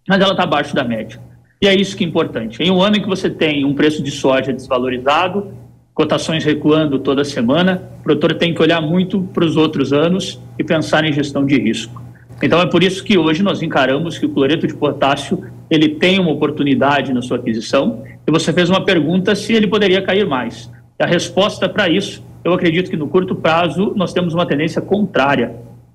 mas 0.10 0.20
ela 0.20 0.32
está 0.32 0.46
abaixo 0.46 0.74
da 0.74 0.84
média. 0.84 1.22
E 1.62 1.68
é 1.68 1.76
isso 1.76 1.96
que 1.96 2.04
é 2.04 2.08
importante. 2.08 2.64
Em 2.64 2.72
um 2.72 2.82
ano 2.82 2.96
em 2.96 3.02
que 3.04 3.08
você 3.08 3.30
tem 3.30 3.66
um 3.66 3.76
preço 3.76 4.02
de 4.02 4.10
soja 4.10 4.52
desvalorizado, 4.52 5.61
cotações 6.02 6.44
recuando 6.44 6.98
toda 6.98 7.24
semana, 7.24 7.84
o 8.00 8.04
produtor 8.04 8.34
tem 8.34 8.56
que 8.56 8.62
olhar 8.64 8.82
muito 8.82 9.22
para 9.22 9.46
os 9.46 9.56
outros 9.56 9.94
anos 9.94 10.42
e 10.58 10.64
pensar 10.64 11.06
em 11.06 11.14
gestão 11.14 11.46
de 11.46 11.56
risco. 11.60 12.02
Então 12.42 12.60
é 12.60 12.66
por 12.66 12.82
isso 12.82 13.04
que 13.04 13.20
hoje 13.20 13.44
nós 13.44 13.62
encaramos 13.62 14.18
que 14.18 14.26
o 14.26 14.30
cloreto 14.30 14.66
de 14.66 14.74
potássio 14.74 15.44
ele 15.70 15.90
tem 15.90 16.20
uma 16.20 16.32
oportunidade 16.32 17.14
na 17.14 17.22
sua 17.22 17.38
aquisição. 17.38 18.02
E 18.28 18.32
você 18.32 18.52
fez 18.52 18.68
uma 18.68 18.84
pergunta 18.84 19.36
se 19.36 19.54
ele 19.54 19.68
poderia 19.68 20.02
cair 20.02 20.26
mais. 20.26 20.72
E 21.00 21.04
a 21.04 21.06
resposta 21.06 21.70
para 21.70 21.88
isso, 21.88 22.24
eu 22.44 22.52
acredito 22.52 22.90
que 22.90 22.98
no 22.98 23.08
curto 23.08 23.36
prazo 23.36 23.94
nós 23.96 24.12
temos 24.12 24.34
uma 24.34 24.48
tendência 24.48 24.82
contrária. 24.82 25.54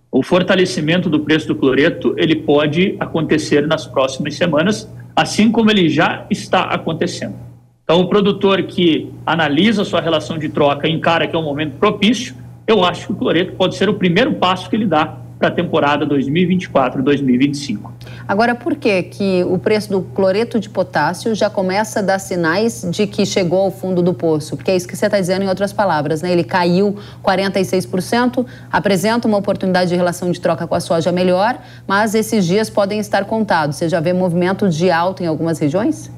O 0.08 0.22
fortalecimento 0.22 1.10
do 1.10 1.18
preço 1.18 1.48
do 1.48 1.56
cloreto 1.56 2.14
ele 2.16 2.36
pode 2.36 2.94
acontecer 3.00 3.66
nas 3.66 3.88
próximas 3.88 4.36
semanas, 4.36 4.88
assim 5.16 5.50
como 5.50 5.68
ele 5.68 5.88
já 5.88 6.24
está 6.30 6.62
acontecendo. 6.62 7.45
Então, 7.86 8.00
o 8.00 8.08
produtor 8.08 8.64
que 8.64 9.12
analisa 9.24 9.82
a 9.82 9.84
sua 9.84 10.00
relação 10.00 10.36
de 10.36 10.48
troca 10.48 10.88
e 10.88 10.92
encara 10.92 11.28
que 11.28 11.36
é 11.36 11.38
um 11.38 11.44
momento 11.44 11.76
propício, 11.78 12.34
eu 12.66 12.84
acho 12.84 13.06
que 13.06 13.12
o 13.12 13.14
cloreto 13.14 13.52
pode 13.52 13.76
ser 13.76 13.88
o 13.88 13.94
primeiro 13.94 14.34
passo 14.34 14.68
que 14.68 14.74
ele 14.74 14.86
dá 14.86 15.18
para 15.38 15.48
a 15.48 15.50
temporada 15.52 16.04
2024-2025. 16.04 17.78
Agora, 18.26 18.56
por 18.56 18.74
que 18.74 19.04
que 19.04 19.44
o 19.44 19.56
preço 19.56 19.90
do 19.90 20.02
cloreto 20.02 20.58
de 20.58 20.68
potássio 20.68 21.32
já 21.32 21.48
começa 21.48 22.00
a 22.00 22.02
dar 22.02 22.18
sinais 22.18 22.84
de 22.90 23.06
que 23.06 23.24
chegou 23.24 23.60
ao 23.60 23.70
fundo 23.70 24.02
do 24.02 24.12
poço? 24.12 24.56
Porque 24.56 24.72
é 24.72 24.76
isso 24.76 24.88
que 24.88 24.96
você 24.96 25.06
está 25.06 25.20
dizendo 25.20 25.44
em 25.44 25.48
outras 25.48 25.72
palavras, 25.72 26.22
né? 26.22 26.32
Ele 26.32 26.42
caiu 26.42 26.96
46%, 27.22 28.44
apresenta 28.72 29.28
uma 29.28 29.38
oportunidade 29.38 29.90
de 29.90 29.94
relação 29.94 30.32
de 30.32 30.40
troca 30.40 30.66
com 30.66 30.74
a 30.74 30.80
soja 30.80 31.12
melhor, 31.12 31.56
mas 31.86 32.16
esses 32.16 32.44
dias 32.44 32.68
podem 32.68 32.98
estar 32.98 33.26
contados. 33.26 33.76
Você 33.76 33.88
já 33.88 34.00
vê 34.00 34.12
movimento 34.12 34.68
de 34.68 34.90
alta 34.90 35.22
em 35.22 35.26
algumas 35.28 35.60
regiões? 35.60 36.15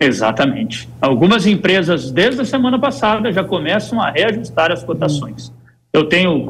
Exatamente. 0.00 0.88
Algumas 1.00 1.46
empresas, 1.46 2.10
desde 2.10 2.40
a 2.40 2.44
semana 2.44 2.78
passada, 2.78 3.32
já 3.32 3.44
começam 3.44 4.00
a 4.00 4.10
reajustar 4.10 4.72
as 4.72 4.82
cotações. 4.82 5.52
Eu 5.92 6.08
tenho 6.08 6.44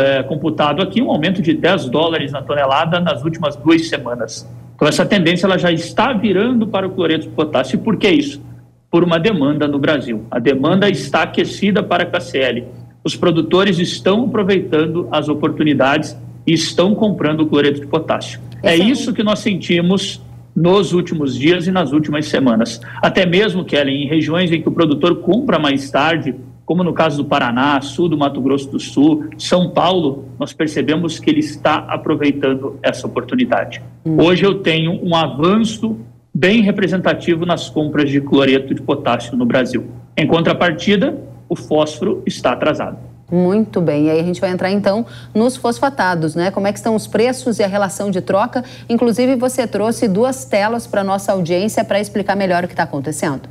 é, 0.00 0.22
computado 0.24 0.82
aqui 0.82 1.00
um 1.00 1.10
aumento 1.10 1.40
de 1.40 1.54
10 1.54 1.88
dólares 1.88 2.32
na 2.32 2.42
tonelada 2.42 2.98
nas 2.98 3.22
últimas 3.22 3.54
duas 3.54 3.88
semanas. 3.88 4.48
Então, 4.74 4.88
essa 4.88 5.06
tendência 5.06 5.46
ela 5.46 5.56
já 5.56 5.70
está 5.70 6.12
virando 6.12 6.66
para 6.66 6.86
o 6.86 6.90
cloreto 6.90 7.28
de 7.28 7.30
potássio. 7.30 7.76
E 7.76 7.78
por 7.78 7.96
que 7.96 8.08
isso? 8.08 8.42
Por 8.90 9.04
uma 9.04 9.18
demanda 9.18 9.68
no 9.68 9.78
Brasil. 9.78 10.26
A 10.30 10.40
demanda 10.40 10.90
está 10.90 11.22
aquecida 11.22 11.82
para 11.82 12.02
a 12.02 12.06
KCL. 12.06 12.64
Os 13.04 13.14
produtores 13.14 13.78
estão 13.78 14.24
aproveitando 14.24 15.08
as 15.12 15.28
oportunidades 15.28 16.16
e 16.44 16.52
estão 16.52 16.94
comprando 16.94 17.40
o 17.40 17.46
cloreto 17.46 17.80
de 17.80 17.86
potássio. 17.86 18.40
É 18.62 18.74
isso 18.74 19.12
que 19.12 19.22
nós 19.22 19.38
sentimos 19.38 20.20
nos 20.58 20.92
últimos 20.92 21.36
dias 21.36 21.68
e 21.68 21.70
nas 21.70 21.92
últimas 21.92 22.26
semanas. 22.26 22.80
Até 23.00 23.24
mesmo, 23.24 23.64
Kelly, 23.64 23.92
em 23.92 24.08
regiões 24.08 24.50
em 24.50 24.60
que 24.60 24.68
o 24.68 24.72
produtor 24.72 25.20
compra 25.20 25.56
mais 25.56 25.88
tarde, 25.88 26.34
como 26.66 26.82
no 26.82 26.92
caso 26.92 27.22
do 27.22 27.28
Paraná, 27.28 27.80
sul 27.80 28.08
do 28.08 28.18
Mato 28.18 28.40
Grosso 28.40 28.68
do 28.68 28.80
Sul, 28.80 29.30
São 29.38 29.70
Paulo, 29.70 30.26
nós 30.38 30.52
percebemos 30.52 31.18
que 31.18 31.30
ele 31.30 31.40
está 31.40 31.76
aproveitando 31.76 32.76
essa 32.82 33.06
oportunidade. 33.06 33.80
Hum. 34.04 34.16
Hoje 34.20 34.44
eu 34.44 34.56
tenho 34.56 35.00
um 35.02 35.14
avanço 35.14 35.96
bem 36.34 36.60
representativo 36.60 37.46
nas 37.46 37.70
compras 37.70 38.10
de 38.10 38.20
cloreto 38.20 38.74
de 38.74 38.82
potássio 38.82 39.36
no 39.36 39.46
Brasil. 39.46 39.86
Em 40.16 40.26
contrapartida, 40.26 41.16
o 41.48 41.54
fósforo 41.54 42.22
está 42.26 42.52
atrasado. 42.52 43.07
Muito 43.30 43.80
bem. 43.80 44.06
E 44.06 44.10
aí 44.10 44.20
a 44.20 44.22
gente 44.22 44.40
vai 44.40 44.50
entrar 44.50 44.70
então 44.70 45.04
nos 45.34 45.56
fosfatados, 45.56 46.34
né? 46.34 46.50
Como 46.50 46.66
é 46.66 46.72
que 46.72 46.78
estão 46.78 46.94
os 46.94 47.06
preços 47.06 47.58
e 47.58 47.62
a 47.62 47.66
relação 47.66 48.10
de 48.10 48.22
troca? 48.22 48.64
Inclusive, 48.88 49.36
você 49.36 49.66
trouxe 49.66 50.08
duas 50.08 50.46
telas 50.46 50.86
para 50.86 51.04
nossa 51.04 51.32
audiência 51.32 51.84
para 51.84 52.00
explicar 52.00 52.36
melhor 52.36 52.64
o 52.64 52.66
que 52.66 52.72
está 52.72 52.84
acontecendo. 52.84 53.42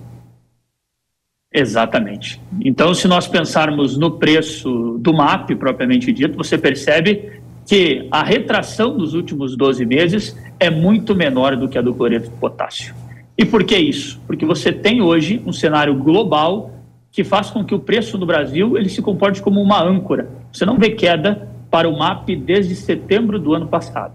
Exatamente. 1.53 2.41
Então, 2.63 2.93
se 2.93 3.07
nós 3.07 3.27
pensarmos 3.27 3.97
no 3.97 4.11
preço 4.17 4.97
do 4.99 5.13
MAP 5.13 5.51
propriamente 5.55 6.11
dito, 6.11 6.35
você 6.35 6.57
percebe 6.57 7.41
que 7.65 8.07
a 8.11 8.23
retração 8.23 8.97
dos 8.97 9.13
últimos 9.13 9.55
12 9.55 9.85
meses 9.85 10.35
é 10.59 10.69
muito 10.69 11.13
menor 11.13 11.55
do 11.55 11.67
que 11.67 11.77
a 11.77 11.81
do 11.81 11.93
cloreto 11.93 12.29
de 12.29 12.35
potássio. 12.37 12.95
E 13.37 13.45
por 13.45 13.63
que 13.63 13.77
isso? 13.77 14.19
Porque 14.25 14.45
você 14.45 14.71
tem 14.71 15.01
hoje 15.01 15.41
um 15.45 15.53
cenário 15.53 15.93
global 15.95 16.71
que 17.17 17.23
faz 17.23 17.49
com 17.49 17.63
que 17.63 17.73
o 17.73 17.79
preço 17.79 18.15
no 18.15 18.27
Brasil 18.27 18.77
ele 18.77 18.89
se 18.89 19.01
comporte 19.01 19.41
como 19.41 19.59
uma 19.59 19.81
âncora. 19.81 20.29
Você 20.53 20.67
não 20.67 20.77
vê 20.77 20.91
queda 20.91 21.49
para 21.71 21.89
o 21.89 21.97
MAP 21.97 22.35
desde 22.35 22.75
setembro 22.75 23.39
do 23.39 23.55
ano 23.55 23.67
passado. 23.67 24.13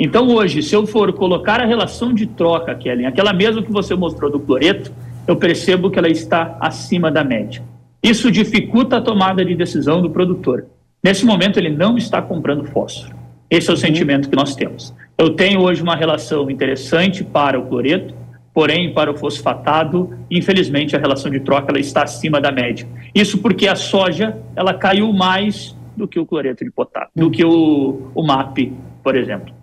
Então, 0.00 0.28
hoje, 0.28 0.62
se 0.62 0.74
eu 0.74 0.86
for 0.86 1.12
colocar 1.12 1.60
a 1.60 1.66
relação 1.66 2.14
de 2.14 2.26
troca, 2.26 2.74
Kellen, 2.74 3.04
aquela 3.04 3.34
mesma 3.34 3.62
que 3.62 3.70
você 3.70 3.94
mostrou 3.94 4.30
do 4.30 4.40
cloreto, 4.40 4.90
eu 5.26 5.36
percebo 5.36 5.90
que 5.90 5.98
ela 5.98 6.08
está 6.08 6.56
acima 6.58 7.10
da 7.10 7.22
média. 7.22 7.62
Isso 8.02 8.30
dificulta 8.30 8.96
a 8.96 9.02
tomada 9.02 9.44
de 9.44 9.54
decisão 9.54 10.00
do 10.00 10.08
produtor. 10.08 10.64
Nesse 11.04 11.26
momento, 11.26 11.58
ele 11.58 11.68
não 11.68 11.98
está 11.98 12.22
comprando 12.22 12.64
fósforo. 12.64 13.14
Esse 13.50 13.68
é 13.68 13.74
o 13.74 13.76
sentimento 13.76 14.30
que 14.30 14.36
nós 14.36 14.56
temos. 14.56 14.94
Eu 15.18 15.36
tenho 15.36 15.60
hoje 15.60 15.82
uma 15.82 15.94
relação 15.94 16.50
interessante 16.50 17.22
para 17.22 17.60
o 17.60 17.66
cloreto, 17.66 18.14
porém 18.52 18.92
para 18.92 19.10
o 19.10 19.16
fosfatado, 19.16 20.18
infelizmente 20.30 20.96
a 20.96 20.98
relação 20.98 21.30
de 21.30 21.40
troca 21.40 21.70
ela 21.70 21.78
está 21.78 22.02
acima 22.02 22.40
da 22.40 22.50
média. 22.50 22.86
Isso 23.14 23.38
porque 23.38 23.68
a 23.68 23.74
soja 23.74 24.36
ela 24.56 24.74
caiu 24.74 25.12
mais 25.12 25.76
do 25.96 26.06
que 26.06 26.18
o 26.18 26.26
cloreto 26.26 26.64
de 26.64 26.70
potássio, 26.70 27.10
do 27.14 27.30
que 27.30 27.44
o, 27.44 28.10
o 28.14 28.22
MAP, 28.22 28.72
por 29.02 29.16
exemplo. 29.16 29.58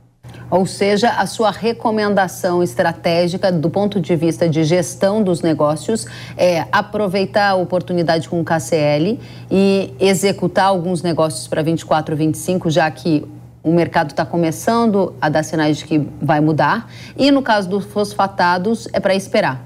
Ou 0.50 0.66
seja, 0.66 1.10
a 1.10 1.26
sua 1.26 1.50
recomendação 1.50 2.62
estratégica 2.62 3.52
do 3.52 3.70
ponto 3.70 4.00
de 4.00 4.16
vista 4.16 4.48
de 4.48 4.64
gestão 4.64 5.24
dos 5.24 5.42
negócios 5.42 6.06
é 6.38 6.66
aproveitar 6.72 7.50
a 7.50 7.56
oportunidade 7.56 8.30
com 8.30 8.40
o 8.40 8.44
KCL 8.44 9.20
e 9.50 9.94
executar 10.00 10.66
alguns 10.66 11.02
negócios 11.02 11.48
para 11.48 11.64
24, 11.64 12.16
25, 12.16 12.70
já 12.70 12.90
que 12.92 13.26
o 13.66 13.74
mercado 13.74 14.12
está 14.12 14.24
começando 14.24 15.16
a 15.20 15.28
dar 15.28 15.42
sinais 15.42 15.80
de 15.80 15.86
que 15.86 15.98
vai 16.22 16.40
mudar. 16.40 16.88
E 17.18 17.32
no 17.32 17.42
caso 17.42 17.68
dos 17.68 17.84
fosfatados, 17.86 18.88
é 18.94 19.00
para 19.00 19.16
esperar. 19.16 19.66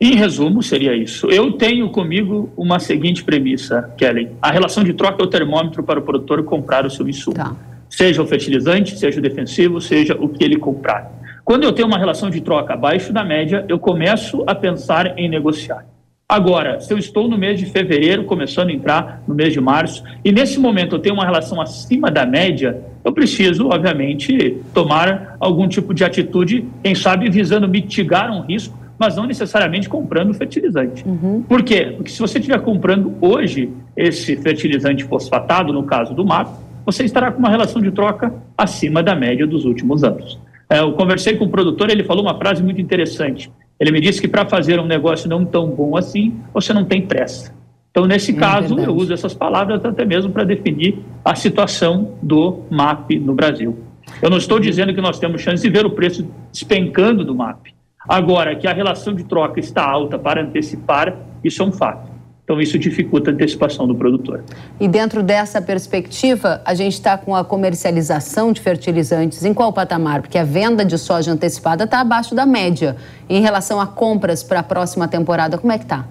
Em 0.00 0.16
resumo, 0.16 0.62
seria 0.62 0.96
isso. 0.96 1.30
Eu 1.30 1.52
tenho 1.52 1.90
comigo 1.90 2.50
uma 2.56 2.80
seguinte 2.80 3.22
premissa, 3.22 3.92
Kelly. 3.98 4.30
A 4.40 4.50
relação 4.50 4.82
de 4.82 4.94
troca 4.94 5.22
é 5.22 5.26
o 5.26 5.28
termômetro 5.28 5.82
para 5.82 6.00
o 6.00 6.02
produtor 6.02 6.42
comprar 6.42 6.86
o 6.86 6.90
seu 6.90 7.06
insumo. 7.06 7.36
Tá. 7.36 7.54
Seja 7.90 8.22
o 8.22 8.26
fertilizante, 8.26 8.98
seja 8.98 9.18
o 9.18 9.22
defensivo, 9.22 9.78
seja 9.78 10.16
o 10.18 10.26
que 10.26 10.42
ele 10.42 10.56
comprar. 10.56 11.12
Quando 11.44 11.64
eu 11.64 11.72
tenho 11.72 11.86
uma 11.86 11.98
relação 11.98 12.30
de 12.30 12.40
troca 12.40 12.72
abaixo 12.72 13.12
da 13.12 13.22
média, 13.22 13.66
eu 13.68 13.78
começo 13.78 14.42
a 14.46 14.54
pensar 14.54 15.18
em 15.18 15.28
negociar. 15.28 15.84
Agora, 16.32 16.80
se 16.80 16.90
eu 16.90 16.96
estou 16.96 17.28
no 17.28 17.36
mês 17.36 17.60
de 17.60 17.66
fevereiro, 17.66 18.24
começando 18.24 18.70
a 18.70 18.72
entrar 18.72 19.22
no 19.28 19.34
mês 19.34 19.52
de 19.52 19.60
março, 19.60 20.02
e 20.24 20.32
nesse 20.32 20.58
momento 20.58 20.96
eu 20.96 20.98
tenho 20.98 21.14
uma 21.14 21.26
relação 21.26 21.60
acima 21.60 22.10
da 22.10 22.24
média, 22.24 22.80
eu 23.04 23.12
preciso, 23.12 23.68
obviamente, 23.68 24.56
tomar 24.72 25.36
algum 25.38 25.68
tipo 25.68 25.92
de 25.92 26.02
atitude, 26.02 26.66
quem 26.82 26.94
sabe 26.94 27.28
visando 27.28 27.68
mitigar 27.68 28.32
um 28.32 28.40
risco, 28.40 28.74
mas 28.98 29.14
não 29.14 29.26
necessariamente 29.26 29.90
comprando 29.90 30.32
fertilizante. 30.32 31.06
Uhum. 31.06 31.42
Por 31.46 31.62
quê? 31.62 31.92
Porque 31.98 32.10
se 32.10 32.18
você 32.18 32.38
estiver 32.38 32.62
comprando 32.62 33.12
hoje 33.20 33.68
esse 33.94 34.34
fertilizante 34.36 35.04
fosfatado, 35.04 35.70
no 35.70 35.82
caso 35.82 36.14
do 36.14 36.24
MAP, 36.24 36.48
você 36.86 37.04
estará 37.04 37.30
com 37.30 37.40
uma 37.40 37.50
relação 37.50 37.82
de 37.82 37.90
troca 37.90 38.32
acima 38.56 39.02
da 39.02 39.14
média 39.14 39.46
dos 39.46 39.66
últimos 39.66 40.02
anos. 40.02 40.40
É, 40.70 40.80
eu 40.80 40.92
conversei 40.92 41.36
com 41.36 41.44
o 41.44 41.50
produtor, 41.50 41.90
ele 41.90 42.04
falou 42.04 42.22
uma 42.24 42.38
frase 42.38 42.62
muito 42.62 42.80
interessante. 42.80 43.50
Ele 43.82 43.90
me 43.90 44.00
disse 44.00 44.20
que 44.20 44.28
para 44.28 44.46
fazer 44.46 44.78
um 44.78 44.86
negócio 44.86 45.28
não 45.28 45.44
tão 45.44 45.68
bom 45.68 45.96
assim, 45.96 46.38
você 46.54 46.72
não 46.72 46.84
tem 46.84 47.02
pressa. 47.02 47.52
Então, 47.90 48.06
nesse 48.06 48.30
é 48.30 48.34
caso, 48.34 48.76
verdade. 48.76 48.86
eu 48.86 48.94
uso 48.94 49.12
essas 49.12 49.34
palavras 49.34 49.84
até 49.84 50.04
mesmo 50.04 50.30
para 50.30 50.44
definir 50.44 51.00
a 51.24 51.34
situação 51.34 52.12
do 52.22 52.60
MAP 52.70 53.18
no 53.18 53.34
Brasil. 53.34 53.76
Eu 54.22 54.30
não 54.30 54.36
estou 54.36 54.60
dizendo 54.60 54.94
que 54.94 55.00
nós 55.00 55.18
temos 55.18 55.40
chance 55.40 55.60
de 55.60 55.68
ver 55.68 55.84
o 55.84 55.90
preço 55.90 56.24
despencando 56.52 57.24
do 57.24 57.34
MAP. 57.34 57.74
Agora, 58.08 58.54
que 58.54 58.68
a 58.68 58.72
relação 58.72 59.12
de 59.12 59.24
troca 59.24 59.58
está 59.58 59.84
alta 59.84 60.16
para 60.16 60.40
antecipar, 60.40 61.16
isso 61.42 61.60
é 61.60 61.66
um 61.66 61.72
fato. 61.72 62.11
Então, 62.52 62.60
isso 62.60 62.78
dificulta 62.78 63.30
a 63.30 63.32
antecipação 63.32 63.86
do 63.86 63.94
produtor. 63.94 64.44
E 64.78 64.86
dentro 64.86 65.22
dessa 65.22 65.62
perspectiva, 65.62 66.60
a 66.66 66.74
gente 66.74 66.92
está 66.92 67.16
com 67.16 67.34
a 67.34 67.42
comercialização 67.42 68.52
de 68.52 68.60
fertilizantes 68.60 69.42
em 69.42 69.54
qual 69.54 69.72
patamar? 69.72 70.20
Porque 70.20 70.36
a 70.36 70.44
venda 70.44 70.84
de 70.84 70.98
soja 70.98 71.32
antecipada 71.32 71.84
está 71.84 72.00
abaixo 72.00 72.34
da 72.34 72.44
média. 72.44 72.94
Em 73.26 73.40
relação 73.40 73.80
a 73.80 73.86
compras 73.86 74.42
para 74.42 74.60
a 74.60 74.62
próxima 74.62 75.08
temporada, 75.08 75.56
como 75.56 75.72
é 75.72 75.78
que 75.78 75.84
está? 75.84 76.06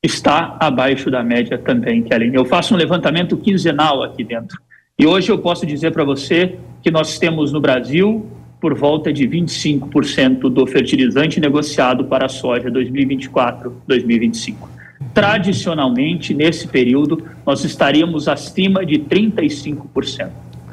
Está 0.00 0.56
abaixo 0.60 1.10
da 1.10 1.24
média 1.24 1.58
também, 1.58 2.04
Kellen. 2.04 2.32
Eu 2.32 2.44
faço 2.44 2.72
um 2.72 2.76
levantamento 2.76 3.36
quinzenal 3.36 4.04
aqui 4.04 4.22
dentro. 4.22 4.60
E 4.96 5.08
hoje 5.08 5.32
eu 5.32 5.40
posso 5.40 5.66
dizer 5.66 5.90
para 5.90 6.04
você 6.04 6.56
que 6.84 6.90
nós 6.92 7.18
temos 7.18 7.50
no 7.50 7.60
Brasil 7.60 8.30
por 8.60 8.78
volta 8.78 9.12
de 9.12 9.26
25% 9.26 10.48
do 10.48 10.64
fertilizante 10.68 11.40
negociado 11.40 12.04
para 12.04 12.26
a 12.26 12.28
soja 12.28 12.70
2024-2025. 12.70 14.79
Tradicionalmente, 15.12 16.32
nesse 16.32 16.68
período, 16.68 17.22
nós 17.44 17.64
estaríamos 17.64 18.28
acima 18.28 18.84
de 18.84 18.98
35%. 18.98 20.28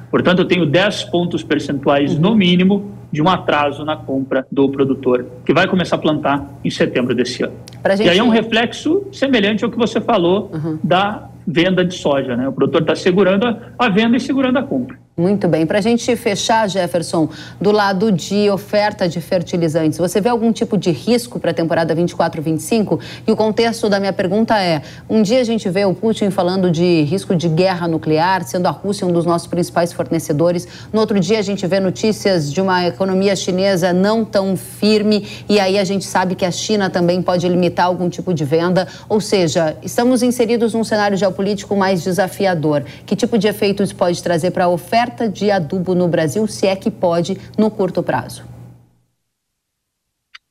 Portanto, 0.10 0.40
eu 0.40 0.46
tenho 0.46 0.66
10 0.66 1.06
pontos 1.06 1.44
percentuais, 1.44 2.18
no 2.18 2.36
mínimo, 2.36 2.98
de 3.12 3.22
um 3.22 3.30
atraso 3.30 3.84
na 3.86 3.96
compra 3.96 4.46
do 4.52 4.70
produtor, 4.70 5.26
que 5.46 5.54
vai 5.54 5.68
começar 5.68 5.96
a 5.96 6.00
plantar 6.00 6.46
em 6.64 6.70
setembro 6.70 7.16
desse 7.16 7.44
ano. 7.44 7.54
Gente... 7.90 8.04
E 8.04 8.10
aí 8.10 8.18
é 8.18 8.24
um 8.24 8.30
reflexo 8.30 9.08
semelhante 9.12 9.64
ao 9.64 9.72
que 9.72 9.78
você 9.78 10.02
falou 10.02 10.52
uhum. 10.54 10.80
da 10.84 11.30
venda 11.48 11.84
de 11.86 11.96
soja. 11.96 12.36
Né? 12.36 12.48
O 12.48 12.52
produtor 12.52 12.82
está 12.82 12.96
segurando 12.96 13.46
a, 13.46 13.58
a, 13.80 13.90
venda 13.90 14.18
e 14.18 14.20
segurando 14.20 14.58
a 14.58 14.64
compra. 14.64 15.00
Muito 15.20 15.47
bem. 15.47 15.65
Para 15.65 15.80
a 15.80 15.82
gente 15.82 16.15
fechar, 16.15 16.70
Jefferson, 16.70 17.28
do 17.59 17.72
lado 17.72 18.11
de 18.11 18.51
oferta 18.51 19.09
de 19.09 19.20
fertilizantes, 19.20 19.97
você 19.97 20.22
vê 20.22 20.30
algum 20.30 20.51
tipo 20.51 20.78
de 20.78 20.91
risco 20.91 21.39
para 21.39 21.49
a 21.49 21.53
temporada 21.55 21.95
24-25? 21.95 22.99
E 23.26 23.32
o 23.32 23.36
contexto 23.36 23.89
da 23.89 23.99
minha 23.99 24.13
pergunta 24.13 24.61
é: 24.61 24.84
um 25.09 25.24
dia 25.24 25.41
a 25.41 25.43
gente 25.43 25.68
vê 25.72 25.86
o 25.86 25.93
Putin 25.95 26.30
falando 26.30 26.70
de 26.70 27.01
risco 27.01 27.36
de 27.36 27.49
guerra 27.49 27.88
nuclear, 27.88 28.43
sendo 28.43 28.68
a 28.68 28.70
Rússia 28.70 29.07
um 29.07 29.11
dos 29.11 29.26
nossos 29.26 29.47
principais 29.47 29.91
fornecedores. 29.91 30.68
No 30.93 30.99
outro 30.99 31.20
dia 31.20 31.39
a 31.39 31.41
gente 31.41 31.65
vê 31.65 31.80
notícias 31.80 32.53
de 32.53 32.61
uma 32.61 32.86
economia 32.86 33.36
chinesa 33.36 33.91
não 33.91 34.24
tão 34.24 34.55
firme, 34.55 35.28
e 35.49 35.59
aí 35.59 35.80
a 35.80 35.84
gente 35.84 36.05
sabe 36.05 36.36
que 36.36 36.45
a 36.45 36.51
China 36.51 36.91
também 36.91 37.24
pode 37.24 37.49
limitar 37.49 37.88
algum 37.88 38.07
tipo 38.07 38.36
de 38.36 38.45
venda. 38.45 38.88
Ou 39.09 39.20
seja, 39.20 39.78
estamos 39.82 40.22
inseridos 40.22 40.76
num 40.76 40.84
cenário 40.84 41.18
geopolítico 41.18 41.76
mais 41.76 42.03
desafiador. 42.03 42.84
Que 43.03 43.15
tipo 43.15 43.36
de 43.36 43.47
efeito 43.47 43.82
isso 43.82 43.95
pode 43.95 44.22
trazer 44.22 44.51
para 44.51 44.65
a 44.65 44.70
oferta? 44.70 45.07
Oferta 45.08 45.30
de 45.30 45.49
adubo 45.49 45.95
no 45.95 46.08
Brasil, 46.08 46.45
se 46.47 46.68
é 46.68 46.76
que 46.76 46.91
pode, 46.91 47.38
no 47.58 47.72
curto 47.72 48.03
prazo? 48.03 48.43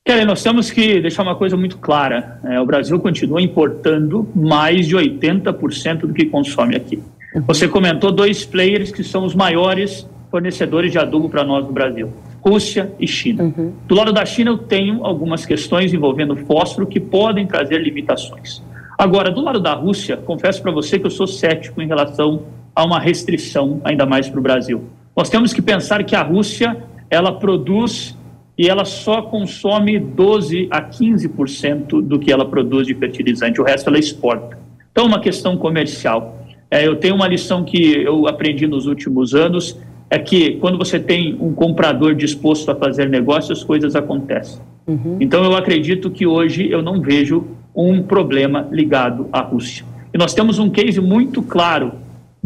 Kelly, 0.04 0.24
nós 0.24 0.42
temos 0.42 0.70
que 0.70 1.00
deixar 1.00 1.22
uma 1.22 1.34
coisa 1.34 1.56
muito 1.56 1.78
clara. 1.78 2.40
É, 2.44 2.60
o 2.60 2.64
Brasil 2.64 2.98
continua 2.98 3.42
importando 3.42 4.26
mais 4.34 4.86
de 4.86 4.96
80% 4.96 6.00
do 6.00 6.14
que 6.14 6.26
consome 6.26 6.76
aqui. 6.76 7.02
Você 7.46 7.68
comentou 7.68 8.10
dois 8.12 8.44
players 8.44 8.90
que 8.90 9.04
são 9.04 9.24
os 9.24 9.34
maiores 9.34 10.08
fornecedores 10.30 10.92
de 10.92 10.98
adubo 10.98 11.28
para 11.28 11.44
nós 11.44 11.66
no 11.66 11.72
Brasil: 11.72 12.12
Rússia 12.40 12.92
e 12.98 13.06
China. 13.06 13.42
Uhum. 13.42 13.72
Do 13.86 13.94
lado 13.94 14.12
da 14.12 14.24
China, 14.24 14.52
eu 14.52 14.58
tenho 14.58 15.04
algumas 15.04 15.44
questões 15.44 15.92
envolvendo 15.92 16.36
fósforo 16.36 16.86
que 16.86 17.00
podem 17.00 17.46
trazer 17.46 17.78
limitações. 17.82 18.62
Agora, 18.96 19.30
do 19.30 19.42
lado 19.42 19.60
da 19.60 19.74
Rússia, 19.74 20.16
confesso 20.16 20.62
para 20.62 20.72
você 20.72 20.98
que 20.98 21.06
eu 21.06 21.10
sou 21.10 21.26
cético 21.26 21.82
em 21.82 21.86
relação 21.86 22.44
a 22.76 22.84
uma 22.84 23.00
restrição 23.00 23.80
ainda 23.82 24.04
mais 24.04 24.28
para 24.28 24.38
o 24.38 24.42
Brasil. 24.42 24.84
Nós 25.16 25.30
temos 25.30 25.54
que 25.54 25.62
pensar 25.62 26.04
que 26.04 26.14
a 26.14 26.22
Rússia 26.22 26.76
ela 27.08 27.32
produz 27.32 28.14
e 28.58 28.68
ela 28.68 28.84
só 28.84 29.22
consome 29.22 29.98
12 29.98 30.68
a 30.70 30.82
15% 30.82 32.02
do 32.02 32.18
que 32.18 32.30
ela 32.30 32.44
produz 32.44 32.86
de 32.86 32.94
fertilizante, 32.94 33.60
o 33.60 33.64
resto 33.64 33.88
ela 33.88 33.98
exporta. 33.98 34.58
Então, 34.92 35.04
é 35.04 35.08
uma 35.08 35.20
questão 35.20 35.56
comercial. 35.56 36.44
É, 36.70 36.86
eu 36.86 36.96
tenho 36.96 37.14
uma 37.14 37.26
lição 37.26 37.64
que 37.64 38.02
eu 38.02 38.26
aprendi 38.26 38.66
nos 38.66 38.86
últimos 38.86 39.34
anos, 39.34 39.78
é 40.10 40.18
que 40.18 40.52
quando 40.56 40.78
você 40.78 40.98
tem 40.98 41.34
um 41.40 41.52
comprador 41.52 42.14
disposto 42.14 42.70
a 42.70 42.74
fazer 42.74 43.08
negócios, 43.08 43.58
as 43.58 43.64
coisas 43.64 43.96
acontecem. 43.96 44.60
Uhum. 44.86 45.16
Então, 45.20 45.44
eu 45.44 45.56
acredito 45.56 46.10
que 46.10 46.26
hoje 46.26 46.70
eu 46.70 46.82
não 46.82 47.00
vejo 47.00 47.46
um 47.74 48.02
problema 48.02 48.68
ligado 48.70 49.28
à 49.32 49.40
Rússia. 49.40 49.84
E 50.14 50.18
nós 50.18 50.32
temos 50.32 50.58
um 50.58 50.70
case 50.70 51.00
muito 51.00 51.42
claro 51.42 51.92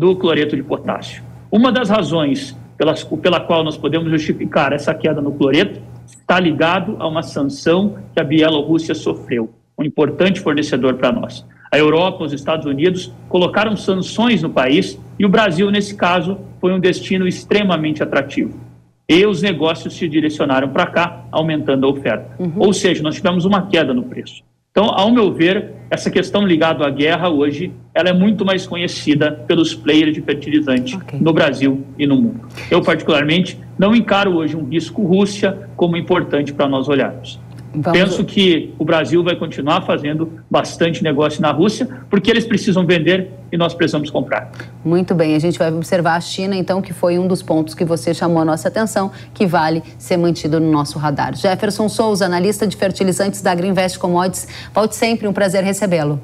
do 0.00 0.16
cloreto 0.16 0.56
de 0.56 0.62
potássio. 0.62 1.22
Uma 1.52 1.70
das 1.70 1.90
razões 1.90 2.56
pelas, 2.78 3.04
pela 3.04 3.38
qual 3.38 3.62
nós 3.62 3.76
podemos 3.76 4.10
justificar 4.10 4.72
essa 4.72 4.94
queda 4.94 5.20
no 5.20 5.30
cloreto 5.30 5.78
está 6.06 6.40
ligado 6.40 6.96
a 6.98 7.06
uma 7.06 7.22
sanção 7.22 7.98
que 8.14 8.18
a 8.18 8.24
Bielorrússia 8.24 8.94
sofreu, 8.94 9.50
um 9.78 9.84
importante 9.84 10.40
fornecedor 10.40 10.94
para 10.94 11.12
nós. 11.12 11.44
A 11.70 11.76
Europa, 11.76 12.24
os 12.24 12.32
Estados 12.32 12.64
Unidos 12.64 13.12
colocaram 13.28 13.76
sanções 13.76 14.42
no 14.42 14.48
país 14.48 14.98
e 15.18 15.26
o 15.26 15.28
Brasil, 15.28 15.70
nesse 15.70 15.94
caso, 15.94 16.38
foi 16.62 16.72
um 16.72 16.80
destino 16.80 17.28
extremamente 17.28 18.02
atrativo. 18.02 18.58
E 19.06 19.26
os 19.26 19.42
negócios 19.42 19.92
se 19.92 20.08
direcionaram 20.08 20.70
para 20.70 20.86
cá, 20.86 21.26
aumentando 21.30 21.86
a 21.86 21.90
oferta. 21.90 22.36
Uhum. 22.38 22.54
Ou 22.56 22.72
seja, 22.72 23.02
nós 23.02 23.16
tivemos 23.16 23.44
uma 23.44 23.66
queda 23.66 23.92
no 23.92 24.04
preço. 24.04 24.42
Então, 24.80 24.94
ao 24.94 25.12
meu 25.12 25.30
ver, 25.30 25.72
essa 25.90 26.10
questão 26.10 26.46
ligada 26.46 26.86
à 26.86 26.88
guerra 26.88 27.28
hoje, 27.28 27.70
ela 27.92 28.08
é 28.08 28.14
muito 28.14 28.46
mais 28.46 28.66
conhecida 28.66 29.30
pelos 29.46 29.74
players 29.74 30.14
de 30.14 30.22
fertilizante 30.22 30.96
okay. 30.96 31.20
no 31.20 31.34
Brasil 31.34 31.84
e 31.98 32.06
no 32.06 32.16
mundo. 32.16 32.40
Eu, 32.70 32.80
particularmente, 32.80 33.60
não 33.78 33.94
encaro 33.94 34.34
hoje 34.38 34.56
um 34.56 34.64
risco 34.64 35.02
Rússia 35.02 35.68
como 35.76 35.98
importante 35.98 36.54
para 36.54 36.66
nós 36.66 36.88
olharmos. 36.88 37.38
Vamos... 37.72 37.98
Penso 37.98 38.24
que 38.24 38.74
o 38.78 38.84
Brasil 38.84 39.22
vai 39.22 39.36
continuar 39.36 39.82
fazendo 39.82 40.40
bastante 40.50 41.04
negócio 41.04 41.40
na 41.40 41.52
Rússia, 41.52 41.88
porque 42.08 42.30
eles 42.30 42.44
precisam 42.44 42.84
vender 42.84 43.30
e 43.52 43.56
nós 43.56 43.74
precisamos 43.74 44.10
comprar. 44.10 44.50
Muito 44.84 45.14
bem, 45.14 45.36
a 45.36 45.38
gente 45.38 45.58
vai 45.58 45.72
observar 45.72 46.16
a 46.16 46.20
China, 46.20 46.56
então, 46.56 46.82
que 46.82 46.92
foi 46.92 47.18
um 47.18 47.28
dos 47.28 47.42
pontos 47.42 47.74
que 47.74 47.84
você 47.84 48.12
chamou 48.12 48.42
a 48.42 48.44
nossa 48.44 48.68
atenção, 48.68 49.12
que 49.32 49.46
vale 49.46 49.82
ser 49.98 50.16
mantido 50.16 50.58
no 50.58 50.70
nosso 50.70 50.98
radar. 50.98 51.36
Jefferson 51.36 51.88
Souza, 51.88 52.26
analista 52.26 52.66
de 52.66 52.76
fertilizantes 52.76 53.40
da 53.40 53.54
Greenvest 53.54 53.98
Commodities, 53.98 54.48
volte 54.74 54.96
sempre, 54.96 55.28
um 55.28 55.32
prazer 55.32 55.62
recebê-lo. 55.62 56.20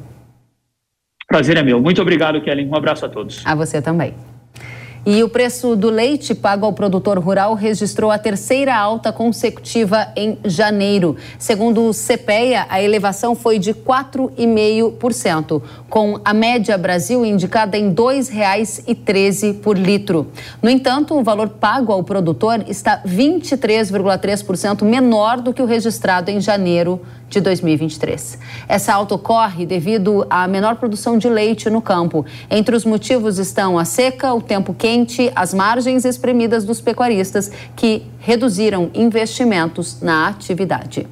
Prazer 1.28 1.56
é 1.56 1.62
meu. 1.62 1.80
Muito 1.80 2.00
obrigado, 2.00 2.40
Kelly. 2.40 2.66
Um 2.66 2.76
abraço 2.76 3.04
a 3.04 3.08
todos. 3.08 3.42
A 3.44 3.54
você 3.54 3.82
também. 3.82 4.14
E 5.08 5.22
o 5.22 5.28
preço 5.28 5.76
do 5.76 5.88
leite 5.88 6.34
pago 6.34 6.66
ao 6.66 6.72
produtor 6.72 7.16
rural 7.20 7.54
registrou 7.54 8.10
a 8.10 8.18
terceira 8.18 8.76
alta 8.76 9.12
consecutiva 9.12 10.08
em 10.16 10.36
janeiro. 10.44 11.16
Segundo 11.38 11.88
o 11.88 11.92
CPEA, 11.92 12.66
a 12.68 12.82
elevação 12.82 13.36
foi 13.36 13.60
de 13.60 13.72
4,5%, 13.72 15.62
com 15.88 16.18
a 16.24 16.34
média 16.34 16.76
Brasil 16.76 17.24
indicada 17.24 17.78
em 17.78 17.90
R$ 17.90 17.94
2,13 17.94 19.60
por 19.60 19.78
litro. 19.78 20.26
No 20.60 20.68
entanto, 20.68 21.14
o 21.14 21.22
valor 21.22 21.50
pago 21.50 21.92
ao 21.92 22.02
produtor 22.02 22.64
está 22.66 23.00
23,3% 23.06 24.82
menor 24.82 25.40
do 25.40 25.54
que 25.54 25.62
o 25.62 25.66
registrado 25.66 26.32
em 26.32 26.40
janeiro 26.40 27.00
de 27.28 27.40
2023. 27.40 28.38
Essa 28.68 28.94
alta 28.94 29.14
ocorre 29.14 29.66
devido 29.66 30.26
à 30.30 30.46
menor 30.46 30.76
produção 30.76 31.18
de 31.18 31.28
leite 31.28 31.68
no 31.68 31.82
campo. 31.82 32.24
Entre 32.50 32.74
os 32.74 32.84
motivos 32.84 33.38
estão 33.38 33.78
a 33.78 33.84
seca, 33.84 34.32
o 34.34 34.40
tempo 34.40 34.72
quente, 34.74 35.30
as 35.34 35.52
margens 35.52 36.04
espremidas 36.04 36.64
dos 36.64 36.80
pecuaristas, 36.80 37.50
que 37.74 38.04
reduziram 38.20 38.90
investimentos 38.94 40.00
na 40.00 40.28
atividade. 40.28 41.06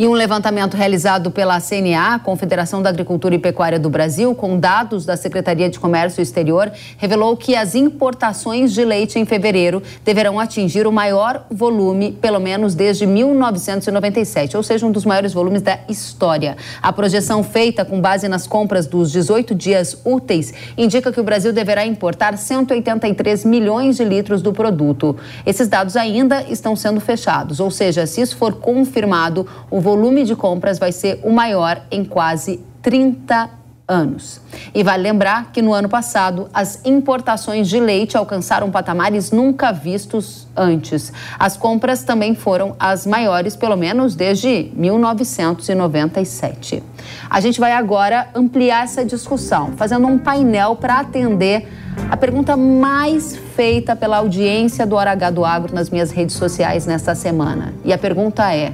E 0.00 0.08
um 0.08 0.12
levantamento 0.12 0.78
realizado 0.78 1.30
pela 1.30 1.60
CNA, 1.60 2.20
Confederação 2.20 2.80
da 2.80 2.88
Agricultura 2.88 3.34
e 3.34 3.38
Pecuária 3.38 3.78
do 3.78 3.90
Brasil, 3.90 4.34
com 4.34 4.58
dados 4.58 5.04
da 5.04 5.14
Secretaria 5.14 5.68
de 5.68 5.78
Comércio 5.78 6.22
Exterior, 6.22 6.72
revelou 6.96 7.36
que 7.36 7.54
as 7.54 7.74
importações 7.74 8.72
de 8.72 8.82
leite 8.82 9.18
em 9.18 9.26
fevereiro 9.26 9.82
deverão 10.02 10.40
atingir 10.40 10.86
o 10.86 10.90
maior 10.90 11.44
volume, 11.50 12.12
pelo 12.12 12.40
menos 12.40 12.74
desde 12.74 13.04
1997, 13.04 14.56
ou 14.56 14.62
seja, 14.62 14.86
um 14.86 14.90
dos 14.90 15.04
maiores 15.04 15.34
volumes 15.34 15.60
da 15.60 15.80
história. 15.86 16.56
A 16.80 16.90
projeção 16.94 17.44
feita 17.44 17.84
com 17.84 18.00
base 18.00 18.26
nas 18.26 18.46
compras 18.46 18.86
dos 18.86 19.12
18 19.12 19.54
dias 19.54 20.00
úteis 20.02 20.54
indica 20.78 21.12
que 21.12 21.20
o 21.20 21.24
Brasil 21.24 21.52
deverá 21.52 21.84
importar 21.84 22.38
183 22.38 23.44
milhões 23.44 23.98
de 23.98 24.04
litros 24.06 24.40
do 24.40 24.50
produto. 24.50 25.14
Esses 25.44 25.68
dados 25.68 25.94
ainda 25.94 26.42
estão 26.44 26.74
sendo 26.74 27.02
fechados, 27.02 27.60
ou 27.60 27.70
seja, 27.70 28.06
se 28.06 28.22
isso 28.22 28.34
for 28.38 28.54
confirmado, 28.54 29.46
o 29.70 29.78
volume 29.78 29.89
volume 29.90 30.24
de 30.24 30.36
compras 30.36 30.78
vai 30.78 30.92
ser 30.92 31.18
o 31.24 31.32
maior 31.32 31.82
em 31.90 32.04
quase 32.04 32.60
30 32.80 33.50
anos. 33.88 34.40
E 34.72 34.84
vale 34.84 35.02
lembrar 35.02 35.50
que 35.50 35.60
no 35.60 35.74
ano 35.74 35.88
passado 35.88 36.48
as 36.54 36.80
importações 36.84 37.68
de 37.68 37.80
leite 37.80 38.16
alcançaram 38.16 38.70
patamares 38.70 39.32
nunca 39.32 39.72
vistos 39.72 40.46
antes. 40.56 41.12
As 41.36 41.56
compras 41.56 42.04
também 42.04 42.36
foram 42.36 42.76
as 42.78 43.04
maiores, 43.04 43.56
pelo 43.56 43.76
menos 43.76 44.14
desde 44.14 44.70
1997. 44.76 46.84
A 47.28 47.40
gente 47.40 47.58
vai 47.58 47.72
agora 47.72 48.28
ampliar 48.32 48.84
essa 48.84 49.04
discussão, 49.04 49.72
fazendo 49.76 50.06
um 50.06 50.18
painel 50.18 50.76
para 50.76 51.00
atender 51.00 51.66
a 52.08 52.16
pergunta 52.16 52.56
mais 52.56 53.34
feita 53.56 53.96
pela 53.96 54.18
audiência 54.18 54.86
do 54.86 54.94
Hora 54.94 55.10
H 55.10 55.30
do 55.30 55.44
Agro 55.44 55.74
nas 55.74 55.90
minhas 55.90 56.12
redes 56.12 56.36
sociais 56.36 56.86
nesta 56.86 57.16
semana. 57.16 57.74
E 57.84 57.92
a 57.92 57.98
pergunta 57.98 58.54
é: 58.54 58.72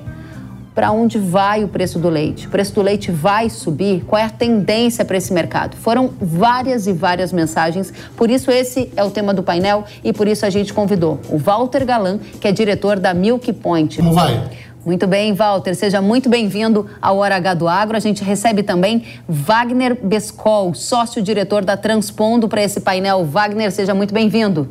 para 0.77 0.93
onde 0.93 1.19
vai 1.19 1.65
o 1.65 1.69
preço 1.69 1.99
do 1.99 2.11
leite? 2.11 2.47
O 2.47 2.51
preço 2.51 2.75
do 2.75 2.83
leite 2.83 3.11
vai 3.11 3.49
subir? 3.49 4.05
Qual 4.05 4.21
é 4.21 4.27
a 4.27 4.29
tendência 4.29 5.07
para 5.07 5.17
esse 5.17 5.33
mercado? 5.33 5.75
Foram 5.75 6.11
várias 6.21 6.87
e 6.87 6.93
várias 6.93 7.33
mensagens, 7.33 7.91
por 8.15 8.29
isso 8.29 8.51
esse 8.51 8.93
é 8.95 9.03
o 9.03 9.11
tema 9.11 9.33
do 9.33 9.43
painel 9.43 9.85
e 10.05 10.13
por 10.13 10.29
isso 10.29 10.45
a 10.45 10.51
gente 10.51 10.75
convidou 10.75 11.19
o 11.31 11.39
Walter 11.39 11.83
Galan, 11.87 12.19
que 12.39 12.47
é 12.47 12.53
diretor 12.53 12.99
da 12.99 13.15
Milk 13.15 13.51
Point. 13.55 13.97
Como 13.97 14.13
vai? 14.13 14.45
Muito 14.85 15.07
bem, 15.07 15.33
Walter, 15.33 15.75
seja 15.75 16.03
muito 16.03 16.29
bem-vindo 16.29 16.87
ao 17.01 17.17
Hora 17.17 17.37
H 17.37 17.55
do 17.55 17.67
Agro. 17.67 17.97
A 17.97 18.01
gente 18.01 18.23
recebe 18.23 18.63
também 18.63 19.03
Wagner 19.27 19.99
Bescol, 20.01 20.75
sócio-diretor 20.75 21.65
da 21.65 21.79
Transpondo 21.79 22.49
para 22.49 22.63
esse 22.63 22.81
painel. 22.81 23.25
Wagner, 23.25 23.73
seja 23.73 23.95
muito 23.95 24.13
bem-vindo. 24.13 24.69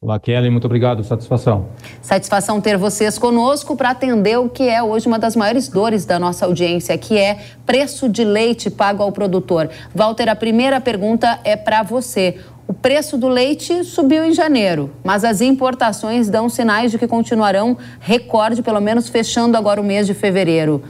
Olá, 0.00 0.20
Kelly, 0.20 0.48
muito 0.48 0.64
obrigado, 0.64 1.02
satisfação. 1.02 1.70
Satisfação 2.00 2.60
ter 2.60 2.78
vocês 2.78 3.18
conosco 3.18 3.76
para 3.76 3.90
atender 3.90 4.38
o 4.38 4.48
que 4.48 4.62
é 4.62 4.80
hoje 4.80 5.08
uma 5.08 5.18
das 5.18 5.34
maiores 5.34 5.66
dores 5.66 6.04
da 6.04 6.20
nossa 6.20 6.46
audiência, 6.46 6.96
que 6.96 7.18
é 7.18 7.40
preço 7.66 8.08
de 8.08 8.22
leite 8.22 8.70
pago 8.70 9.02
ao 9.02 9.10
produtor. 9.10 9.68
Walter, 9.92 10.28
a 10.28 10.36
primeira 10.36 10.80
pergunta 10.80 11.40
é 11.42 11.56
para 11.56 11.82
você. 11.82 12.38
O 12.68 12.72
preço 12.72 13.18
do 13.18 13.26
leite 13.26 13.82
subiu 13.82 14.24
em 14.24 14.32
janeiro, 14.32 14.92
mas 15.02 15.24
as 15.24 15.40
importações 15.40 16.30
dão 16.30 16.48
sinais 16.48 16.92
de 16.92 16.98
que 16.98 17.08
continuarão 17.08 17.76
recorde, 17.98 18.62
pelo 18.62 18.80
menos 18.80 19.08
fechando 19.08 19.56
agora 19.56 19.80
o 19.80 19.84
mês 19.84 20.06
de 20.06 20.14
fevereiro. 20.14 20.80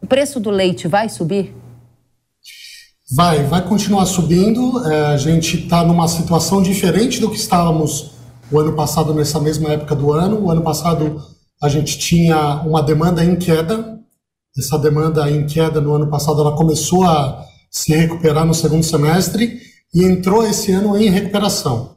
O 0.00 0.06
preço 0.06 0.38
do 0.38 0.50
leite 0.50 0.86
vai 0.86 1.08
subir? 1.08 1.52
Vai, 3.16 3.42
vai 3.42 3.62
continuar 3.62 4.06
subindo. 4.06 4.86
É, 4.88 5.06
a 5.06 5.16
gente 5.16 5.64
está 5.64 5.84
numa 5.84 6.06
situação 6.06 6.62
diferente 6.62 7.20
do 7.20 7.28
que 7.28 7.36
estávamos 7.36 8.11
o 8.52 8.60
ano 8.60 8.74
passado, 8.74 9.14
nessa 9.14 9.40
mesma 9.40 9.70
época 9.70 9.94
do 9.94 10.12
ano. 10.12 10.44
O 10.44 10.50
ano 10.50 10.62
passado 10.62 11.22
a 11.62 11.68
gente 11.68 11.98
tinha 11.98 12.62
uma 12.62 12.82
demanda 12.82 13.24
em 13.24 13.36
queda. 13.36 13.98
Essa 14.56 14.78
demanda 14.78 15.30
em 15.30 15.46
queda 15.46 15.80
no 15.80 15.94
ano 15.94 16.08
passado 16.08 16.40
ela 16.40 16.56
começou 16.56 17.04
a 17.04 17.44
se 17.70 17.94
recuperar 17.94 18.44
no 18.44 18.52
segundo 18.52 18.82
semestre 18.82 19.60
e 19.94 20.04
entrou 20.04 20.46
esse 20.46 20.72
ano 20.72 20.96
em 20.96 21.08
recuperação, 21.08 21.96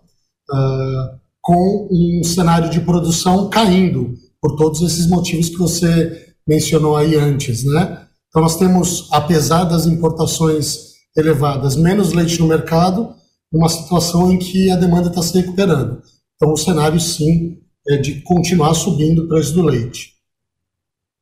uh, 0.50 1.20
com 1.42 1.90
um 1.92 2.24
cenário 2.24 2.70
de 2.70 2.80
produção 2.80 3.50
caindo, 3.50 4.14
por 4.42 4.56
todos 4.56 4.82
esses 4.82 5.08
motivos 5.08 5.50
que 5.50 5.58
você 5.58 6.34
mencionou 6.48 6.96
aí 6.96 7.16
antes, 7.16 7.64
né? 7.64 8.06
Então 8.30 8.42
nós 8.42 8.58
temos, 8.58 9.08
apesar 9.12 9.64
das 9.66 9.86
importações 9.86 10.94
elevadas, 11.18 11.76
menos 11.76 12.14
leite 12.14 12.40
no 12.40 12.48
mercado, 12.48 13.14
uma 13.52 13.70
situação 13.70 14.32
em 14.32 14.38
que 14.38 14.70
a 14.70 14.76
demanda 14.76 15.10
está 15.10 15.22
se 15.22 15.38
recuperando. 15.38 16.02
Então 16.36 16.52
o 16.52 16.58
cenário 16.58 17.00
sim 17.00 17.58
é 17.88 17.98
de 17.98 18.22
continuar 18.22 18.74
subindo 18.74 19.24
o 19.24 19.28
preço 19.28 19.54
do 19.54 19.62
leite. 19.62 20.16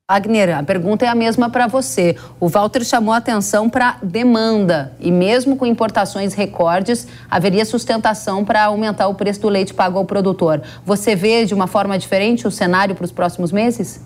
Agner, 0.08 0.58
a 0.58 0.64
pergunta 0.64 1.06
é 1.06 1.08
a 1.08 1.16
mesma 1.16 1.50
para 1.50 1.66
você. 1.66 2.16
O 2.40 2.50
Walter 2.50 2.84
chamou 2.84 3.14
atenção 3.14 3.70
para 3.70 3.98
demanda 4.04 4.94
e 5.00 5.10
mesmo 5.12 5.56
com 5.56 5.66
importações 5.66 6.34
recordes, 6.34 7.08
haveria 7.30 7.64
sustentação 7.64 8.44
para 8.44 8.66
aumentar 8.66 9.08
o 9.08 9.16
preço 9.16 9.42
do 9.42 9.50
leite 9.50 9.74
pago 9.74 9.98
ao 9.98 10.06
produtor. 10.06 10.62
Você 10.86 11.16
vê 11.16 11.46
de 11.46 11.54
uma 11.54 11.68
forma 11.68 11.98
diferente 11.98 12.48
o 12.48 12.52
cenário 12.52 12.96
para 12.96 13.06
os 13.06 13.12
próximos 13.12 13.52
meses? 13.52 14.02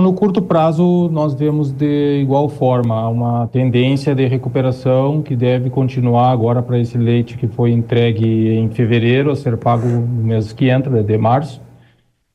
No 0.00 0.14
curto 0.14 0.40
prazo, 0.40 1.10
nós 1.12 1.34
vemos 1.34 1.70
de 1.70 2.22
igual 2.22 2.48
forma 2.48 3.06
uma 3.08 3.46
tendência 3.48 4.14
de 4.14 4.26
recuperação 4.26 5.20
que 5.20 5.36
deve 5.36 5.68
continuar 5.68 6.30
agora 6.30 6.62
para 6.62 6.78
esse 6.78 6.96
leite 6.96 7.36
que 7.36 7.46
foi 7.46 7.72
entregue 7.72 8.54
em 8.54 8.70
fevereiro 8.70 9.30
a 9.30 9.36
ser 9.36 9.58
pago 9.58 9.86
no 9.86 10.24
mês 10.24 10.50
que 10.50 10.70
entra, 10.70 11.02
de 11.02 11.18
março. 11.18 11.60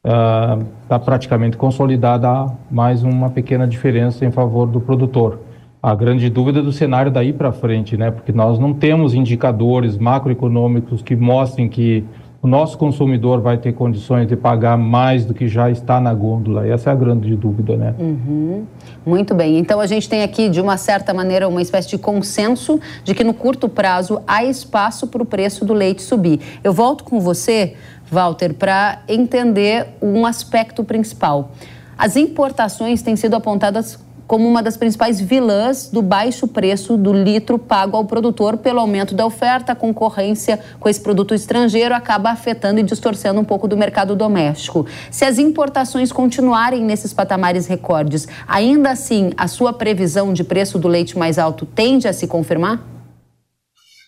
Está 0.04 0.98
uh, 0.98 1.00
praticamente 1.00 1.58
consolidada 1.58 2.46
mais 2.70 3.02
uma 3.02 3.32
pequena 3.32 3.68
diferença 3.68 4.24
em 4.24 4.30
favor 4.30 4.68
do 4.68 4.80
produtor. 4.80 5.40
A 5.82 5.96
grande 5.96 6.30
dúvida 6.30 6.62
do 6.62 6.72
cenário 6.72 7.12
daí 7.12 7.34
para 7.34 7.52
frente, 7.52 7.98
né? 7.98 8.12
Porque 8.12 8.32
nós 8.32 8.60
não 8.60 8.72
temos 8.72 9.16
indicadores 9.16 9.98
macroeconômicos 9.98 11.02
que 11.02 11.16
mostrem 11.16 11.68
que 11.68 12.06
o 12.42 12.48
nosso 12.48 12.78
consumidor 12.78 13.42
vai 13.42 13.58
ter 13.58 13.74
condições 13.74 14.28
de 14.28 14.36
pagar 14.36 14.78
mais 14.78 15.26
do 15.26 15.34
que 15.34 15.48
já 15.48 15.70
está 15.72 16.00
na 16.00 16.14
gôndola. 16.14 16.68
Essa 16.68 16.92
é 16.92 16.94
a 16.94 16.96
grande 16.96 17.36
dúvida, 17.36 17.76
né? 17.76 17.96
Uhum. 17.98 18.66
Muito 19.06 19.34
bem. 19.34 19.58
Então 19.58 19.80
a 19.80 19.88
gente 19.88 20.08
tem 20.08 20.22
aqui, 20.22 20.48
de 20.48 20.62
uma 20.62 20.78
certa 20.78 21.14
maneira, 21.14 21.48
uma 21.48 21.62
espécie 21.62 21.90
de 21.90 21.98
consenso 21.98 22.80
de 23.04 23.16
que 23.16 23.24
no 23.24 23.34
curto 23.34 23.68
prazo 23.68 24.22
há 24.28 24.44
espaço 24.44 25.08
para 25.08 25.24
o 25.24 25.26
preço 25.26 25.66
do 25.66 25.74
leite 25.74 26.04
subir. 26.04 26.40
Eu 26.64 26.74
volto 26.74 27.04
com 27.04 27.20
você, 27.20 27.74
Walter, 28.12 28.54
para 28.54 29.00
entender 29.08 29.88
um 30.02 30.26
aspecto 30.26 30.84
principal. 30.84 31.52
As 31.98 32.16
importações 32.16 33.02
têm 33.02 33.16
sido 33.16 33.36
apontadas 33.36 34.00
como 34.28 34.48
uma 34.48 34.62
das 34.62 34.76
principais 34.76 35.20
vilãs 35.20 35.90
do 35.92 36.02
baixo 36.02 36.48
preço 36.48 36.98
do 36.98 37.14
litro 37.14 37.58
pago 37.58 37.96
ao 37.96 38.06
produtor 38.06 38.58
pelo 38.58 38.80
aumento 38.80 39.16
da 39.16 39.26
oferta. 39.26 39.72
A 39.72 39.76
concorrência 39.76 40.60
com 40.80 40.90
esse 40.90 41.00
produto 41.00 41.34
estrangeiro 41.34 41.96
acaba 41.96 42.30
afetando 42.30 42.80
e 42.80 42.84
distorcendo 42.84 43.40
um 43.40 43.46
pouco 43.46 43.68
do 43.68 43.78
mercado 43.78 44.16
doméstico. 44.16 44.86
Se 45.10 45.24
as 45.24 45.40
importações 45.40 46.12
continuarem 46.12 46.84
nesses 46.84 47.14
patamares 47.14 47.66
recordes, 47.68 48.28
ainda 48.48 48.92
assim 48.92 49.32
a 49.38 49.48
sua 49.48 49.72
previsão 49.72 50.34
de 50.34 50.44
preço 50.44 50.78
do 50.78 50.88
leite 50.88 51.18
mais 51.18 51.40
alto 51.40 51.66
tende 51.66 52.08
a 52.08 52.14
se 52.14 52.28
confirmar? 52.28 52.82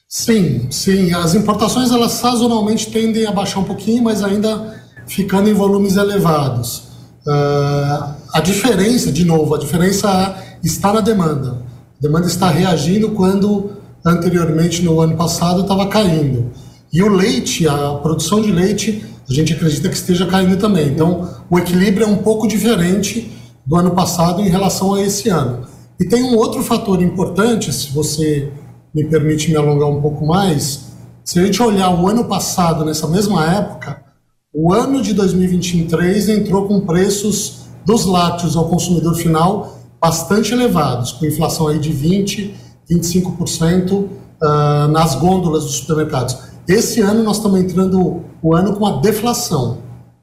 Sim, 0.08 0.70
sim. 0.72 1.14
As 1.14 1.36
importações 1.36 1.92
elas 1.92 2.14
sazonalmente 2.14 2.92
tendem 2.92 3.26
a 3.28 3.32
baixar 3.32 3.60
um 3.60 3.64
pouquinho, 3.64 4.04
mas 4.04 4.24
ainda 4.24 4.84
ficando 5.06 5.50
em 5.50 5.54
volumes 5.54 5.96
elevados. 5.96 6.90
Uh, 7.28 8.19
a 8.34 8.40
diferença, 8.42 9.12
de 9.12 9.26
novo, 9.26 9.56
a 9.56 9.58
diferença 9.58 10.36
está 10.64 10.94
na 10.94 11.02
demanda. 11.02 11.64
A 11.98 12.02
demanda 12.02 12.28
está 12.28 12.50
reagindo 12.50 13.12
quando 13.12 13.72
anteriormente, 14.06 14.84
no 14.84 15.02
ano 15.02 15.16
passado, 15.16 15.62
estava 15.62 15.88
caindo. 15.88 16.52
E 16.92 17.04
o 17.04 17.10
leite, 17.10 17.68
a 17.68 17.96
produção 17.96 18.42
de 18.42 18.52
leite, 18.52 19.06
a 19.30 19.34
gente 19.34 19.54
acredita 19.54 19.90
que 19.90 19.96
esteja 19.96 20.26
caindo 20.26 20.58
também. 20.58 20.88
Então, 20.88 21.30
o 21.50 21.58
equilíbrio 21.58 22.06
é 22.06 22.08
um 22.08 22.18
pouco 22.18 22.48
diferente 22.48 23.32
do 23.66 23.76
ano 23.76 23.92
passado 23.92 24.42
em 24.42 24.50
relação 24.50 24.94
a 24.94 25.02
esse 25.02 25.30
ano. 25.30 25.68
E 26.00 26.06
tem 26.06 26.24
um 26.24 26.36
outro 26.36 26.64
fator 26.64 27.02
importante, 27.02 27.74
se 27.74 27.92
você 27.92 28.52
me 28.94 29.06
permite 29.06 29.50
me 29.50 29.58
alongar 29.58 29.90
um 29.90 30.02
pouco 30.02 30.26
mais. 30.26 30.90
Se 31.24 31.40
a 31.40 31.46
gente 31.46 31.62
olhar 31.62 31.92
o 31.92 32.08
ano 32.08 32.26
passado, 32.26 32.86
nessa 32.86 33.08
mesma 33.08 33.46
época, 33.46 34.02
o 34.54 34.74
ano 34.74 35.02
de 35.02 35.14
2023 35.14 36.30
entrou 36.30 36.68
com 36.68 36.82
preços 36.82 37.59
dos 37.90 38.06
lácteos 38.06 38.56
ao 38.56 38.70
consumidor 38.70 39.16
final 39.16 39.80
bastante 40.00 40.54
elevados, 40.54 41.12
com 41.12 41.26
inflação 41.26 41.68
aí 41.68 41.80
de 41.80 41.92
20%, 41.92 42.52
25% 42.88 43.92
uh, 43.94 44.08
nas 44.92 45.16
gôndolas 45.16 45.64
dos 45.64 45.78
supermercados. 45.78 46.38
Esse 46.68 47.02
ano 47.02 47.24
nós 47.24 47.38
estamos 47.38 47.60
entrando 47.60 48.24
o 48.44 48.56
ano 48.56 48.74
com 48.74 48.86
uma 48.86 49.02
deflação, 49.02 49.80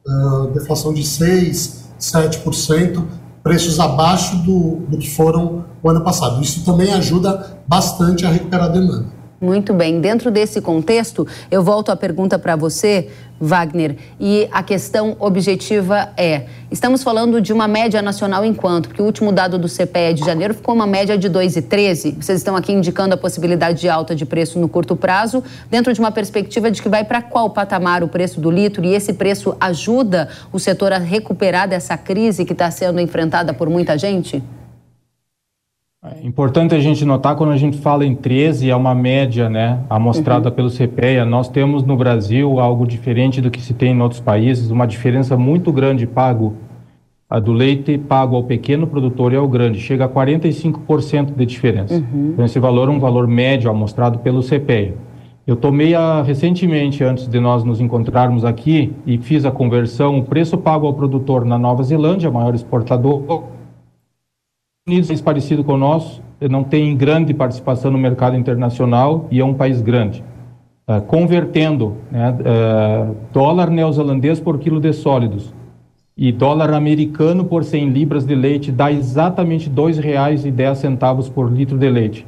uh, 0.07 0.47
deflação 0.55 0.95
de 0.95 1.03
6%, 1.03 1.87
7%, 1.99 3.03
preços 3.43 3.81
abaixo 3.81 4.37
do, 4.45 4.87
do 4.89 4.97
que 4.97 5.11
foram 5.11 5.65
o 5.83 5.91
ano 5.91 6.03
passado. 6.03 6.41
Isso 6.41 6.65
também 6.65 6.93
ajuda 6.93 7.59
bastante 7.67 8.25
a 8.25 8.31
recuperar 8.31 8.67
a 8.67 8.69
demanda. 8.69 9.07
Muito 9.47 9.73
bem. 9.73 10.01
Dentro 10.01 10.29
desse 10.29 10.61
contexto, 10.61 11.25
eu 11.49 11.63
volto 11.63 11.93
a 11.93 11.97
pergunta 11.97 12.37
para 12.37 12.57
você, 12.57 13.09
Wagner, 13.41 13.97
e 14.19 14.49
a 14.51 14.61
questão 14.61 15.17
objetiva 15.21 16.09
é: 16.17 16.47
estamos 16.69 17.05
falando 17.05 17.41
de 17.41 17.53
uma 17.53 17.69
média 17.69 18.03
nacional 18.03 18.45
em 18.45 18.53
quanto? 18.53 18.89
Porque 18.89 19.01
o 19.01 19.05
último 19.05 19.31
dado 19.31 19.57
do 19.57 19.69
CPE 19.69 20.15
de 20.15 20.25
janeiro 20.25 20.53
ficou 20.53 20.75
uma 20.75 20.85
média 20.85 21.17
de 21.17 21.31
2,13. 21.31 22.17
Vocês 22.21 22.39
estão 22.39 22.57
aqui 22.57 22.73
indicando 22.73 23.15
a 23.15 23.17
possibilidade 23.17 23.83
de 23.83 23.89
alta 23.89 24.17
de 24.17 24.27
preço 24.27 24.59
no 24.59 24.69
curto 24.69 24.97
prazo, 24.97 25.45
dentro 25.71 25.93
de 25.93 26.01
uma 26.01 26.11
perspectiva 26.11 26.69
de 26.69 26.83
que 26.83 26.89
vai 26.89 27.05
para 27.05 27.23
qual 27.23 27.49
patamar 27.51 28.03
o 28.03 28.09
preço 28.09 28.41
do 28.41 28.51
litro 28.51 28.85
e 28.85 28.97
esse 28.97 29.13
preço 29.13 29.57
ajuda 29.61 30.29
o 30.53 30.59
setor 30.59 30.93
a 30.93 30.99
recuperar 30.99 31.69
dessa 31.69 31.97
crise 31.97 32.45
que 32.45 32.53
está 32.53 32.69
sendo 32.69 32.99
enfrentada 32.99 33.55
por 33.55 33.71
muita 33.71 33.97
gente? 33.97 34.43
É 36.05 36.27
importante 36.27 36.75
a 36.75 36.81
gente 36.81 37.05
notar 37.05 37.35
quando 37.35 37.53
a 37.53 37.57
gente 37.57 37.79
fala 37.79 38.05
em 38.05 38.15
13, 38.15 38.71
é 38.71 38.77
uma 38.77 38.95
média, 38.95 39.49
né, 39.49 39.81
amostrada 39.91 40.49
uhum. 40.49 40.55
pelo 40.55 40.71
CPEA. 40.71 41.25
Nós 41.25 41.49
temos 41.49 41.83
no 41.83 41.97
Brasil 41.97 42.61
algo 42.61 42.87
diferente 42.87 43.41
do 43.41 43.51
que 43.51 43.61
se 43.61 43.75
tem 43.75 43.93
em 43.93 44.01
outros 44.01 44.21
países, 44.21 44.71
uma 44.71 44.87
diferença 44.87 45.37
muito 45.37 45.73
grande 45.73 46.07
pago 46.07 46.55
a 47.29 47.41
do 47.41 47.53
leite 47.53 47.99
pago 47.99 48.37
ao 48.37 48.45
pequeno 48.45 48.87
produtor 48.87 49.33
e 49.33 49.37
ao 49.37 49.49
grande, 49.49 49.81
chega 49.81 50.05
a 50.05 50.09
45% 50.09 51.35
de 51.35 51.45
diferença. 51.45 51.95
Uhum. 51.95 52.31
Então 52.33 52.45
esse 52.45 52.59
valor 52.61 52.89
é 52.89 52.93
um 52.93 53.01
valor 53.01 53.27
médio 53.27 53.69
amostrado 53.69 54.21
pelo 54.21 54.43
CPEA. 54.43 54.95
Eu 55.45 55.57
tomei 55.57 55.95
a, 55.95 56.23
recentemente, 56.23 57.05
antes 57.05 57.29
de 57.29 57.39
nós 57.39 57.63
nos 57.65 57.81
encontrarmos 57.81 58.45
aqui, 58.45 58.93
e 59.07 59.19
fiz 59.19 59.45
a 59.45 59.51
conversão, 59.51 60.19
o 60.19 60.25
preço 60.25 60.59
pago 60.59 60.87
ao 60.87 60.95
produtor 60.95 61.45
na 61.45 61.59
Nova 61.59 61.83
Zelândia, 61.83 62.31
maior 62.31 62.55
exportador, 62.55 63.23
Unidos 64.89 65.11
é 65.11 65.17
parecido 65.21 65.65
com 65.65 65.73
o 65.73 65.77
nosso, 65.77 66.23
não 66.49 66.63
tem 66.63 66.97
grande 66.97 67.35
participação 67.35 67.91
no 67.91 67.99
mercado 67.99 68.37
internacional 68.37 69.27
e 69.33 69.41
é 69.41 69.45
um 69.45 69.53
país 69.53 69.83
grande. 69.83 70.23
Uh, 70.89 71.01
convertendo 71.09 71.95
né, 72.09 72.31
uh, 72.31 73.17
dólar 73.33 73.69
neozelandês 73.69 74.39
por 74.39 74.61
quilo 74.61 74.79
de 74.79 74.93
sólidos 74.93 75.53
e 76.17 76.31
dólar 76.31 76.73
americano 76.73 77.45
por 77.47 77.65
100 77.65 77.89
libras 77.89 78.25
de 78.25 78.37
leite 78.37 78.71
dá 78.71 78.93
exatamente 78.93 79.69
R$ 79.69 79.75
2,10 79.75 81.33
por 81.33 81.51
litro 81.51 81.77
de 81.77 81.91
leite. 81.91 82.25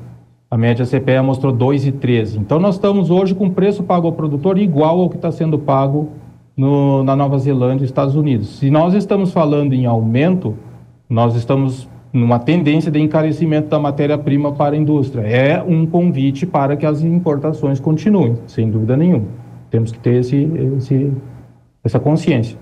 A 0.50 0.58
média 0.58 0.84
CPE 0.84 1.22
mostrou 1.22 1.52
2,13. 1.52 2.38
Então 2.38 2.58
nós 2.58 2.74
estamos 2.74 3.08
hoje 3.08 3.36
com 3.36 3.48
preço 3.48 3.84
pago 3.84 4.08
ao 4.08 4.12
produtor 4.14 4.58
igual 4.58 5.00
ao 5.00 5.08
que 5.08 5.14
está 5.14 5.30
sendo 5.30 5.60
pago 5.60 6.08
no, 6.56 7.04
na 7.04 7.14
Nova 7.14 7.38
Zelândia 7.38 7.84
e 7.84 7.86
Estados 7.86 8.16
Unidos. 8.16 8.58
Se 8.58 8.68
nós 8.68 8.94
estamos 8.94 9.32
falando 9.32 9.74
em 9.74 9.86
aumento, 9.86 10.56
nós 11.08 11.36
estamos 11.36 11.88
numa 12.12 12.38
tendência 12.38 12.90
de 12.90 12.98
encarecimento 13.00 13.68
da 13.68 13.78
matéria-prima 13.78 14.52
para 14.52 14.74
a 14.74 14.78
indústria. 14.78 15.22
É 15.22 15.62
um 15.62 15.86
convite 15.86 16.46
para 16.46 16.76
que 16.76 16.86
as 16.86 17.02
importações 17.02 17.80
continuem, 17.80 18.36
sem 18.46 18.70
dúvida 18.70 18.96
nenhuma. 18.96 19.26
Temos 19.70 19.92
que 19.92 19.98
ter 19.98 20.20
esse, 20.20 20.50
esse, 20.76 21.12
essa 21.84 22.00
consciência. 22.00 22.58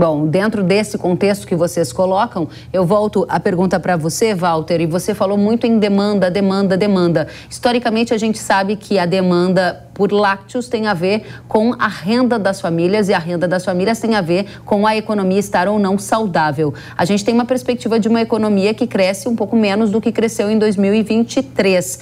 Bom, 0.00 0.26
dentro 0.26 0.62
desse 0.62 0.96
contexto 0.96 1.46
que 1.46 1.54
vocês 1.54 1.92
colocam, 1.92 2.48
eu 2.72 2.86
volto 2.86 3.26
a 3.28 3.38
pergunta 3.38 3.78
para 3.78 3.98
você, 3.98 4.34
Walter, 4.34 4.80
e 4.80 4.86
você 4.86 5.14
falou 5.14 5.36
muito 5.36 5.66
em 5.66 5.78
demanda, 5.78 6.30
demanda, 6.30 6.74
demanda. 6.74 7.28
Historicamente, 7.50 8.14
a 8.14 8.16
gente 8.16 8.38
sabe 8.38 8.76
que 8.76 8.98
a 8.98 9.04
demanda 9.04 9.90
por 9.92 10.10
lácteos 10.10 10.68
tem 10.68 10.86
a 10.86 10.94
ver 10.94 11.26
com 11.46 11.74
a 11.78 11.86
renda 11.86 12.38
das 12.38 12.62
famílias 12.62 13.10
e 13.10 13.12
a 13.12 13.18
renda 13.18 13.46
das 13.46 13.62
famílias 13.62 14.00
tem 14.00 14.14
a 14.14 14.22
ver 14.22 14.46
com 14.64 14.86
a 14.86 14.96
economia 14.96 15.38
estar 15.38 15.68
ou 15.68 15.78
não 15.78 15.98
saudável. 15.98 16.72
A 16.96 17.04
gente 17.04 17.22
tem 17.22 17.34
uma 17.34 17.44
perspectiva 17.44 18.00
de 18.00 18.08
uma 18.08 18.22
economia 18.22 18.72
que 18.72 18.86
cresce 18.86 19.28
um 19.28 19.36
pouco 19.36 19.54
menos 19.54 19.90
do 19.90 20.00
que 20.00 20.10
cresceu 20.10 20.50
em 20.50 20.58
2023. 20.58 22.00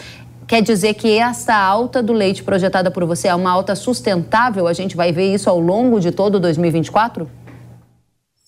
Quer 0.48 0.62
dizer 0.62 0.94
que 0.94 1.18
essa 1.18 1.54
alta 1.54 2.02
do 2.02 2.14
leite 2.14 2.42
projetada 2.42 2.90
por 2.90 3.04
você 3.04 3.28
é 3.28 3.34
uma 3.34 3.50
alta 3.50 3.74
sustentável? 3.74 4.66
A 4.66 4.72
gente 4.72 4.96
vai 4.96 5.12
ver 5.12 5.34
isso 5.34 5.50
ao 5.50 5.58
longo 5.60 6.00
de 6.00 6.10
todo 6.10 6.40
2024? 6.40 7.28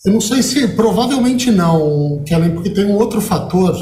Eu 0.05 0.15
não 0.15 0.21
sei 0.21 0.43
se, 0.43 0.67
provavelmente 0.69 1.51
não, 1.51 2.23
Kellen, 2.25 2.53
porque 2.53 2.71
tem 2.71 2.87
um 2.87 2.97
outro 2.97 3.21
fator 3.21 3.75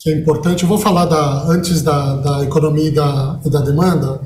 que 0.00 0.10
é 0.10 0.18
importante. 0.18 0.64
Eu 0.64 0.68
vou 0.68 0.78
falar 0.78 1.04
da, 1.04 1.48
antes 1.48 1.80
da, 1.80 2.16
da 2.16 2.44
economia 2.44 2.88
e 2.88 2.90
da, 2.90 3.40
e 3.44 3.50
da 3.50 3.60
demanda. 3.60 4.20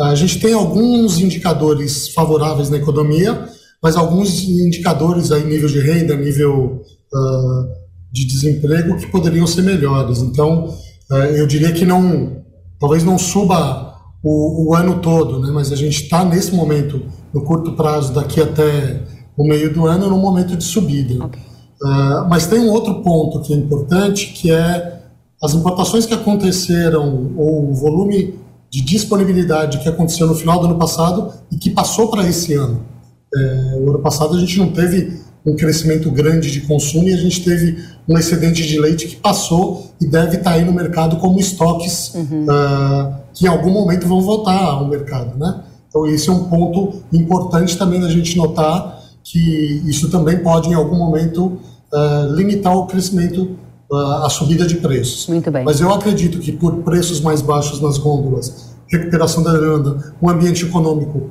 A 0.00 0.14
gente 0.14 0.40
tem 0.40 0.54
alguns 0.54 1.20
indicadores 1.20 2.08
favoráveis 2.08 2.70
na 2.70 2.78
economia, 2.78 3.46
mas 3.82 3.96
alguns 3.96 4.44
indicadores 4.44 5.30
aí, 5.30 5.44
nível 5.44 5.68
de 5.68 5.78
renda, 5.78 6.16
nível 6.16 6.82
uh, 7.12 7.68
de 8.10 8.24
desemprego, 8.24 8.96
que 8.96 9.06
poderiam 9.08 9.46
ser 9.46 9.62
melhores. 9.62 10.20
Então, 10.20 10.74
uh, 11.10 11.14
eu 11.14 11.46
diria 11.46 11.72
que 11.72 11.84
não, 11.84 12.42
talvez 12.80 13.04
não 13.04 13.18
suba 13.18 13.94
o, 14.22 14.70
o 14.70 14.74
ano 14.74 15.00
todo, 15.00 15.38
né? 15.38 15.50
mas 15.52 15.70
a 15.70 15.76
gente 15.76 16.04
está 16.04 16.24
nesse 16.24 16.54
momento, 16.54 17.02
no 17.34 17.44
curto 17.44 17.72
prazo, 17.72 18.14
daqui 18.14 18.40
até 18.40 19.02
o 19.36 19.44
meio 19.44 19.72
do 19.72 19.86
ano, 19.86 20.08
num 20.08 20.18
momento 20.18 20.56
de 20.56 20.64
subida. 20.64 21.24
Okay. 21.24 21.42
Uh, 21.82 22.28
mas 22.28 22.46
tem 22.46 22.60
um 22.60 22.70
outro 22.70 23.02
ponto 23.02 23.40
que 23.40 23.52
é 23.52 23.56
importante, 23.56 24.28
que 24.28 24.50
é 24.52 25.00
as 25.42 25.54
importações 25.54 26.06
que 26.06 26.14
aconteceram, 26.14 27.32
ou 27.36 27.70
o 27.70 27.74
volume 27.74 28.34
de 28.70 28.80
disponibilidade 28.80 29.78
que 29.78 29.88
aconteceu 29.88 30.26
no 30.26 30.34
final 30.34 30.60
do 30.60 30.66
ano 30.66 30.78
passado 30.78 31.32
e 31.50 31.56
que 31.56 31.70
passou 31.70 32.08
para 32.08 32.26
esse 32.26 32.54
ano. 32.54 32.80
É, 33.34 33.78
o 33.80 33.90
ano 33.90 33.98
passado 33.98 34.36
a 34.36 34.40
gente 34.40 34.58
não 34.58 34.68
teve 34.70 35.20
um 35.44 35.56
crescimento 35.56 36.10
grande 36.10 36.50
de 36.50 36.60
consumo 36.62 37.08
e 37.08 37.12
a 37.12 37.16
gente 37.16 37.42
teve 37.42 37.84
um 38.08 38.16
excedente 38.16 38.66
de 38.66 38.78
leite 38.78 39.08
que 39.08 39.16
passou 39.16 39.90
e 40.00 40.06
deve 40.06 40.36
estar 40.36 40.50
tá 40.50 40.56
aí 40.56 40.64
no 40.64 40.72
mercado 40.72 41.16
como 41.16 41.40
estoques 41.40 42.14
uhum. 42.14 42.44
uh, 42.44 43.14
que 43.34 43.44
em 43.44 43.48
algum 43.48 43.70
momento 43.70 44.06
vão 44.06 44.20
voltar 44.20 44.58
ao 44.58 44.88
mercado, 44.88 45.36
né? 45.36 45.62
Então 45.88 46.06
esse 46.06 46.28
é 46.28 46.32
um 46.32 46.44
ponto 46.44 47.02
importante 47.12 47.76
também 47.76 48.00
da 48.00 48.08
gente 48.08 48.36
notar 48.36 49.01
que 49.32 49.82
isso 49.86 50.10
também 50.10 50.38
pode, 50.40 50.68
em 50.68 50.74
algum 50.74 50.96
momento, 50.96 51.58
uh, 51.90 52.34
limitar 52.34 52.76
o 52.76 52.86
crescimento, 52.86 53.56
uh, 53.90 54.24
a 54.24 54.28
subida 54.28 54.66
de 54.66 54.76
preços. 54.76 55.26
Muito 55.26 55.50
bem. 55.50 55.64
Mas 55.64 55.80
eu 55.80 55.90
acredito 55.90 56.38
que 56.38 56.52
por 56.52 56.76
preços 56.82 57.18
mais 57.18 57.40
baixos 57.40 57.80
nas 57.80 57.96
gôndolas, 57.96 58.74
recuperação 58.86 59.42
da 59.42 59.54
demanda, 59.54 60.12
um 60.20 60.28
ambiente 60.28 60.66
econômico 60.66 61.30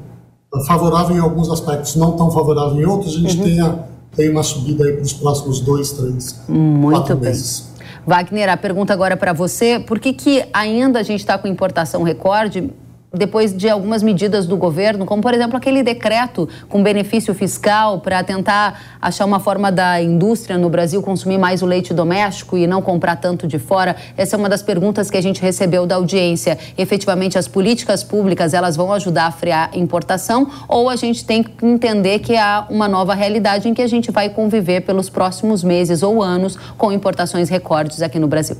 uh, 0.51 0.65
favorável 0.65 1.15
em 1.15 1.19
alguns 1.19 1.47
aspectos, 1.51 1.95
não 1.95 2.13
tão 2.13 2.31
favorável 2.31 2.81
em 2.81 2.85
outros, 2.85 3.15
a 3.15 3.19
gente 3.19 3.37
uhum. 3.37 3.43
tenha, 3.43 3.79
tenha 4.15 4.31
uma 4.31 4.43
subida 4.43 4.83
aí 4.83 4.93
para 4.93 5.03
os 5.03 5.13
próximos 5.13 5.59
dois, 5.59 5.91
três, 5.91 6.41
Muito 6.49 6.97
quatro 6.97 7.15
bem. 7.15 7.29
meses. 7.29 7.69
Wagner, 8.03 8.49
a 8.49 8.57
pergunta 8.57 8.91
agora 8.93 9.15
para 9.15 9.31
você: 9.31 9.79
por 9.79 9.99
que, 9.99 10.11
que 10.11 10.43
ainda 10.51 10.97
a 10.99 11.03
gente 11.03 11.19
está 11.19 11.37
com 11.37 11.47
importação 11.47 12.01
recorde? 12.01 12.71
Depois 13.13 13.55
de 13.55 13.69
algumas 13.69 14.01
medidas 14.01 14.45
do 14.45 14.55
governo, 14.55 15.05
como 15.05 15.21
por 15.21 15.33
exemplo 15.33 15.57
aquele 15.57 15.83
decreto 15.83 16.47
com 16.69 16.81
benefício 16.81 17.33
fiscal 17.35 17.99
para 17.99 18.23
tentar 18.23 18.97
achar 19.01 19.25
uma 19.25 19.39
forma 19.39 19.69
da 19.69 20.01
indústria 20.01 20.57
no 20.57 20.69
Brasil 20.69 21.01
consumir 21.01 21.37
mais 21.37 21.61
o 21.61 21.65
leite 21.65 21.93
doméstico 21.93 22.57
e 22.57 22.65
não 22.65 22.81
comprar 22.81 23.17
tanto 23.17 23.45
de 23.47 23.59
fora. 23.59 23.97
Essa 24.15 24.37
é 24.37 24.39
uma 24.39 24.47
das 24.47 24.63
perguntas 24.63 25.11
que 25.11 25.17
a 25.17 25.21
gente 25.21 25.41
recebeu 25.41 25.85
da 25.85 25.95
audiência. 25.95 26.57
Efetivamente, 26.77 27.37
as 27.37 27.47
políticas 27.47 28.01
públicas 28.01 28.53
elas 28.53 28.77
vão 28.77 28.93
ajudar 28.93 29.25
a 29.25 29.31
frear 29.31 29.69
a 29.73 29.77
importação 29.77 30.49
ou 30.69 30.89
a 30.89 30.95
gente 30.95 31.25
tem 31.25 31.43
que 31.43 31.65
entender 31.65 32.19
que 32.19 32.37
há 32.37 32.65
uma 32.69 32.87
nova 32.87 33.13
realidade 33.13 33.67
em 33.67 33.73
que 33.73 33.81
a 33.81 33.87
gente 33.87 34.09
vai 34.09 34.29
conviver 34.29 34.81
pelos 34.81 35.09
próximos 35.09 35.63
meses 35.63 36.01
ou 36.01 36.23
anos 36.23 36.57
com 36.77 36.91
importações 36.91 37.49
recordes 37.49 38.01
aqui 38.01 38.19
no 38.19 38.27
Brasil? 38.27 38.55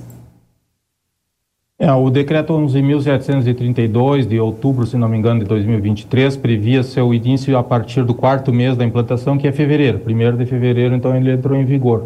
É, 1.82 1.92
o 1.92 2.12
decreto 2.12 2.54
11.732 2.54 4.28
de 4.28 4.40
outubro, 4.40 4.86
se 4.86 4.96
não 4.96 5.10
me 5.10 5.18
engano, 5.18 5.40
de 5.40 5.48
2023, 5.48 6.38
previa 6.38 6.84
seu 6.84 7.12
início 7.12 7.58
a 7.58 7.64
partir 7.64 8.04
do 8.04 8.14
quarto 8.14 8.54
mês 8.54 8.78
da 8.78 8.86
implantação, 8.86 9.36
que 9.36 9.48
é 9.48 9.52
fevereiro. 9.52 9.98
Primeiro 9.98 10.38
de 10.38 10.46
fevereiro, 10.46 10.94
então, 10.94 11.16
ele 11.16 11.32
entrou 11.32 11.58
em 11.58 11.66
vigor. 11.66 12.04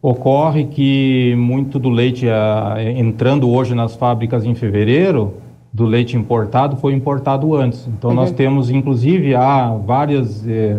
Ocorre 0.00 0.66
que 0.66 1.34
muito 1.36 1.76
do 1.76 1.90
leite 1.90 2.28
a, 2.28 2.76
entrando 2.96 3.50
hoje 3.50 3.74
nas 3.74 3.96
fábricas 3.96 4.44
em 4.44 4.54
fevereiro, 4.54 5.34
do 5.72 5.84
leite 5.84 6.16
importado, 6.16 6.76
foi 6.76 6.94
importado 6.94 7.52
antes. 7.56 7.84
Então, 7.88 8.10
uhum. 8.10 8.16
nós 8.16 8.30
temos, 8.30 8.70
inclusive, 8.70 9.34
há 9.34 9.70
várias, 9.70 10.46
eh, 10.46 10.78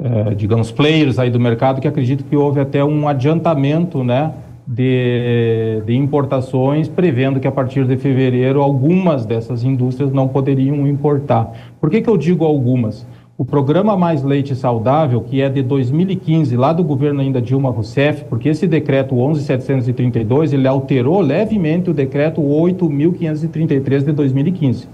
eh, 0.00 0.34
digamos, 0.36 0.72
players 0.72 1.16
aí 1.16 1.30
do 1.30 1.38
mercado 1.38 1.80
que 1.80 1.86
acreditam 1.86 2.26
que 2.28 2.34
houve 2.34 2.58
até 2.58 2.84
um 2.84 3.06
adiantamento, 3.06 4.02
né? 4.02 4.32
De, 4.68 5.82
de, 5.86 5.96
importações, 5.96 6.88
prevendo 6.88 7.40
que 7.40 7.48
a 7.48 7.52
partir 7.52 7.86
de 7.86 7.96
fevereiro 7.96 8.60
algumas 8.60 9.24
dessas 9.24 9.64
indústrias 9.64 10.12
não 10.12 10.28
poderiam 10.28 10.86
importar. 10.86 11.50
Por 11.80 11.88
que, 11.88 12.02
que 12.02 12.10
eu 12.10 12.18
digo 12.18 12.44
algumas? 12.44 13.06
O 13.38 13.46
programa 13.46 13.96
Mais 13.96 14.22
Leite 14.22 14.54
Saudável, 14.54 15.22
que 15.22 15.40
é 15.40 15.48
de 15.48 15.62
2015, 15.62 16.54
lá 16.54 16.72
do 16.72 16.84
governo 16.84 17.20
ainda 17.20 17.40
Dilma 17.40 17.70
Rousseff, 17.70 18.24
porque 18.24 18.50
esse 18.50 18.66
decreto 18.66 19.14
11.732, 19.14 20.52
ele 20.52 20.68
alterou 20.68 21.20
levemente 21.20 21.88
o 21.88 21.94
decreto 21.94 22.42
8.533 22.42 24.04
de 24.04 24.12
2015. 24.12 24.88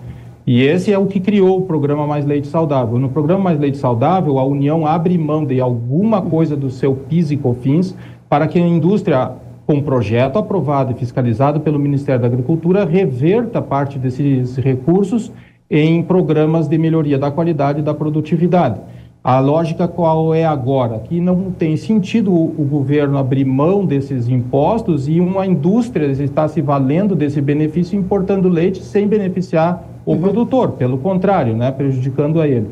E 0.46 0.62
esse 0.62 0.92
é 0.92 0.98
o 0.98 1.06
que 1.06 1.18
criou 1.18 1.58
o 1.58 1.62
programa 1.62 2.06
Mais 2.06 2.26
Leite 2.26 2.46
Saudável. 2.46 2.98
No 2.98 3.08
programa 3.08 3.44
Mais 3.44 3.58
Leite 3.58 3.78
Saudável, 3.78 4.38
a 4.38 4.44
União 4.44 4.86
abre 4.86 5.16
mão 5.16 5.44
de 5.44 5.58
alguma 5.58 6.20
coisa 6.20 6.54
do 6.54 6.70
seu 6.70 6.94
PIS 6.94 7.30
e 7.30 7.36
COFINS 7.38 7.96
para 8.28 8.46
que 8.46 8.58
a 8.58 8.66
indústria 8.66 9.32
com 9.66 9.74
um 9.74 9.82
projeto 9.82 10.38
aprovado 10.38 10.92
e 10.92 10.94
fiscalizado 10.94 11.60
pelo 11.60 11.78
Ministério 11.78 12.20
da 12.20 12.26
Agricultura, 12.26 12.84
reverta 12.84 13.62
parte 13.62 13.98
desses 13.98 14.56
recursos 14.56 15.32
em 15.70 16.02
programas 16.02 16.68
de 16.68 16.76
melhoria 16.76 17.18
da 17.18 17.30
qualidade 17.30 17.80
e 17.80 17.82
da 17.82 17.94
produtividade. 17.94 18.80
A 19.22 19.40
lógica 19.40 19.88
qual 19.88 20.34
é 20.34 20.44
agora? 20.44 20.98
Que 20.98 21.18
não 21.18 21.50
tem 21.50 21.78
sentido 21.78 22.30
o, 22.30 22.68
governo 22.70 23.16
abrir 23.16 23.46
mão 23.46 23.86
desses 23.86 24.28
impostos 24.28 25.08
e 25.08 25.18
uma 25.18 25.46
indústria 25.46 26.04
está 26.22 26.46
se 26.46 26.60
valendo 26.60 27.16
desse 27.16 27.40
benefício 27.40 27.98
importando 27.98 28.50
leite 28.50 28.82
sem 28.82 29.08
beneficiar 29.08 29.82
o 30.04 30.12
uhum. 30.12 30.20
produtor, 30.20 30.72
pelo 30.72 30.98
contrário, 30.98 31.56
né, 31.56 31.70
prejudicando 31.70 32.38
a 32.38 32.46
ele. 32.46 32.68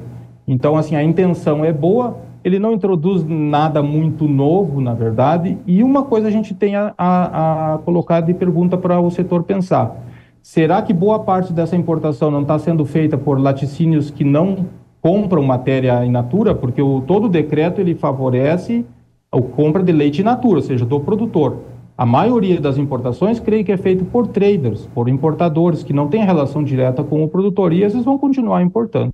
Então, 0.46 0.76
assim, 0.76 0.94
a 0.94 1.02
intenção 1.02 1.64
é 1.64 1.72
boa, 1.72 2.18
ele 2.44 2.58
não 2.58 2.72
introduz 2.72 3.24
nada 3.26 3.82
muito 3.82 4.26
novo, 4.26 4.80
na 4.80 4.94
verdade, 4.94 5.58
e 5.66 5.82
uma 5.82 6.02
coisa 6.02 6.28
a 6.28 6.30
gente 6.30 6.54
tem 6.54 6.74
a, 6.76 6.92
a, 6.98 7.74
a 7.74 7.78
colocar 7.78 8.20
de 8.20 8.34
pergunta 8.34 8.76
para 8.76 9.00
o 9.00 9.10
setor 9.10 9.44
pensar. 9.44 9.96
Será 10.42 10.82
que 10.82 10.92
boa 10.92 11.20
parte 11.20 11.52
dessa 11.52 11.76
importação 11.76 12.30
não 12.30 12.42
está 12.42 12.58
sendo 12.58 12.84
feita 12.84 13.16
por 13.16 13.40
laticínios 13.40 14.10
que 14.10 14.24
não 14.24 14.66
compram 15.00 15.42
matéria 15.42 16.04
in 16.04 16.10
natura? 16.10 16.52
Porque 16.52 16.82
o, 16.82 17.00
todo 17.00 17.26
o 17.26 17.28
decreto 17.28 17.80
ele 17.80 17.94
favorece 17.94 18.84
a 19.30 19.40
compra 19.40 19.82
de 19.82 19.92
leite 19.92 20.20
in 20.20 20.24
natura, 20.24 20.56
ou 20.56 20.62
seja, 20.62 20.84
do 20.84 20.98
produtor. 20.98 21.58
A 21.96 22.04
maioria 22.04 22.60
das 22.60 22.76
importações, 22.76 23.38
creio 23.38 23.64
que 23.64 23.70
é 23.70 23.76
feito 23.76 24.04
por 24.04 24.26
traders, 24.26 24.86
por 24.92 25.08
importadores, 25.08 25.84
que 25.84 25.92
não 25.92 26.08
têm 26.08 26.24
relação 26.24 26.64
direta 26.64 27.04
com 27.04 27.22
o 27.22 27.28
produtor, 27.28 27.72
e 27.72 27.84
esses 27.84 28.04
vão 28.04 28.18
continuar 28.18 28.62
importando. 28.62 29.12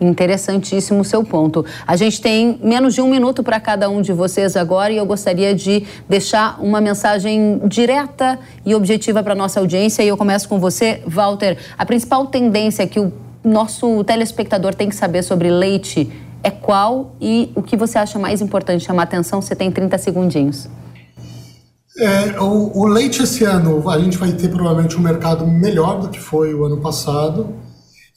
Interessantíssimo 0.00 1.00
o 1.00 1.04
seu 1.04 1.24
ponto. 1.24 1.64
A 1.86 1.96
gente 1.96 2.20
tem 2.20 2.58
menos 2.62 2.94
de 2.94 3.00
um 3.00 3.08
minuto 3.08 3.42
para 3.42 3.60
cada 3.60 3.88
um 3.88 4.02
de 4.02 4.12
vocês 4.12 4.56
agora 4.56 4.92
e 4.92 4.96
eu 4.96 5.06
gostaria 5.06 5.54
de 5.54 5.84
deixar 6.08 6.58
uma 6.60 6.80
mensagem 6.80 7.60
direta 7.66 8.38
e 8.66 8.74
objetiva 8.74 9.22
para 9.22 9.34
nossa 9.34 9.60
audiência. 9.60 10.02
E 10.02 10.08
eu 10.08 10.16
começo 10.16 10.48
com 10.48 10.58
você, 10.58 11.02
Walter. 11.06 11.56
A 11.78 11.86
principal 11.86 12.26
tendência 12.26 12.86
que 12.86 12.98
o 12.98 13.12
nosso 13.42 14.02
telespectador 14.04 14.74
tem 14.74 14.88
que 14.88 14.96
saber 14.96 15.22
sobre 15.22 15.50
leite 15.50 16.10
é 16.42 16.50
qual 16.50 17.14
e 17.20 17.50
o 17.54 17.62
que 17.62 17.76
você 17.76 17.98
acha 17.98 18.18
mais 18.18 18.42
importante 18.42 18.84
chamar 18.84 19.04
atenção? 19.04 19.40
Você 19.40 19.54
tem 19.56 19.70
30 19.70 19.96
segundinhos. 19.98 20.68
É, 21.96 22.40
o, 22.40 22.80
o 22.80 22.86
leite 22.86 23.22
esse 23.22 23.44
ano, 23.44 23.88
a 23.88 23.98
gente 23.98 24.18
vai 24.18 24.32
ter 24.32 24.48
provavelmente 24.48 24.96
um 24.96 25.00
mercado 25.00 25.46
melhor 25.46 26.00
do 26.00 26.08
que 26.08 26.18
foi 26.18 26.52
o 26.52 26.64
ano 26.64 26.78
passado. 26.78 27.54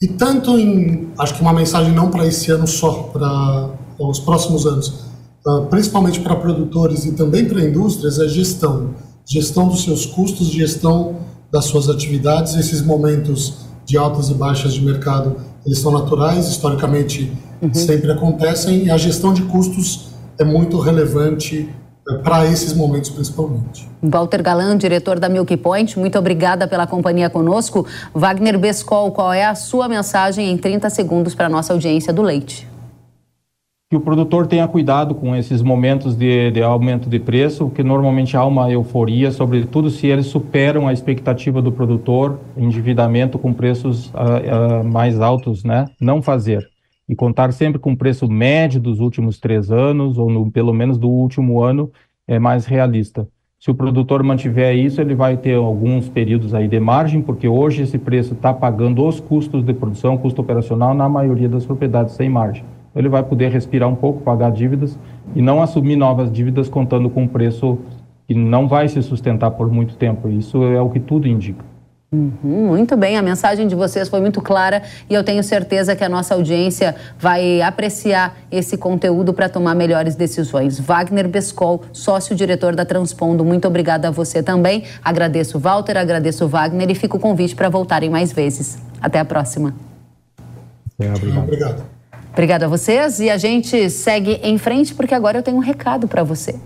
E 0.00 0.06
tanto 0.06 0.56
em, 0.58 1.08
acho 1.18 1.34
que 1.34 1.40
uma 1.40 1.52
mensagem 1.52 1.92
não 1.92 2.08
para 2.10 2.26
esse 2.26 2.50
ano 2.52 2.66
só, 2.66 3.10
para 3.12 3.70
os 3.98 4.20
próximos 4.20 4.64
anos, 4.64 5.06
uh, 5.44 5.66
principalmente 5.68 6.20
para 6.20 6.36
produtores 6.36 7.04
e 7.04 7.12
também 7.12 7.44
para 7.46 7.60
indústrias, 7.60 8.20
é 8.20 8.28
gestão. 8.28 8.94
Gestão 9.26 9.68
dos 9.68 9.82
seus 9.82 10.06
custos, 10.06 10.48
gestão 10.48 11.16
das 11.50 11.64
suas 11.64 11.88
atividades. 11.88 12.54
Esses 12.54 12.80
momentos 12.80 13.66
de 13.84 13.98
altas 13.98 14.30
e 14.30 14.34
baixas 14.34 14.74
de 14.74 14.82
mercado, 14.82 15.36
eles 15.66 15.80
são 15.80 15.90
naturais, 15.90 16.46
historicamente 16.46 17.32
uhum. 17.60 17.74
sempre 17.74 18.12
acontecem, 18.12 18.84
e 18.84 18.90
a 18.90 18.96
gestão 18.96 19.32
de 19.34 19.42
custos 19.42 20.08
é 20.38 20.44
muito 20.44 20.78
relevante 20.78 21.68
para 22.22 22.46
esses 22.46 22.72
momentos 22.72 23.10
principalmente. 23.10 23.88
Walter 24.02 24.42
Galan, 24.42 24.76
diretor 24.76 25.18
da 25.18 25.28
Milk 25.28 25.56
Point, 25.58 25.98
muito 25.98 26.18
obrigada 26.18 26.66
pela 26.66 26.86
companhia 26.86 27.28
conosco. 27.28 27.86
Wagner 28.14 28.58
Bescol, 28.58 29.12
qual 29.12 29.32
é 29.32 29.44
a 29.44 29.54
sua 29.54 29.88
mensagem 29.88 30.50
em 30.50 30.56
30 30.56 30.88
segundos 30.90 31.34
para 31.34 31.46
a 31.46 31.50
nossa 31.50 31.72
audiência 31.72 32.12
do 32.12 32.22
leite? 32.22 32.66
que 33.90 33.96
o 33.96 34.00
produtor 34.00 34.46
tenha 34.46 34.68
cuidado 34.68 35.14
com 35.14 35.34
esses 35.34 35.62
momentos 35.62 36.14
de, 36.14 36.50
de, 36.50 36.62
aumento 36.62 37.08
de 37.08 37.18
preço, 37.18 37.70
que 37.70 37.82
normalmente 37.82 38.36
há 38.36 38.44
uma 38.44 38.70
euforia, 38.70 39.30
sobretudo 39.30 39.88
se 39.88 40.06
eles 40.06 40.26
superam 40.26 40.86
a 40.86 40.92
expectativa 40.92 41.62
do 41.62 41.72
produtor, 41.72 42.38
endividamento 42.54 43.38
com 43.38 43.50
preços 43.50 44.08
uh, 44.08 44.82
uh, 44.82 44.84
mais 44.84 45.18
altos, 45.18 45.64
né? 45.64 45.86
Não 45.98 46.20
fazer. 46.20 46.68
E 47.08 47.14
contar 47.14 47.52
sempre 47.52 47.78
com 47.78 47.92
o 47.92 47.96
preço 47.96 48.28
médio 48.28 48.80
dos 48.80 49.00
últimos 49.00 49.38
três 49.38 49.70
anos, 49.70 50.18
ou 50.18 50.30
no, 50.30 50.50
pelo 50.50 50.72
menos 50.72 50.98
do 50.98 51.08
último 51.08 51.62
ano, 51.62 51.90
é 52.26 52.38
mais 52.38 52.66
realista. 52.66 53.26
Se 53.58 53.70
o 53.70 53.74
produtor 53.74 54.22
mantiver 54.22 54.76
isso, 54.76 55.00
ele 55.00 55.14
vai 55.14 55.36
ter 55.36 55.54
alguns 55.54 56.08
períodos 56.08 56.54
aí 56.54 56.68
de 56.68 56.78
margem, 56.78 57.22
porque 57.22 57.48
hoje 57.48 57.82
esse 57.82 57.98
preço 57.98 58.34
está 58.34 58.52
pagando 58.52 59.04
os 59.04 59.18
custos 59.18 59.64
de 59.64 59.74
produção, 59.74 60.18
custo 60.18 60.42
operacional, 60.42 60.94
na 60.94 61.08
maioria 61.08 61.48
das 61.48 61.66
propriedades 61.66 62.14
sem 62.14 62.28
margem 62.28 62.64
ele 62.98 63.08
vai 63.08 63.22
poder 63.22 63.50
respirar 63.50 63.88
um 63.88 63.94
pouco, 63.94 64.22
pagar 64.22 64.50
dívidas 64.50 64.98
e 65.34 65.40
não 65.40 65.62
assumir 65.62 65.94
novas 65.94 66.32
dívidas 66.32 66.68
contando 66.68 67.08
com 67.08 67.22
um 67.22 67.28
preço 67.28 67.78
que 68.26 68.34
não 68.34 68.66
vai 68.66 68.88
se 68.88 69.00
sustentar 69.02 69.52
por 69.52 69.70
muito 69.70 69.96
tempo. 69.96 70.28
Isso 70.28 70.64
é 70.64 70.80
o 70.80 70.90
que 70.90 70.98
tudo 70.98 71.28
indica. 71.28 71.64
Uhum, 72.10 72.68
muito 72.68 72.96
bem, 72.96 73.18
a 73.18 73.22
mensagem 73.22 73.68
de 73.68 73.74
vocês 73.74 74.08
foi 74.08 74.18
muito 74.18 74.40
clara 74.40 74.82
e 75.10 75.12
eu 75.12 75.22
tenho 75.22 75.42
certeza 75.42 75.94
que 75.94 76.02
a 76.02 76.08
nossa 76.08 76.32
audiência 76.32 76.96
vai 77.18 77.60
apreciar 77.60 78.34
esse 78.50 78.78
conteúdo 78.78 79.34
para 79.34 79.46
tomar 79.46 79.74
melhores 79.74 80.16
decisões. 80.16 80.80
Wagner 80.80 81.28
Bescol, 81.28 81.82
sócio-diretor 81.92 82.74
da 82.74 82.86
Transpondo, 82.86 83.44
muito 83.44 83.68
obrigada 83.68 84.08
a 84.08 84.10
você 84.10 84.42
também. 84.42 84.84
Agradeço 85.04 85.58
Walter, 85.58 85.98
agradeço 85.98 86.48
Wagner 86.48 86.90
e 86.90 86.94
fico 86.94 87.18
o 87.18 87.20
convite 87.20 87.54
para 87.54 87.68
voltarem 87.68 88.08
mais 88.08 88.32
vezes. 88.32 88.78
Até 89.02 89.20
a 89.20 89.24
próxima. 89.26 89.74
É, 90.98 91.10
obrigado. 91.10 91.44
obrigado. 91.44 91.84
Obrigada 92.32 92.64
a 92.64 92.68
vocês 92.68 93.20
e 93.20 93.28
a 93.28 93.36
gente 93.36 93.90
segue 93.90 94.40
em 94.42 94.56
frente 94.56 94.94
porque 94.94 95.14
agora 95.14 95.38
eu 95.38 95.42
tenho 95.42 95.58
um 95.58 95.60
recado 95.60 96.08
para 96.08 96.22
você. 96.22 96.58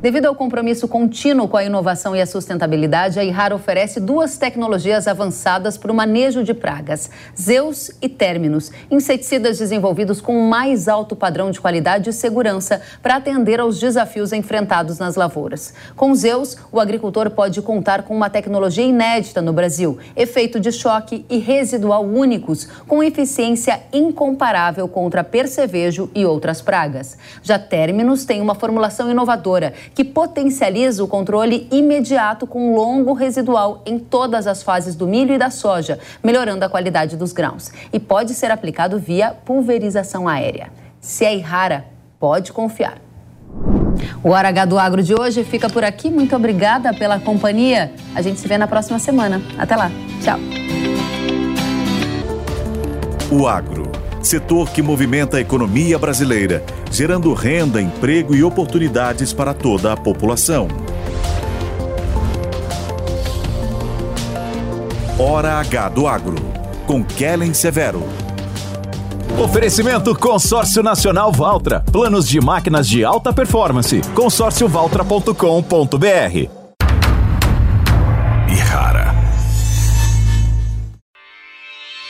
Devido 0.00 0.24
ao 0.24 0.34
compromisso 0.34 0.88
contínuo 0.88 1.46
com 1.46 1.58
a 1.58 1.64
inovação 1.64 2.16
e 2.16 2.22
a 2.22 2.26
sustentabilidade, 2.26 3.20
a 3.20 3.24
Ihara 3.24 3.54
oferece 3.54 4.00
duas 4.00 4.38
tecnologias 4.38 5.06
avançadas 5.06 5.76
para 5.76 5.92
o 5.92 5.94
manejo 5.94 6.42
de 6.42 6.54
pragas: 6.54 7.10
Zeus 7.38 7.90
e 8.00 8.08
Terminus, 8.08 8.72
inseticidas 8.90 9.58
desenvolvidos 9.58 10.18
com 10.22 10.48
mais 10.48 10.88
alto 10.88 11.14
padrão 11.14 11.50
de 11.50 11.60
qualidade 11.60 12.08
e 12.08 12.14
segurança 12.14 12.80
para 13.02 13.16
atender 13.16 13.60
aos 13.60 13.78
desafios 13.78 14.32
enfrentados 14.32 14.98
nas 14.98 15.16
lavouras. 15.16 15.74
Com 15.94 16.14
Zeus, 16.14 16.56
o 16.72 16.80
agricultor 16.80 17.28
pode 17.28 17.60
contar 17.60 18.02
com 18.04 18.16
uma 18.16 18.30
tecnologia 18.30 18.84
inédita 18.84 19.42
no 19.42 19.52
Brasil, 19.52 19.98
efeito 20.16 20.58
de 20.58 20.72
choque 20.72 21.26
e 21.28 21.36
residual 21.36 22.06
únicos, 22.06 22.64
com 22.88 23.02
eficiência 23.02 23.78
incomparável 23.92 24.88
contra 24.88 25.22
percevejo 25.22 26.10
e 26.14 26.24
outras 26.24 26.62
pragas. 26.62 27.18
Já 27.42 27.58
Terminus 27.58 28.24
tem 28.24 28.40
uma 28.40 28.54
formulação 28.54 29.10
inovadora 29.10 29.59
que 29.94 30.04
potencializa 30.04 31.02
o 31.04 31.08
controle 31.08 31.68
imediato 31.70 32.46
com 32.46 32.74
longo 32.74 33.12
residual 33.12 33.82
em 33.86 33.98
todas 33.98 34.46
as 34.46 34.62
fases 34.62 34.94
do 34.94 35.06
milho 35.06 35.34
e 35.34 35.38
da 35.38 35.50
soja, 35.50 35.98
melhorando 36.22 36.64
a 36.64 36.68
qualidade 36.68 37.16
dos 37.16 37.32
grãos. 37.32 37.70
E 37.92 38.00
pode 38.00 38.34
ser 38.34 38.50
aplicado 38.50 38.98
via 38.98 39.32
pulverização 39.32 40.26
aérea. 40.28 40.68
Se 41.00 41.24
é 41.24 41.38
rara, 41.38 41.84
pode 42.18 42.52
confiar. 42.52 42.98
O 44.22 44.30
Hora 44.30 44.48
H 44.48 44.64
do 44.66 44.78
Agro 44.78 45.02
de 45.02 45.14
hoje 45.14 45.44
fica 45.44 45.68
por 45.68 45.84
aqui. 45.84 46.10
Muito 46.10 46.34
obrigada 46.34 46.92
pela 46.94 47.18
companhia. 47.18 47.92
A 48.14 48.22
gente 48.22 48.38
se 48.38 48.46
vê 48.46 48.56
na 48.56 48.66
próxima 48.66 48.98
semana. 48.98 49.40
Até 49.58 49.76
lá. 49.76 49.90
Tchau. 50.22 50.38
O 53.30 53.46
Agro, 53.46 53.89
setor 54.22 54.70
que 54.70 54.82
movimenta 54.82 55.36
a 55.36 55.40
economia 55.40 55.98
brasileira 55.98 56.64
gerando 56.90 57.32
renda, 57.32 57.80
emprego 57.80 58.34
e 58.34 58.42
oportunidades 58.42 59.32
para 59.32 59.54
toda 59.54 59.92
a 59.92 59.96
população. 59.96 60.68
Hora 65.18 65.60
H 65.60 65.88
do 65.90 66.06
Agro, 66.06 66.36
com 66.86 67.04
Kellen 67.04 67.52
Severo. 67.52 68.02
Oferecimento 69.38 70.14
Consórcio 70.14 70.82
Nacional 70.82 71.32
Valtra. 71.32 71.84
Planos 71.92 72.26
de 72.28 72.40
máquinas 72.40 72.88
de 72.88 73.04
alta 73.04 73.32
performance. 73.32 74.00
consórciovaltra.com.br. 74.14 76.59